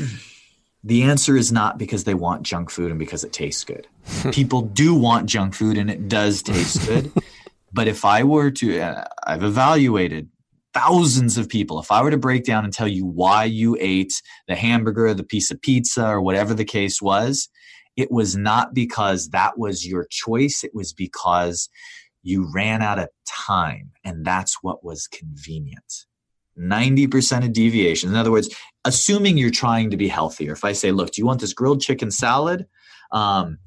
The 0.84 1.02
answer 1.02 1.36
is 1.36 1.50
not 1.50 1.76
because 1.76 2.04
they 2.04 2.14
want 2.14 2.44
junk 2.44 2.70
food 2.70 2.90
and 2.90 3.00
because 3.00 3.24
it 3.24 3.32
tastes 3.32 3.64
good. 3.64 3.88
People 4.32 4.62
do 4.62 4.94
want 4.94 5.26
junk 5.26 5.54
food 5.54 5.76
and 5.76 5.90
it 5.90 6.08
does 6.08 6.40
taste 6.40 6.86
good. 6.86 7.12
but 7.72 7.88
if 7.88 8.04
I 8.04 8.22
were 8.22 8.50
to, 8.52 8.80
uh, 8.80 9.04
I've 9.26 9.42
evaluated 9.42 10.28
thousands 10.72 11.36
of 11.36 11.48
people. 11.48 11.80
If 11.80 11.90
I 11.90 12.00
were 12.00 12.12
to 12.12 12.16
break 12.16 12.44
down 12.44 12.64
and 12.64 12.72
tell 12.72 12.86
you 12.86 13.04
why 13.04 13.44
you 13.44 13.76
ate 13.80 14.22
the 14.46 14.54
hamburger, 14.54 15.12
the 15.12 15.24
piece 15.24 15.50
of 15.50 15.60
pizza, 15.60 16.06
or 16.06 16.22
whatever 16.22 16.54
the 16.54 16.64
case 16.64 17.02
was, 17.02 17.48
it 17.96 18.12
was 18.12 18.36
not 18.36 18.72
because 18.72 19.30
that 19.30 19.58
was 19.58 19.84
your 19.84 20.06
choice. 20.08 20.62
It 20.62 20.70
was 20.74 20.92
because 20.92 21.68
you 22.22 22.50
ran 22.54 22.82
out 22.82 23.00
of 23.00 23.08
time 23.26 23.90
and 24.04 24.24
that's 24.24 24.62
what 24.62 24.84
was 24.84 25.08
convenient. 25.08 26.06
90% 26.58 27.44
of 27.44 27.52
deviation. 27.52 28.10
In 28.10 28.16
other 28.16 28.30
words, 28.30 28.54
assuming 28.84 29.38
you're 29.38 29.50
trying 29.50 29.90
to 29.90 29.96
be 29.96 30.08
healthier. 30.08 30.52
If 30.52 30.64
I 30.64 30.72
say, 30.72 30.92
look, 30.92 31.12
do 31.12 31.20
you 31.20 31.26
want 31.26 31.40
this 31.40 31.52
grilled 31.52 31.80
chicken 31.80 32.10
salad? 32.10 32.66
Um, 33.10 33.58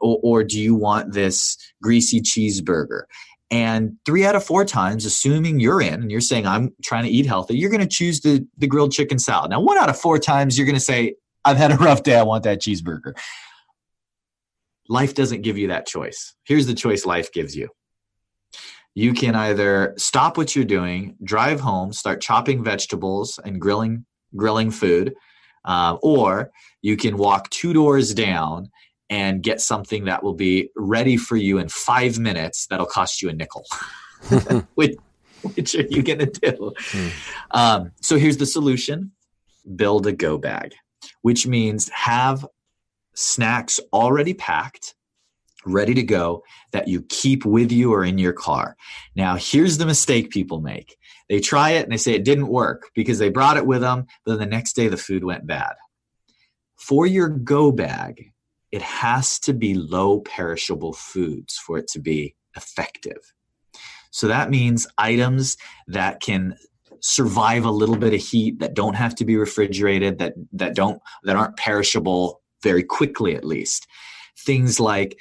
or, 0.00 0.18
or 0.22 0.44
do 0.44 0.60
you 0.60 0.74
want 0.74 1.12
this 1.12 1.56
greasy 1.82 2.20
cheeseburger? 2.20 3.02
And 3.50 3.96
three 4.06 4.24
out 4.24 4.36
of 4.36 4.44
four 4.44 4.64
times, 4.64 5.04
assuming 5.04 5.58
you're 5.58 5.80
in 5.80 5.94
and 5.94 6.10
you're 6.10 6.20
saying, 6.20 6.46
I'm 6.46 6.72
trying 6.82 7.04
to 7.04 7.10
eat 7.10 7.26
healthy, 7.26 7.56
you're 7.56 7.70
going 7.70 7.80
to 7.80 7.86
choose 7.86 8.20
the, 8.20 8.46
the 8.58 8.68
grilled 8.68 8.92
chicken 8.92 9.18
salad. 9.18 9.50
Now, 9.50 9.60
one 9.60 9.76
out 9.76 9.88
of 9.88 9.98
four 9.98 10.18
times, 10.18 10.56
you're 10.56 10.66
going 10.66 10.76
to 10.76 10.80
say, 10.80 11.16
I've 11.44 11.56
had 11.56 11.72
a 11.72 11.76
rough 11.76 12.02
day. 12.02 12.16
I 12.16 12.22
want 12.22 12.44
that 12.44 12.60
cheeseburger. 12.60 13.18
Life 14.88 15.14
doesn't 15.14 15.42
give 15.42 15.58
you 15.58 15.68
that 15.68 15.86
choice. 15.86 16.34
Here's 16.44 16.66
the 16.66 16.74
choice 16.74 17.04
life 17.04 17.32
gives 17.32 17.56
you 17.56 17.68
you 18.94 19.12
can 19.12 19.34
either 19.34 19.94
stop 19.96 20.36
what 20.36 20.54
you're 20.54 20.64
doing, 20.64 21.16
drive 21.22 21.60
home, 21.60 21.92
start 21.92 22.20
chopping 22.20 22.64
vegetables 22.64 23.38
and 23.44 23.60
grilling 23.60 24.04
grilling 24.36 24.70
food, 24.70 25.14
uh, 25.64 25.96
or 26.02 26.50
you 26.82 26.96
can 26.96 27.16
walk 27.16 27.50
two 27.50 27.72
doors 27.72 28.14
down 28.14 28.70
and 29.08 29.42
get 29.42 29.60
something 29.60 30.04
that 30.04 30.22
will 30.22 30.34
be 30.34 30.70
ready 30.76 31.16
for 31.16 31.36
you 31.36 31.58
in 31.58 31.68
five 31.68 32.18
minutes. 32.18 32.66
That'll 32.66 32.86
cost 32.86 33.22
you 33.22 33.28
a 33.28 33.32
nickel. 33.32 33.64
which, 34.74 34.96
which 35.54 35.74
are 35.74 35.86
you 35.88 36.02
going 36.02 36.18
to 36.20 36.26
do? 36.26 36.72
Mm. 36.76 37.12
Um, 37.52 37.92
so 38.00 38.16
here's 38.16 38.36
the 38.36 38.46
solution: 38.46 39.12
build 39.76 40.06
a 40.06 40.12
go 40.12 40.38
bag, 40.38 40.74
which 41.22 41.46
means 41.46 41.88
have 41.90 42.46
snacks 43.14 43.80
already 43.92 44.34
packed 44.34 44.94
ready 45.66 45.94
to 45.94 46.02
go 46.02 46.42
that 46.72 46.88
you 46.88 47.02
keep 47.08 47.44
with 47.44 47.70
you 47.70 47.92
or 47.92 48.04
in 48.04 48.18
your 48.18 48.32
car. 48.32 48.76
Now, 49.14 49.36
here's 49.36 49.78
the 49.78 49.86
mistake 49.86 50.30
people 50.30 50.60
make 50.60 50.96
they 51.28 51.40
try 51.40 51.70
it 51.70 51.84
and 51.84 51.92
they 51.92 51.96
say 51.96 52.12
it 52.12 52.24
didn't 52.24 52.48
work 52.48 52.90
because 52.94 53.18
they 53.18 53.28
brought 53.28 53.56
it 53.56 53.66
with 53.66 53.82
them, 53.82 54.06
but 54.24 54.32
then 54.32 54.40
the 54.40 54.56
next 54.56 54.74
day 54.74 54.88
the 54.88 54.96
food 54.96 55.24
went 55.24 55.46
bad. 55.46 55.74
For 56.76 57.06
your 57.06 57.28
go 57.28 57.70
bag, 57.70 58.32
it 58.72 58.82
has 58.82 59.38
to 59.40 59.52
be 59.52 59.74
low 59.74 60.20
perishable 60.20 60.92
foods 60.92 61.56
for 61.56 61.78
it 61.78 61.88
to 61.88 62.00
be 62.00 62.34
effective. 62.56 63.32
So 64.10 64.26
that 64.28 64.50
means 64.50 64.88
items 64.98 65.56
that 65.86 66.20
can 66.20 66.56
survive 67.00 67.64
a 67.64 67.70
little 67.70 67.96
bit 67.96 68.12
of 68.12 68.20
heat 68.20 68.58
that 68.60 68.74
don't 68.74 68.94
have 68.94 69.14
to 69.16 69.24
be 69.24 69.36
refrigerated 69.36 70.18
that 70.18 70.34
that 70.52 70.74
don't 70.74 71.00
that 71.24 71.36
aren't 71.36 71.56
perishable 71.56 72.42
very 72.62 72.82
quickly 72.82 73.34
at 73.34 73.44
least 73.44 73.86
things 74.38 74.78
like 74.78 75.18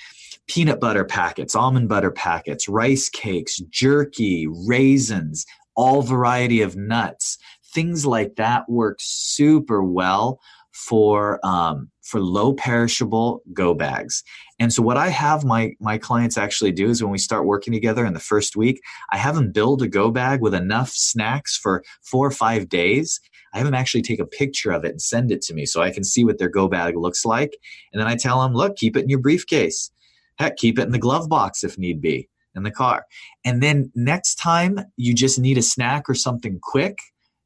peanut 0.50 0.80
butter 0.80 1.06
packets, 1.06 1.56
almond 1.56 1.88
butter 1.88 2.12
packets, 2.12 2.68
rice 2.68 3.08
cakes, 3.08 3.58
jerky, 3.70 4.48
raisins, 4.68 5.46
all 5.76 6.02
variety 6.02 6.62
of 6.62 6.76
nuts. 6.76 7.38
Things 7.74 8.06
like 8.06 8.36
that 8.36 8.68
work 8.68 8.98
super 9.00 9.84
well 9.84 10.40
for 10.74 11.40
um, 11.46 11.90
for 12.02 12.20
low 12.20 12.54
perishable 12.54 13.42
go 13.54 13.74
bags. 13.74 14.24
And 14.60 14.74
so 14.74 14.82
what 14.82 14.98
I 14.98 15.10
have 15.10 15.46
my 15.46 15.74
my 15.80 15.98
clients 15.98 16.38
actually 16.38 16.72
do 16.72 16.90
is 16.90 17.04
when 17.04 17.12
we 17.12 17.20
start 17.20 17.46
working 17.46 17.72
together 17.72 18.06
in 18.06 18.14
the 18.14 18.20
first 18.20 18.56
week, 18.56 18.82
I 19.12 19.18
have 19.18 19.36
them 19.36 19.52
build 19.52 19.84
a 19.84 19.88
go 19.88 20.10
bag 20.10 20.42
with 20.42 20.56
enough 20.56 20.90
snacks 20.90 21.56
for 21.56 21.84
four 22.02 22.26
or 22.26 22.32
five 22.32 22.70
days. 22.70 23.20
I 23.54 23.58
have 23.58 23.66
them 23.66 23.76
actually 23.76 24.02
take 24.02 24.20
a 24.20 24.26
picture 24.26 24.72
of 24.72 24.84
it 24.84 24.92
and 24.92 25.02
send 25.02 25.32
it 25.32 25.42
to 25.44 25.54
me 25.54 25.66
so 25.66 25.82
I 25.82 25.92
can 25.92 26.04
see 26.04 26.24
what 26.24 26.40
their 26.40 26.50
go 26.50 26.68
bag 26.68 26.96
looks 26.96 27.26
like. 27.26 27.56
And 27.94 28.00
then 28.00 28.08
I 28.08 28.16
tell 28.16 28.42
them, 28.42 28.54
look, 28.54 28.76
keep 28.76 28.96
it 28.96 29.04
in 29.04 29.10
your 29.10 29.20
briefcase. 29.20 29.92
Heck, 30.40 30.58
keep 30.58 30.80
it 30.80 30.84
in 30.84 30.92
the 30.92 30.98
glove 30.98 31.30
box 31.30 31.64
if 31.64 31.78
need 31.78 32.02
be 32.02 32.30
in 32.56 32.64
the 32.64 32.72
car. 32.72 33.06
And 33.44 33.62
then 33.62 33.92
next 33.94 34.36
time 34.36 34.80
you 34.96 35.14
just 35.14 35.38
need 35.38 35.58
a 35.58 35.62
snack 35.62 36.10
or 36.10 36.16
something 36.16 36.60
quick 36.62 36.98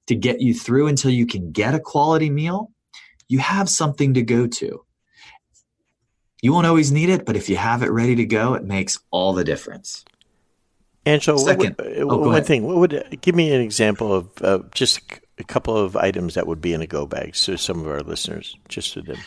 to 0.08 0.16
get 0.16 0.42
you 0.42 0.54
through 0.54 0.88
until 0.88 1.12
you 1.12 1.26
can 1.26 1.52
get 1.52 1.76
a 1.76 1.80
quality 1.80 2.30
meal, 2.30 2.72
you 3.28 3.40
have 3.40 3.70
something 3.70 4.14
to 4.14 4.22
go 4.22 4.48
to. 4.48 4.86
You 6.42 6.54
won't 6.54 6.68
always 6.68 6.92
need 6.92 7.10
it, 7.10 7.26
but 7.26 7.36
if 7.36 7.50
you 7.50 7.56
have 7.56 7.84
it 7.84 7.92
ready 7.92 8.16
to 8.16 8.26
go, 8.26 8.54
it 8.54 8.64
makes 8.64 9.00
all 9.12 9.34
the 9.34 9.46
difference. 9.46 10.04
Angelo, 11.06 11.38
Second, 11.38 11.76
what, 11.78 11.98
oh, 12.00 12.18
one 12.18 12.44
thing. 12.44 12.64
What 12.64 12.78
would 12.78 13.18
give 13.22 13.34
me 13.34 13.54
an 13.54 13.62
example 13.62 14.14
of 14.14 14.30
uh, 14.42 14.60
just 14.74 15.02
a 15.38 15.44
couple 15.44 15.76
of 15.76 15.98
items 15.98 16.36
that 16.36 16.48
would 16.48 16.62
be 16.62 16.74
in 16.74 16.82
a 16.82 16.88
go 16.88 17.06
bag, 17.06 17.36
so 17.36 17.56
some 17.56 17.80
of 17.80 17.88
our 17.88 18.02
listeners 18.02 18.58
just 18.70 18.94
to 18.94 19.02
them. 19.02 19.18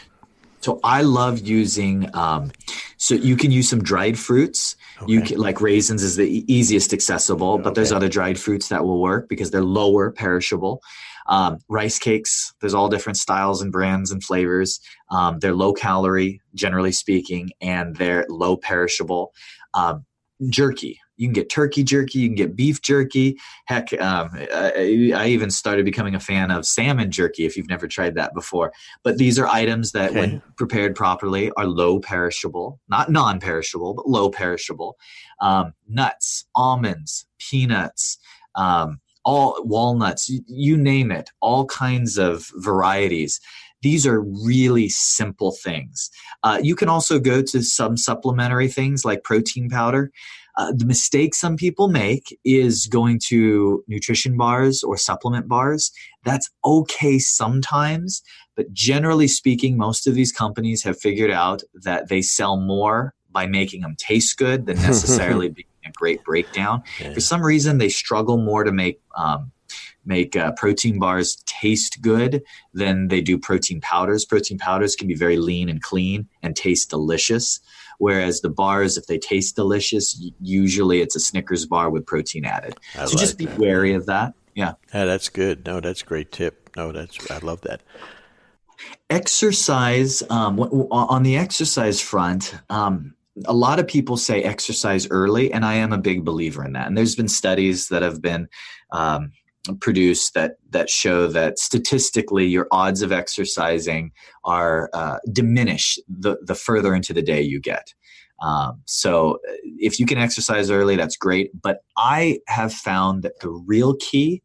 So 0.67 0.81
I 0.83 1.03
love 1.03 1.47
using. 1.47 2.11
Um, 2.13 2.51
so 2.97 3.15
you 3.15 3.37
can 3.37 3.53
use 3.53 3.69
some 3.69 3.85
dried 3.85 4.19
fruits. 4.19 4.75
Okay. 5.01 5.13
You 5.13 5.21
can, 5.21 5.39
like 5.39 5.61
raisins 5.61 6.03
is 6.03 6.17
the 6.17 6.45
easiest 6.53 6.93
accessible, 6.93 7.59
but 7.59 7.67
okay. 7.69 7.75
there's 7.75 7.93
other 7.93 8.09
dried 8.09 8.37
fruits 8.37 8.69
that 8.71 8.85
will 8.85 9.01
work 9.01 9.29
because 9.29 9.53
they're 9.53 9.63
lower 9.63 10.11
perishable. 10.11 10.83
Um, 11.29 11.59
rice 11.69 12.01
cakes, 12.01 12.53
there's 12.61 12.75
all 12.75 12.89
different 12.89 13.17
styles 13.17 13.63
and 13.63 13.71
brands 13.71 14.11
and 14.11 14.25
flavors. 14.25 14.81
Um, 15.13 15.39
they're 15.39 15.55
low 15.55 15.73
calorie, 15.73 16.41
generally 16.57 16.91
speaking, 16.91 17.51
and 17.61 17.95
they're 17.95 18.27
low 18.29 18.57
perishable. 18.57 19.33
Um, 19.73 20.05
jerky, 20.51 20.99
you 21.17 21.27
can 21.27 21.33
get 21.33 21.49
turkey 21.51 21.83
jerky, 21.83 22.21
you 22.21 22.29
can 22.29 22.37
get 22.37 22.57
beef 22.57 22.81
jerky. 22.83 23.39
Heck, 23.67 23.93
um, 24.01 24.31
I, 24.35 25.13
I, 25.15 25.27
even 25.29 25.51
started 25.51 25.85
becoming 25.85 26.15
a 26.15 26.21
fan 26.21 26.51
of 26.51 26.67
salmon 26.67 27.11
jerky 27.11 27.47
if 27.47 27.57
you've 27.57 27.69
never 27.69 27.89
tried 27.89 28.15
that 28.17 28.35
before. 28.35 28.73
But 29.03 29.19
these 29.19 29.39
are 29.39 29.47
items 29.47 29.93
that, 29.93 30.11
okay. 30.11 30.21
when 30.21 30.43
prepared 30.57 30.95
properly, 30.95 31.51
are 31.57 31.67
low 31.67 31.99
perishable, 31.99 32.81
not 32.89 33.11
non 33.11 33.41
perishable, 33.41 33.95
but 33.95 34.09
low 34.09 34.31
perishable. 34.31 34.97
Um, 35.41 35.73
nuts, 35.89 36.47
almonds, 36.55 37.27
peanuts. 37.39 38.19
Um, 38.55 39.01
all 39.27 39.61
walnuts, 39.65 40.29
you, 40.29 40.41
you 40.47 40.77
name 40.77 41.11
it, 41.11 41.31
all 41.41 41.67
kinds 41.67 42.17
of 42.17 42.49
varieties. 42.55 43.41
These 43.83 44.07
are 44.07 44.21
really 44.21 44.89
simple 44.89 45.53
things. 45.53 46.11
Uh, 46.43 46.59
you 46.63 46.75
can 46.75 46.89
also 46.89 47.19
go 47.19 47.43
to 47.43 47.63
some 47.63 47.97
supplementary 47.97 48.69
things 48.69 49.05
like 49.05 49.23
protein 49.23 49.69
powder. 49.69 50.11
Uh, 50.57 50.73
the 50.75 50.87
mistake 50.87 51.35
some 51.35 51.57
people 51.57 51.89
make 51.89 52.39
is 52.45 52.87
going 52.87 53.21
to 53.27 53.85
nutrition 53.89 54.37
bars 54.37 54.83
or 54.83 54.97
supplement 54.97 55.49
bars. 55.49 55.93
That's 56.25 56.49
okay 56.65 57.19
sometimes, 57.19 58.23
but 58.55 58.73
generally 58.73 59.29
speaking, 59.29 59.77
most 59.77 60.07
of 60.07 60.15
these 60.15 60.33
companies 60.33 60.83
have 60.83 60.99
figured 60.99 61.31
out 61.31 61.63
that 61.75 62.09
they 62.09 62.23
sell 62.23 62.57
more 62.57 63.15
by 63.31 63.47
making 63.47 63.83
them 63.83 63.95
taste 63.99 64.39
good 64.39 64.65
than 64.65 64.77
necessarily 64.83 65.51
being 65.51 65.67
a 65.85 65.91
great 65.93 66.25
breakdown. 66.25 66.83
Yeah. 66.99 67.13
For 67.13 67.21
some 67.21 67.43
reason, 67.43 67.77
they 67.77 67.91
struggle 67.91 68.39
more 68.39 68.65
to 68.65 68.73
make 68.73 69.01
um, 69.15 69.53
make 70.07 70.37
uh, 70.37 70.53
protein 70.53 70.99
bars 70.99 71.43
taste 71.47 72.01
good 72.01 72.43
than 72.75 73.09
they 73.09 73.21
do 73.21 73.39
protein 73.39 73.81
powders. 73.81 74.25
Protein 74.25 74.59
powders 74.59 74.95
can 74.95 75.09
be 75.09 75.15
very 75.15 75.37
lean 75.37 75.69
and 75.69 75.83
clean 75.83 76.29
and 76.43 76.55
taste 76.57 76.91
delicious. 76.91 77.61
Whereas 77.99 78.41
the 78.41 78.51
bars, 78.51 78.97
if 78.97 79.07
they 79.07 79.19
taste 79.19 79.57
delicious, 79.57 80.21
usually 80.41 81.01
it's 81.01 81.17
a 81.17 81.21
Snickers 81.21 81.67
bar 81.67 81.91
with 81.91 82.07
protein 82.07 82.45
added. 82.45 82.77
I 82.95 83.07
so 83.07 83.13
like 83.13 83.19
just 83.19 83.39
be 83.39 83.47
that. 83.47 83.59
wary 83.59 83.95
of 83.95 84.07
that. 84.07 84.35
Yeah. 84.55 84.75
Yeah, 84.93 85.05
that's 85.05 85.29
good. 85.29 85.67
No, 85.67 85.81
that's 85.81 86.03
a 86.03 86.05
great 86.05 86.33
tip. 86.33 86.71
No, 86.77 86.93
that's 86.93 87.31
I 87.31 87.39
love 87.39 87.63
that. 87.63 87.83
Exercise 89.09 90.23
um, 90.31 90.61
on 90.61 91.23
the 91.23 91.37
exercise 91.37 92.01
front. 92.01 92.55
Um, 92.69 93.15
a 93.45 93.53
lot 93.53 93.79
of 93.79 93.87
people 93.87 94.17
say 94.17 94.43
exercise 94.43 95.07
early, 95.11 95.53
and 95.53 95.65
I 95.65 95.75
am 95.75 95.93
a 95.93 95.99
big 95.99 96.25
believer 96.25 96.65
in 96.65 96.73
that. 96.73 96.87
And 96.87 96.97
there's 96.97 97.17
been 97.17 97.29
studies 97.29 97.89
that 97.89 98.03
have 98.03 98.23
been 98.23 98.49
um, 98.91 99.33
produced 99.81 100.35
that 100.35 100.57
that 100.71 100.89
show 100.89 101.27
that 101.29 101.59
statistically 101.59 102.47
your 102.47 102.69
odds 102.71 103.03
of 103.03 103.13
exercising 103.13 104.13
are 104.45 104.91
uh, 104.93 105.19
diminish 105.33 105.99
the 106.09 106.37
the 106.43 106.55
further 106.55 106.95
into 106.95 107.13
the 107.13 107.23
day 107.23 107.43
you 107.43 107.61
get. 107.61 107.95
Um, 108.43 108.83
so 108.85 109.39
if 109.63 109.99
you 109.99 110.07
can 110.07 110.19
exercise 110.19 110.71
early, 110.71 110.97
that's 110.97 111.17
great. 111.17 111.51
But 111.61 111.79
I 111.97 112.39
have 112.49 112.73
found 112.73 113.23
that 113.23 113.41
the 113.41 113.51
real 113.51 113.97
key 113.97 114.43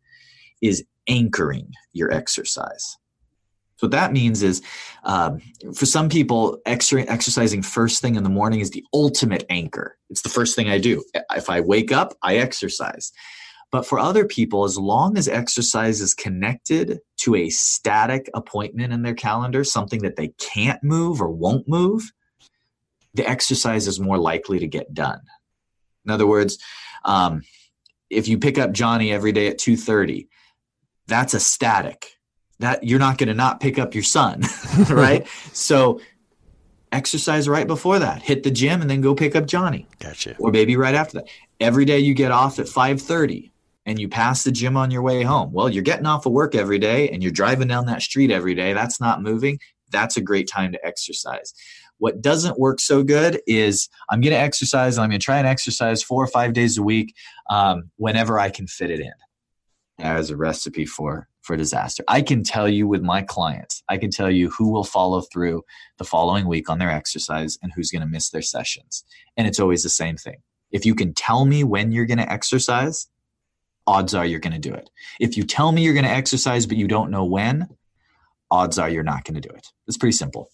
is 0.61 0.83
anchoring 1.07 1.73
your 1.93 2.11
exercise. 2.11 2.97
So 3.81 3.87
what 3.87 3.91
that 3.91 4.13
means 4.13 4.43
is, 4.43 4.61
um, 5.05 5.41
for 5.73 5.87
some 5.87 6.07
people, 6.07 6.59
exercising 6.67 7.63
first 7.63 7.99
thing 7.99 8.13
in 8.15 8.21
the 8.21 8.29
morning 8.29 8.59
is 8.59 8.69
the 8.69 8.85
ultimate 8.93 9.43
anchor. 9.49 9.97
It's 10.11 10.21
the 10.21 10.29
first 10.29 10.55
thing 10.55 10.69
I 10.69 10.77
do. 10.77 11.03
If 11.35 11.49
I 11.49 11.61
wake 11.61 11.91
up, 11.91 12.13
I 12.21 12.35
exercise. 12.35 13.11
But 13.71 13.85
for 13.85 13.99
other 13.99 14.25
people, 14.25 14.65
as 14.65 14.77
long 14.77 15.17
as 15.17 15.29
exercise 15.29 16.01
is 16.01 16.13
connected 16.13 16.99
to 17.21 17.35
a 17.35 17.49
static 17.49 18.29
appointment 18.33 18.91
in 18.91 19.01
their 19.01 19.13
calendar, 19.13 19.63
something 19.63 20.01
that 20.01 20.17
they 20.17 20.33
can't 20.39 20.83
move 20.83 21.21
or 21.21 21.29
won't 21.29 21.67
move, 21.69 22.11
the 23.13 23.27
exercise 23.27 23.87
is 23.87 23.99
more 23.99 24.17
likely 24.17 24.59
to 24.59 24.67
get 24.67 24.93
done. 24.93 25.21
In 26.05 26.11
other 26.11 26.27
words, 26.27 26.57
um, 27.05 27.43
if 28.09 28.27
you 28.27 28.37
pick 28.37 28.57
up 28.57 28.73
Johnny 28.73 29.11
every 29.11 29.31
day 29.31 29.47
at 29.47 29.57
2:30, 29.57 30.27
that's 31.07 31.33
a 31.33 31.39
static. 31.39 32.17
That 32.59 32.83
you're 32.83 32.99
not 32.99 33.17
going 33.17 33.29
to 33.29 33.33
not 33.33 33.59
pick 33.59 33.79
up 33.79 33.95
your 33.95 34.03
son, 34.03 34.43
right? 34.89 35.25
so 35.53 36.01
exercise 36.91 37.47
right 37.47 37.67
before 37.67 37.99
that. 37.99 38.21
Hit 38.21 38.43
the 38.43 38.51
gym 38.51 38.81
and 38.81 38.89
then 38.89 39.01
go 39.01 39.15
pick 39.15 39.35
up 39.35 39.47
Johnny. 39.47 39.87
Gotcha. 39.99 40.35
Or 40.37 40.51
maybe 40.51 40.75
right 40.75 40.93
after 40.93 41.19
that. 41.19 41.29
Every 41.59 41.85
day 41.85 41.99
you 41.99 42.13
get 42.13 42.31
off 42.31 42.59
at 42.59 42.67
5:30 42.67 43.50
and 43.85 43.99
you 43.99 44.07
pass 44.07 44.43
the 44.43 44.51
gym 44.51 44.77
on 44.77 44.91
your 44.91 45.01
way 45.01 45.23
home. 45.23 45.51
Well, 45.51 45.69
you're 45.69 45.83
getting 45.83 46.05
off 46.05 46.25
of 46.25 46.31
work 46.31 46.55
every 46.55 46.79
day 46.79 47.09
and 47.09 47.21
you're 47.23 47.31
driving 47.31 47.67
down 47.67 47.85
that 47.87 48.01
street 48.01 48.31
every 48.31 48.55
day. 48.55 48.73
That's 48.73 49.01
not 49.01 49.21
moving. 49.21 49.59
That's 49.89 50.17
a 50.17 50.21
great 50.21 50.47
time 50.47 50.71
to 50.71 50.85
exercise. 50.85 51.53
What 51.97 52.21
doesn't 52.21 52.59
work 52.59 52.79
so 52.79 53.03
good 53.03 53.41
is 53.45 53.89
I'm 54.09 54.21
going 54.21 54.33
to 54.33 54.39
exercise 54.39 54.97
and 54.97 55.03
I'm 55.03 55.09
going 55.09 55.19
to 55.19 55.23
try 55.23 55.37
and 55.37 55.47
exercise 55.47 56.01
four 56.01 56.23
or 56.23 56.27
five 56.27 56.53
days 56.53 56.77
a 56.77 56.83
week 56.83 57.13
um, 57.49 57.91
whenever 57.97 58.39
I 58.39 58.49
can 58.49 58.67
fit 58.67 58.89
it 58.89 58.99
in 58.99 59.13
as 59.99 60.29
a 60.29 60.37
recipe 60.37 60.85
for 60.85 61.27
for 61.41 61.57
disaster. 61.57 62.03
I 62.07 62.21
can 62.21 62.43
tell 62.43 62.69
you 62.69 62.87
with 62.87 63.01
my 63.01 63.23
clients, 63.23 63.83
I 63.89 63.97
can 63.97 64.11
tell 64.11 64.29
you 64.29 64.49
who 64.51 64.69
will 64.69 64.83
follow 64.83 65.21
through 65.21 65.63
the 65.97 66.03
following 66.03 66.47
week 66.47 66.69
on 66.69 66.77
their 66.77 66.91
exercise 66.91 67.57
and 67.61 67.71
who's 67.75 67.89
going 67.89 68.03
to 68.03 68.07
miss 68.07 68.29
their 68.29 68.43
sessions. 68.43 69.03
And 69.37 69.47
it's 69.47 69.59
always 69.59 69.81
the 69.81 69.89
same 69.89 70.17
thing. 70.17 70.37
If 70.71 70.85
you 70.85 70.95
can 70.95 71.13
tell 71.13 71.45
me 71.45 71.63
when 71.63 71.91
you're 71.91 72.05
going 72.05 72.19
to 72.19 72.31
exercise, 72.31 73.07
odds 73.87 74.13
are 74.13 74.25
you're 74.25 74.39
going 74.39 74.59
to 74.59 74.69
do 74.69 74.73
it. 74.73 74.89
If 75.19 75.37
you 75.37 75.43
tell 75.43 75.71
me 75.71 75.83
you're 75.83 75.93
going 75.93 76.05
to 76.05 76.11
exercise 76.11 76.65
but 76.65 76.77
you 76.77 76.87
don't 76.87 77.11
know 77.11 77.25
when, 77.25 77.67
odds 78.49 78.77
are 78.77 78.89
you're 78.89 79.03
not 79.03 79.23
going 79.23 79.41
to 79.41 79.47
do 79.47 79.53
it. 79.53 79.67
It's 79.87 79.97
pretty 79.97 80.15
simple. 80.15 80.49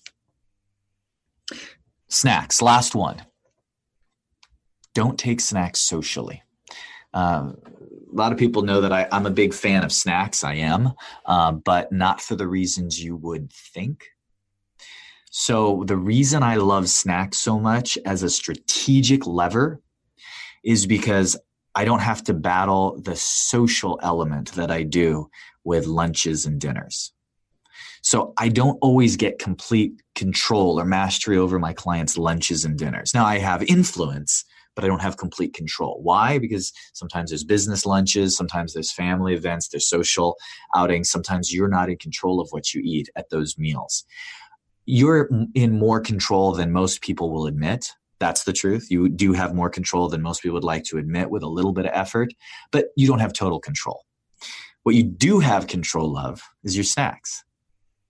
Snacks, 2.09 2.61
last 2.61 2.95
one. 2.95 3.23
Don't 4.93 5.19
take 5.19 5.41
snacks 5.41 5.79
socially. 5.79 6.43
Uh, 7.13 7.51
a 8.11 8.15
lot 8.15 8.31
of 8.31 8.37
people 8.37 8.61
know 8.61 8.81
that 8.81 8.93
I, 8.93 9.07
am 9.11 9.25
a 9.25 9.31
big 9.31 9.53
fan 9.53 9.83
of 9.83 9.91
snacks. 9.91 10.43
I 10.43 10.55
am, 10.55 10.93
uh, 11.25 11.51
but 11.51 11.91
not 11.91 12.21
for 12.21 12.35
the 12.35 12.47
reasons 12.47 13.03
you 13.03 13.15
would 13.17 13.51
think. 13.51 14.05
So, 15.29 15.83
the 15.85 15.97
reason 15.97 16.41
I 16.41 16.55
love 16.55 16.89
snacks 16.89 17.37
so 17.37 17.59
much 17.59 17.97
as 18.05 18.23
a 18.23 18.29
strategic 18.29 19.27
lever 19.27 19.81
is 20.63 20.85
because 20.85 21.37
I 21.77 21.85
don't 21.85 22.01
have 22.01 22.23
to 22.23 22.33
battle 22.33 22.99
the 23.03 23.15
social 23.15 23.99
element 24.01 24.53
that 24.53 24.71
I 24.71 24.81
do 24.81 25.29
with 25.63 25.85
lunches 25.85 26.43
and 26.43 26.59
dinners. 26.59 27.13
So 28.01 28.33
I 28.39 28.49
don't 28.49 28.79
always 28.81 29.15
get 29.15 29.37
complete 29.37 30.01
control 30.15 30.79
or 30.79 30.85
mastery 30.85 31.37
over 31.37 31.59
my 31.59 31.73
clients' 31.73 32.17
lunches 32.17 32.65
and 32.65 32.79
dinners. 32.79 33.13
Now 33.13 33.25
I 33.25 33.37
have 33.37 33.61
influence, 33.61 34.43
but 34.73 34.85
I 34.85 34.87
don't 34.87 35.03
have 35.03 35.17
complete 35.17 35.53
control. 35.53 35.99
Why? 36.01 36.39
Because 36.39 36.73
sometimes 36.93 37.29
there's 37.29 37.43
business 37.43 37.85
lunches, 37.85 38.35
sometimes 38.35 38.73
there's 38.73 38.91
family 38.91 39.35
events, 39.35 39.67
there's 39.67 39.87
social 39.87 40.35
outings. 40.75 41.11
Sometimes 41.11 41.53
you're 41.53 41.67
not 41.67 41.91
in 41.91 41.97
control 41.97 42.41
of 42.41 42.47
what 42.49 42.73
you 42.73 42.81
eat 42.83 43.07
at 43.15 43.29
those 43.29 43.55
meals. 43.55 44.03
You're 44.87 45.29
in 45.53 45.77
more 45.77 45.99
control 45.99 46.53
than 46.53 46.71
most 46.71 47.01
people 47.01 47.31
will 47.31 47.45
admit 47.45 47.91
that's 48.19 48.43
the 48.43 48.53
truth. 48.53 48.89
You 48.89 49.09
do 49.09 49.33
have 49.33 49.53
more 49.53 49.69
control 49.69 50.09
than 50.09 50.21
most 50.21 50.41
people 50.41 50.55
would 50.55 50.63
like 50.63 50.83
to 50.85 50.97
admit 50.97 51.29
with 51.29 51.43
a 51.43 51.47
little 51.47 51.73
bit 51.73 51.85
of 51.85 51.91
effort, 51.93 52.33
but 52.71 52.87
you 52.95 53.07
don't 53.07 53.19
have 53.19 53.33
total 53.33 53.59
control. 53.59 54.05
What 54.83 54.95
you 54.95 55.03
do 55.03 55.39
have 55.39 55.67
control 55.67 56.17
of 56.17 56.41
is 56.63 56.75
your 56.75 56.83
snacks. 56.83 57.43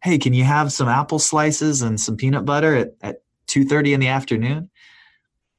Hey, 0.04 0.18
can 0.18 0.34
you 0.34 0.44
have 0.44 0.72
some 0.72 0.88
apple 0.88 1.20
slices 1.20 1.82
and 1.82 2.00
some 2.00 2.16
peanut 2.16 2.46
butter 2.46 2.76
at, 2.76 2.90
at 3.02 3.22
2.30 3.48 3.94
in 3.94 4.00
the 4.00 4.08
afternoon? 4.08 4.70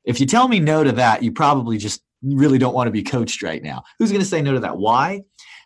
If 0.04 0.20
you 0.20 0.26
tell 0.26 0.48
me 0.48 0.60
no 0.60 0.84
to 0.84 0.92
that, 0.92 1.22
you 1.22 1.32
probably 1.32 1.76
just 1.76 2.02
really 2.22 2.58
don't 2.58 2.74
want 2.74 2.86
to 2.86 2.92
be 2.92 3.02
coached 3.02 3.42
right 3.42 3.62
now. 3.62 3.82
Who's 3.98 4.10
going 4.10 4.22
to 4.22 4.28
say 4.28 4.42
no 4.42 4.54
to 4.54 4.60
that? 4.60 4.78
Why? 4.78 5.22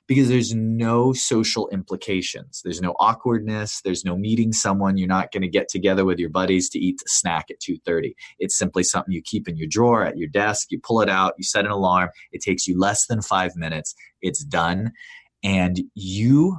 Because 0.07 0.29
there's 0.29 0.55
no 0.55 1.13
social 1.13 1.69
implications. 1.69 2.61
There's 2.65 2.81
no 2.81 2.95
awkwardness. 2.99 3.81
There's 3.83 4.05
no 4.05 4.17
meeting 4.17 4.53
someone. 4.53 4.99
You're 4.99 5.09
not 5.09 5.33
going 5.33 5.43
to 5.43 5.49
get 5.49 5.69
together 5.69 6.05
with 6.05 6.19
your 6.19 6.31
buddies 6.31 6.69
to 6.71 6.79
eat 6.79 7.01
a 7.01 7.09
snack 7.09 7.47
at 7.51 7.61
2:30. 7.61 8.15
It's 8.39 8.57
simply 8.57 8.83
something 8.83 9.13
you 9.13 9.23
keep 9.23 9.49
in 9.49 9.57
your 9.57 9.69
drawer 9.69 10.05
at 10.05 10.19
your 10.19 10.29
desk. 10.29 10.69
You 10.71 10.81
pull 10.81 11.01
it 11.01 11.09
out. 11.09 11.35
You 11.39 11.45
set 11.45 11.65
an 11.65 11.71
alarm. 11.71 12.11
It 12.33 12.43
takes 12.43 12.67
you 12.67 12.79
less 12.79 13.07
than 13.07 13.23
five 13.23 13.57
minutes. 13.57 13.95
It's 14.21 14.45
done, 14.45 14.93
and 15.43 15.81
you 15.95 16.59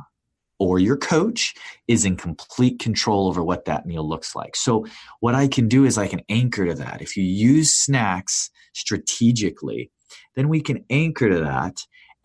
or 0.60 0.80
your 0.80 0.98
coach 0.98 1.54
is 1.88 2.06
in 2.06 2.16
complete 2.16 2.80
control 2.80 3.28
over 3.28 3.44
what 3.44 3.66
that 3.66 3.86
meal 3.86 4.08
looks 4.08 4.36
like. 4.36 4.56
So, 4.56 4.86
what 5.20 5.36
I 5.36 5.48
can 5.48 5.68
do 5.68 5.84
is 5.84 5.98
I 5.98 6.08
can 6.08 6.22
anchor 6.30 6.66
to 6.66 6.76
that. 6.76 7.02
If 7.02 7.18
you 7.18 7.24
use 7.24 7.76
snacks 7.76 8.50
strategically, 8.74 9.91
then 10.36 10.48
we 10.50 10.62
can 10.62 10.86
anchor 10.89 11.30
to 11.30 11.39
that 11.41 11.76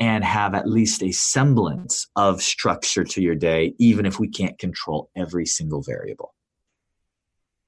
and 0.00 0.24
have 0.24 0.54
at 0.54 0.68
least 0.68 1.02
a 1.02 1.12
semblance 1.12 2.06
of 2.14 2.42
structure 2.42 3.04
to 3.04 3.20
your 3.20 3.34
day, 3.34 3.74
even 3.78 4.06
if 4.06 4.20
we 4.20 4.28
can't 4.28 4.58
control 4.58 5.10
every 5.16 5.46
single 5.46 5.82
variable. 5.82 6.34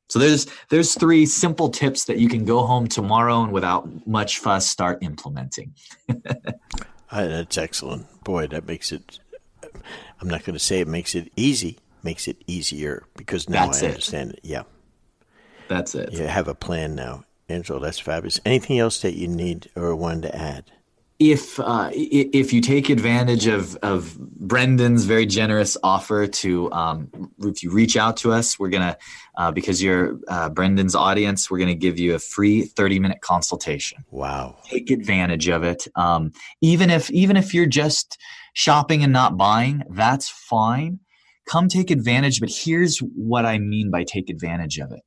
So 0.09 0.19
there's 0.19 0.47
there's 0.71 0.95
three 0.95 1.25
simple 1.25 1.69
tips 1.69 2.05
that 2.07 2.19
you 2.19 2.29
can 2.29 2.45
go 2.45 2.67
home 2.67 2.89
tomorrow 2.89 3.45
and 3.45 3.53
without 3.53 4.07
much 4.07 4.39
fuss 4.39 4.67
start 4.67 4.99
implementing. 5.03 5.75
that's 7.13 7.57
excellent. 7.57 8.07
Boy, 8.25 8.49
that 8.49 8.67
makes 8.67 8.91
it 8.91 9.21
I'm 10.21 10.29
not 10.29 10.45
going 10.45 10.55
to 10.55 10.61
say 10.61 10.81
it 10.81 10.89
makes 10.89 11.15
it 11.15 11.31
easy, 11.37 11.79
makes 12.03 12.29
it 12.29 12.43
easier 12.47 13.05
because 13.17 13.49
now 13.49 13.67
that's 13.67 13.83
I 13.83 13.87
understand 13.87 14.33
it. 14.33 14.41
it. 14.43 14.45
Yeah. 14.45 14.63
That's 15.69 15.95
it. 15.95 16.13
You 16.13 16.27
have 16.27 16.49
a 16.49 16.55
plan 16.55 16.95
now. 16.95 17.25
Angelo, 17.49 17.79
that's 17.79 17.99
fabulous. 17.99 18.41
Anything 18.45 18.79
else 18.79 19.01
that 19.03 19.15
you 19.15 19.29
need 19.29 19.71
or 19.77 19.95
wanted 19.95 20.23
to 20.23 20.37
add? 20.37 20.73
If 21.21 21.61
uh, 21.61 21.91
if 21.93 22.51
you 22.51 22.63
take 22.63 22.89
advantage 22.89 23.47
of 23.47 23.77
of 23.83 24.17
Brendan's 24.19 25.05
very 25.05 25.27
generous 25.27 25.77
offer 25.83 26.27
to 26.27 26.73
um, 26.73 27.31
if 27.41 27.63
you 27.63 27.71
reach 27.71 27.95
out 27.95 28.17
to 28.19 28.33
us, 28.33 28.59
we're 28.59 28.71
gonna 28.71 28.97
uh, 29.37 29.53
because 29.53 29.83
you're 29.83 30.19
uh, 30.29 30.49
Brendan's 30.49 30.95
audience, 30.95 31.51
we're 31.51 31.59
gonna 31.59 31.75
give 31.75 31.99
you 31.99 32.15
a 32.15 32.19
free 32.19 32.63
thirty 32.63 32.99
minute 32.99 33.21
consultation. 33.21 34.03
Wow! 34.11 34.57
Take 34.65 34.91
advantage 34.91 35.49
of 35.49 35.63
it. 35.63 35.87
Um, 35.95 36.33
even 36.63 36.89
if 36.89 37.11
even 37.11 37.37
if 37.37 37.53
you're 37.53 37.67
just 37.67 38.17
shopping 38.55 39.05
and 39.05 39.13
not 39.13 39.37
buying, 39.37 39.83
that's 39.91 40.31
fine. 40.31 41.01
Come 41.47 41.69
take 41.69 41.91
advantage. 41.91 42.41
But 42.41 42.51
here's 42.51 42.99
what 42.99 43.45
I 43.45 43.59
mean 43.59 43.91
by 43.91 44.05
take 44.05 44.31
advantage 44.31 44.79
of 44.79 44.91
it: 44.91 45.03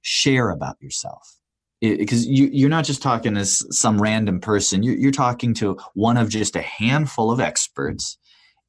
share 0.00 0.50
about 0.50 0.74
yourself 0.80 1.38
because 1.82 2.26
you, 2.26 2.48
you're 2.52 2.70
not 2.70 2.84
just 2.84 3.02
talking 3.02 3.34
to 3.34 3.44
some 3.44 4.00
random 4.00 4.40
person 4.40 4.82
you're, 4.82 4.96
you're 4.96 5.10
talking 5.10 5.52
to 5.52 5.76
one 5.94 6.16
of 6.16 6.28
just 6.28 6.56
a 6.56 6.62
handful 6.62 7.30
of 7.30 7.40
experts 7.40 8.16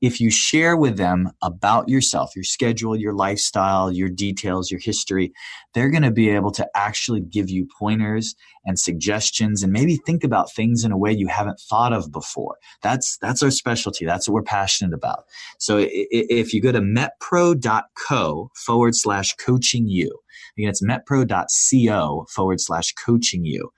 if 0.04 0.20
you 0.20 0.30
share 0.30 0.76
with 0.76 0.98
them 0.98 1.32
about 1.42 1.88
yourself, 1.88 2.36
your 2.36 2.44
schedule, 2.44 2.94
your 2.94 3.14
lifestyle, 3.14 3.90
your 3.90 4.10
details, 4.10 4.70
your 4.70 4.82
history, 4.82 5.32
they're 5.74 5.90
going 5.90 6.04
to 6.04 6.12
be 6.12 6.28
able 6.28 6.52
to 6.52 6.68
actually 6.76 7.22
give 7.22 7.50
you 7.50 7.66
pointers 7.80 8.36
and 8.66 8.78
suggestions 8.78 9.64
and 9.64 9.72
maybe 9.72 9.96
think 9.96 10.26
about 10.26 10.52
things 10.52 10.84
in 10.84 10.92
a 10.92 10.98
way 10.98 11.14
you 11.14 11.28
haven't 11.28 11.58
thought 11.70 11.94
of 11.94 12.12
before. 12.12 12.58
That's 12.82 13.18
that's 13.20 13.42
our 13.42 13.50
specialty. 13.50 14.06
That's 14.06 14.28
what 14.28 14.34
we're 14.34 14.44
passionate 14.44 14.94
about. 14.94 15.24
So 15.58 15.78
if 15.90 16.54
you 16.54 16.62
go 16.62 16.74
to 16.74 16.82
metpro.co 16.82 18.52
forward 18.58 18.96
slash 18.96 19.36
coaching 19.36 19.88
you, 19.88 20.20
again, 20.58 20.70
it's 20.70 20.84
metpro.co 20.84 22.26
forward 22.30 22.60
slash 22.60 22.94
coaching 22.94 23.46
you. 23.46 23.72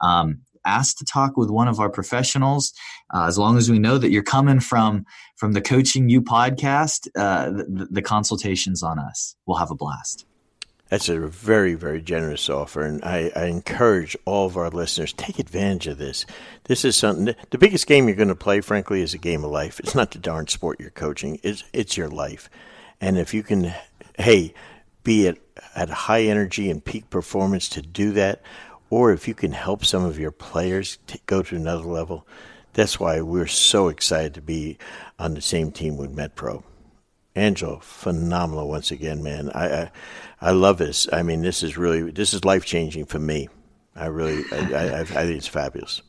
Um, 0.00 0.42
ask 0.64 0.96
to 0.98 1.04
talk 1.04 1.36
with 1.36 1.50
one 1.50 1.68
of 1.68 1.80
our 1.80 1.90
professionals 1.90 2.72
uh, 3.12 3.26
as 3.26 3.36
long 3.36 3.56
as 3.58 3.70
we 3.70 3.78
know 3.78 3.98
that 3.98 4.10
you're 4.10 4.22
coming 4.22 4.60
from 4.60 5.04
from 5.36 5.52
the 5.52 5.60
coaching 5.60 6.08
you 6.08 6.22
podcast 6.22 7.08
uh, 7.16 7.50
the, 7.50 7.88
the 7.90 8.02
consultations 8.02 8.80
on 8.80 8.96
us 8.96 9.34
we'll 9.44 9.58
have 9.58 9.72
a 9.72 9.74
blast 9.74 10.24
that's 10.92 11.08
a 11.08 11.18
very, 11.18 11.72
very 11.72 12.02
generous 12.02 12.50
offer, 12.50 12.82
and 12.82 13.02
I, 13.02 13.32
I, 13.34 13.46
encourage 13.46 14.14
all 14.26 14.44
of 14.44 14.58
our 14.58 14.68
listeners 14.68 15.14
take 15.14 15.38
advantage 15.38 15.86
of 15.86 15.96
this. 15.96 16.26
This 16.64 16.84
is 16.84 16.96
something. 16.96 17.34
The 17.48 17.56
biggest 17.56 17.86
game 17.86 18.08
you're 18.08 18.14
going 18.14 18.28
to 18.28 18.34
play, 18.34 18.60
frankly, 18.60 19.00
is 19.00 19.14
a 19.14 19.18
game 19.18 19.42
of 19.42 19.50
life. 19.50 19.80
It's 19.80 19.94
not 19.94 20.10
the 20.10 20.18
darn 20.18 20.48
sport 20.48 20.78
you're 20.78 20.90
coaching; 20.90 21.40
it's 21.42 21.64
it's 21.72 21.96
your 21.96 22.10
life. 22.10 22.50
And 23.00 23.16
if 23.16 23.32
you 23.32 23.42
can, 23.42 23.72
hey, 24.18 24.52
be 25.02 25.28
at 25.28 25.38
at 25.74 25.90
high 25.90 26.22
energy 26.22 26.70
and 26.70 26.84
peak 26.84 27.10
performance 27.10 27.68
to 27.70 27.82
do 27.82 28.12
that, 28.12 28.42
or 28.90 29.12
if 29.12 29.28
you 29.28 29.34
can 29.34 29.52
help 29.52 29.84
some 29.84 30.04
of 30.04 30.18
your 30.18 30.30
players 30.30 30.98
to 31.06 31.18
go 31.26 31.42
to 31.42 31.56
another 31.56 31.84
level, 31.84 32.26
that's 32.72 32.98
why 32.98 33.20
we're 33.20 33.46
so 33.46 33.88
excited 33.88 34.34
to 34.34 34.40
be 34.40 34.78
on 35.18 35.34
the 35.34 35.40
same 35.40 35.70
team 35.70 35.96
with 35.96 36.14
MetPro. 36.14 36.62
Angelo, 37.34 37.78
phenomenal 37.80 38.68
once 38.68 38.90
again, 38.90 39.22
man. 39.22 39.50
I, 39.54 39.82
I, 39.82 39.90
I 40.40 40.50
love 40.50 40.78
this. 40.78 41.08
I 41.12 41.22
mean, 41.22 41.42
this 41.42 41.62
is 41.62 41.78
really 41.78 42.10
this 42.10 42.34
is 42.34 42.44
life 42.44 42.64
changing 42.64 43.06
for 43.06 43.18
me. 43.18 43.48
I 43.94 44.06
really, 44.06 44.42
I, 44.52 44.56
I, 44.56 45.00
I 45.00 45.04
think 45.04 45.36
it's 45.36 45.46
fabulous. 45.46 46.02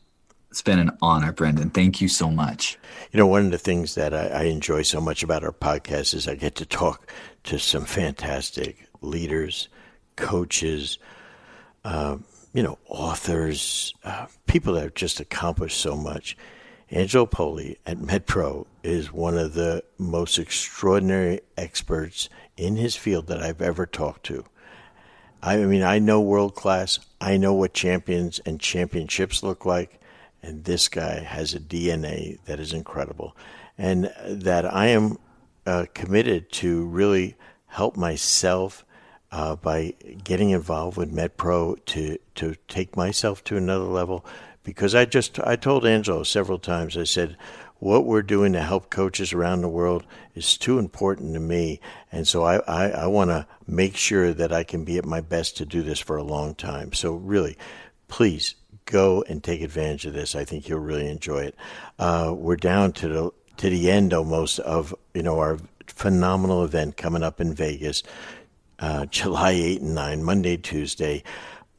It's 0.50 0.62
been 0.62 0.78
an 0.78 0.96
honor, 1.02 1.32
Brendan. 1.32 1.70
Thank 1.70 2.00
you 2.00 2.08
so 2.08 2.30
much. 2.30 2.78
You 3.10 3.18
know, 3.18 3.26
one 3.26 3.46
of 3.46 3.50
the 3.50 3.58
things 3.58 3.94
that 3.96 4.14
I, 4.14 4.26
I 4.26 4.42
enjoy 4.44 4.82
so 4.82 5.00
much 5.00 5.22
about 5.22 5.42
our 5.42 5.52
podcast 5.52 6.14
is 6.14 6.28
I 6.28 6.36
get 6.36 6.54
to 6.56 6.66
talk 6.66 7.10
to 7.44 7.58
some 7.58 7.84
fantastic 7.84 8.88
leaders, 9.00 9.68
coaches, 10.16 10.98
um, 11.84 12.24
you 12.52 12.62
know, 12.62 12.78
authors, 12.88 13.94
uh, 14.04 14.26
people 14.46 14.74
that 14.74 14.82
have 14.82 14.94
just 14.94 15.20
accomplished 15.20 15.80
so 15.80 15.96
much. 15.96 16.36
Angelo 16.90 17.26
Poli 17.26 17.78
at 17.86 17.98
MetPro 17.98 18.66
is 18.82 19.12
one 19.12 19.36
of 19.36 19.54
the 19.54 19.82
most 19.98 20.38
extraordinary 20.38 21.40
experts 21.56 22.28
in 22.56 22.76
his 22.76 22.94
field 22.94 23.26
that 23.26 23.42
I've 23.42 23.60
ever 23.60 23.86
talked 23.86 24.24
to. 24.26 24.44
I 25.42 25.56
mean, 25.58 25.82
I 25.82 25.98
know 25.98 26.20
world 26.20 26.54
class. 26.54 27.00
I 27.20 27.36
know 27.36 27.52
what 27.52 27.74
champions 27.74 28.40
and 28.46 28.60
championships 28.60 29.42
look 29.42 29.66
like. 29.66 30.00
And 30.42 30.64
this 30.64 30.88
guy 30.88 31.20
has 31.20 31.54
a 31.54 31.60
DNA 31.60 32.38
that 32.44 32.60
is 32.60 32.72
incredible. 32.72 33.36
And 33.76 34.12
that 34.26 34.72
I 34.72 34.86
am 34.88 35.18
uh, 35.66 35.86
committed 35.94 36.50
to 36.52 36.84
really 36.86 37.36
help 37.66 37.96
myself 37.96 38.84
uh, 39.32 39.56
by 39.56 39.94
getting 40.22 40.50
involved 40.50 40.96
with 40.96 41.12
MetPro 41.12 41.84
to 41.86 42.18
to 42.36 42.54
take 42.68 42.96
myself 42.96 43.42
to 43.44 43.56
another 43.56 43.84
level. 43.84 44.24
Because 44.62 44.94
I 44.94 45.04
just 45.04 45.40
I 45.40 45.56
told 45.56 45.84
Angelo 45.84 46.22
several 46.22 46.58
times 46.58 46.96
I 46.96 47.04
said 47.04 47.36
what 47.80 48.06
we're 48.06 48.22
doing 48.22 48.52
to 48.52 48.62
help 48.62 48.90
coaches 48.90 49.32
around 49.32 49.60
the 49.60 49.68
world 49.68 50.04
is 50.34 50.56
too 50.56 50.78
important 50.78 51.34
to 51.34 51.40
me, 51.40 51.80
and 52.12 52.28
so 52.28 52.44
I 52.44 52.58
I, 52.58 52.90
I 52.90 53.06
want 53.06 53.30
to 53.30 53.46
make 53.66 53.96
sure 53.96 54.32
that 54.32 54.52
I 54.52 54.62
can 54.62 54.84
be 54.84 54.98
at 54.98 55.04
my 55.04 55.20
best 55.20 55.56
to 55.56 55.66
do 55.66 55.82
this 55.82 55.98
for 55.98 56.16
a 56.16 56.22
long 56.22 56.54
time. 56.54 56.92
So 56.92 57.14
really, 57.14 57.58
please 58.06 58.54
go 58.84 59.24
and 59.28 59.42
take 59.42 59.62
advantage 59.62 60.06
of 60.06 60.12
this. 60.12 60.36
I 60.36 60.44
think 60.44 60.68
you'll 60.68 60.78
really 60.78 61.08
enjoy 61.08 61.44
it. 61.44 61.56
Uh, 61.98 62.32
we're 62.36 62.56
down 62.56 62.92
to 62.92 63.08
the 63.08 63.30
to 63.56 63.70
the 63.70 63.90
end 63.90 64.12
almost 64.12 64.58
of 64.60 64.94
you 65.14 65.22
know 65.22 65.38
our 65.38 65.58
phenomenal 65.86 66.64
event 66.64 66.96
coming 66.96 67.22
up 67.22 67.40
in 67.40 67.54
Vegas 67.54 68.02
uh, 68.78 69.06
July 69.10 69.52
8 69.52 69.80
and 69.80 69.94
9, 69.94 70.22
Monday, 70.22 70.56
Tuesday. 70.56 71.22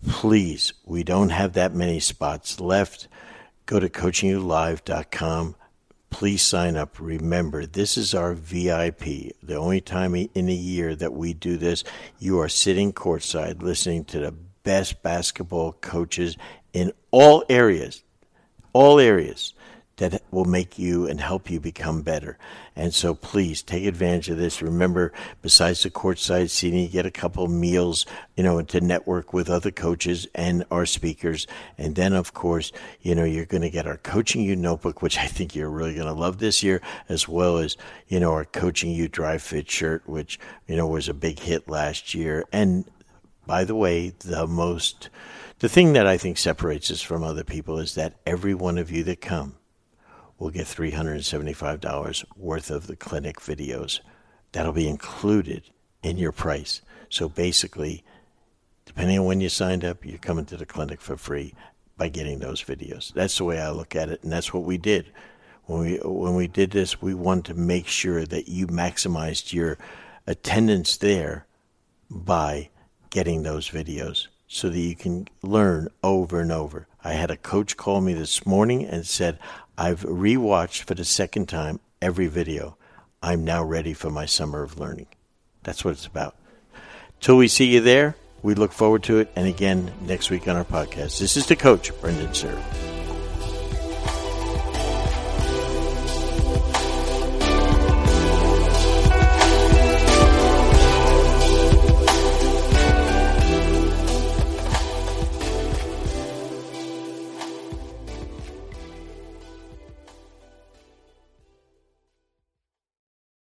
Please, 0.08 0.74
we 0.86 1.04
don't 1.04 1.30
have 1.30 1.54
that 1.54 1.74
many 1.74 2.00
spots 2.00 2.60
left. 2.60 3.08
Go 3.66 3.80
to 3.80 3.90
coachingyoulive.com. 3.90 5.56
Please 6.12 6.44
sign 6.44 6.78
up. 6.78 7.00
Remember, 7.00 7.66
this 7.66 7.98
is 7.98 8.14
our 8.14 8.34
VIP. 8.34 9.34
The 9.44 9.56
only 9.56 9.82
time 9.82 10.16
in 10.16 10.50
a 10.50 10.54
year 10.54 10.96
that 10.96 11.14
we 11.14 11.34
do 11.34 11.58
this, 11.58 11.84
you 12.20 12.40
are 12.40 12.48
sitting 12.48 12.94
courtside 12.94 13.62
listening 13.62 14.06
to 14.06 14.20
the 14.20 14.32
best 14.64 15.02
basketball 15.04 15.74
coaches 15.74 16.38
in 16.74 16.94
all 17.12 17.44
areas. 17.50 18.04
All 18.72 19.00
areas 19.00 19.54
that 19.98 20.22
will 20.30 20.46
make 20.46 20.78
you 20.78 21.08
and 21.08 21.22
help 21.22 21.50
you 21.50 21.60
become 21.60 22.02
better. 22.02 22.38
And 22.76 22.94
so 22.94 23.16
please 23.16 23.62
take 23.62 23.86
advantage 23.86 24.30
of 24.30 24.38
this. 24.38 24.62
Remember, 24.62 25.14
besides 25.42 25.84
the 25.84 25.90
courtside 25.90 26.50
seating, 26.50 26.82
you 26.82 26.90
get 26.90 27.06
a 27.06 27.12
couple 27.12 27.48
meals, 27.48 28.06
you 28.36 28.44
know, 28.44 28.62
to 28.62 28.82
network 28.82 29.32
with 29.32 29.50
other 29.50 29.72
coaches 29.72 30.28
and 30.36 30.66
our 30.70 30.86
speakers. 30.86 31.48
And 31.78 31.96
then, 31.96 32.12
of 32.12 32.34
course, 32.34 32.74
you 33.02 33.16
know, 33.16 33.24
you're 33.24 33.46
going 33.46 33.62
to 33.62 33.70
get 33.70 33.88
our 33.88 33.98
Coaching 33.98 34.42
You 34.42 34.56
notebook, 34.56 35.02
which 35.02 35.18
I 35.18 35.28
think 35.28 35.56
you're 35.56 35.70
really 35.70 35.96
going 35.96 36.08
to 36.08 36.14
love 36.14 36.40
this 36.40 36.62
year, 36.62 36.82
as 37.08 37.28
well 37.28 37.58
as, 37.58 37.78
you 38.08 38.20
know, 38.20 38.34
our 38.34 38.46
Coaching 38.46 38.92
You 38.92 39.08
Dry 39.08 39.38
Fit 39.38 39.72
shirt, 39.72 40.04
which, 40.06 40.40
you 40.68 40.76
know, 40.76 40.88
was 40.88 41.08
a 41.08 41.14
big 41.14 41.40
hit 41.40 41.70
last 41.70 42.14
year. 42.14 42.44
And 42.52 42.84
by 43.48 43.64
the 43.64 43.76
way, 43.76 44.10
the 44.10 44.46
most, 44.46 45.10
the 45.60 45.70
thing 45.70 45.94
that 45.94 46.08
I 46.08 46.18
think 46.18 46.38
separates 46.38 46.92
us 46.92 47.02
from 47.02 47.24
other 47.24 47.44
people 47.44 47.80
is 47.80 47.96
that 47.96 48.16
every 48.26 48.54
one 48.54 48.78
of 48.78 48.92
you 48.92 49.04
that 49.06 49.22
come, 49.22 49.56
will 50.38 50.50
get 50.50 50.66
$375 50.66 52.26
worth 52.36 52.70
of 52.70 52.88
the 52.88 52.96
clinic 52.96 53.40
videos. 53.40 54.00
That'll 54.52 54.74
be 54.74 54.88
included 54.88 55.64
in 56.04 56.18
your 56.18 56.32
price. 56.32 56.82
So 57.10 57.30
basically, 57.30 58.04
depending 58.86 59.20
on 59.20 59.26
when 59.26 59.42
you 59.42 59.50
signed 59.50 59.86
up, 59.86 60.06
you're 60.06 60.18
coming 60.18 60.46
to 60.46 60.58
the 60.58 60.66
clinic 60.66 61.02
for 61.02 61.18
free 61.18 61.54
by 61.98 62.10
getting 62.10 62.40
those 62.40 62.64
videos. 62.64 63.14
That's 63.14 63.38
the 63.38 63.46
way 63.46 63.60
I 63.60 63.72
look 63.72 63.96
at 63.96 64.10
it, 64.10 64.24
and 64.24 64.32
that's 64.32 64.54
what 64.54 64.64
we 64.64 64.78
did. 64.78 65.12
When 65.66 65.80
we 65.80 65.98
when 65.98 66.36
we 66.36 66.48
did 66.48 66.72
this, 66.72 67.02
we 67.02 67.14
wanted 67.14 67.46
to 67.46 67.54
make 67.56 67.88
sure 67.88 68.26
that 68.26 68.48
you 68.48 68.68
maximized 68.68 69.54
your 69.54 69.78
attendance 70.28 70.98
there 70.98 71.48
by 72.10 72.70
getting 73.10 73.44
those 73.44 73.70
videos 73.70 74.28
so 74.48 74.70
that 74.70 74.80
you 74.80 74.96
can 74.96 75.28
learn 75.42 75.90
over 76.04 76.40
and 76.40 76.52
over. 76.52 76.88
I 77.04 77.14
had 77.14 77.32
a 77.32 77.38
coach 77.38 77.78
call 77.78 78.02
me 78.02 78.14
this 78.14 78.46
morning 78.46 78.86
and 78.86 79.06
said, 79.06 79.40
I've 79.78 80.02
rewatched 80.02 80.84
for 80.84 80.94
the 80.94 81.06
second 81.06 81.50
time 81.50 81.80
every 82.02 82.28
video. 82.28 82.78
I'm 83.22 83.44
now 83.44 83.64
ready 83.64 83.94
for 83.94 84.10
my 84.10 84.26
summer 84.26 84.64
of 84.64 84.80
learning. 84.80 85.08
That's 85.64 85.84
what 85.84 85.92
it's 85.92 86.06
about. 86.06 86.36
Till 87.20 87.38
we 87.38 87.48
see 87.48 87.66
you 87.66 87.82
there, 87.82 88.16
we 88.44 88.54
look 88.54 88.72
forward 88.72 89.04
to 89.04 89.18
it. 89.20 89.32
And 89.36 89.48
again, 89.48 89.92
next 90.02 90.30
week 90.30 90.48
on 90.48 90.56
our 90.56 90.66
podcast. 90.66 91.20
This 91.20 91.36
is 91.36 91.48
the 91.48 91.56
coach, 91.56 91.92
Brendan 92.00 92.28
Suhr. 92.28 92.95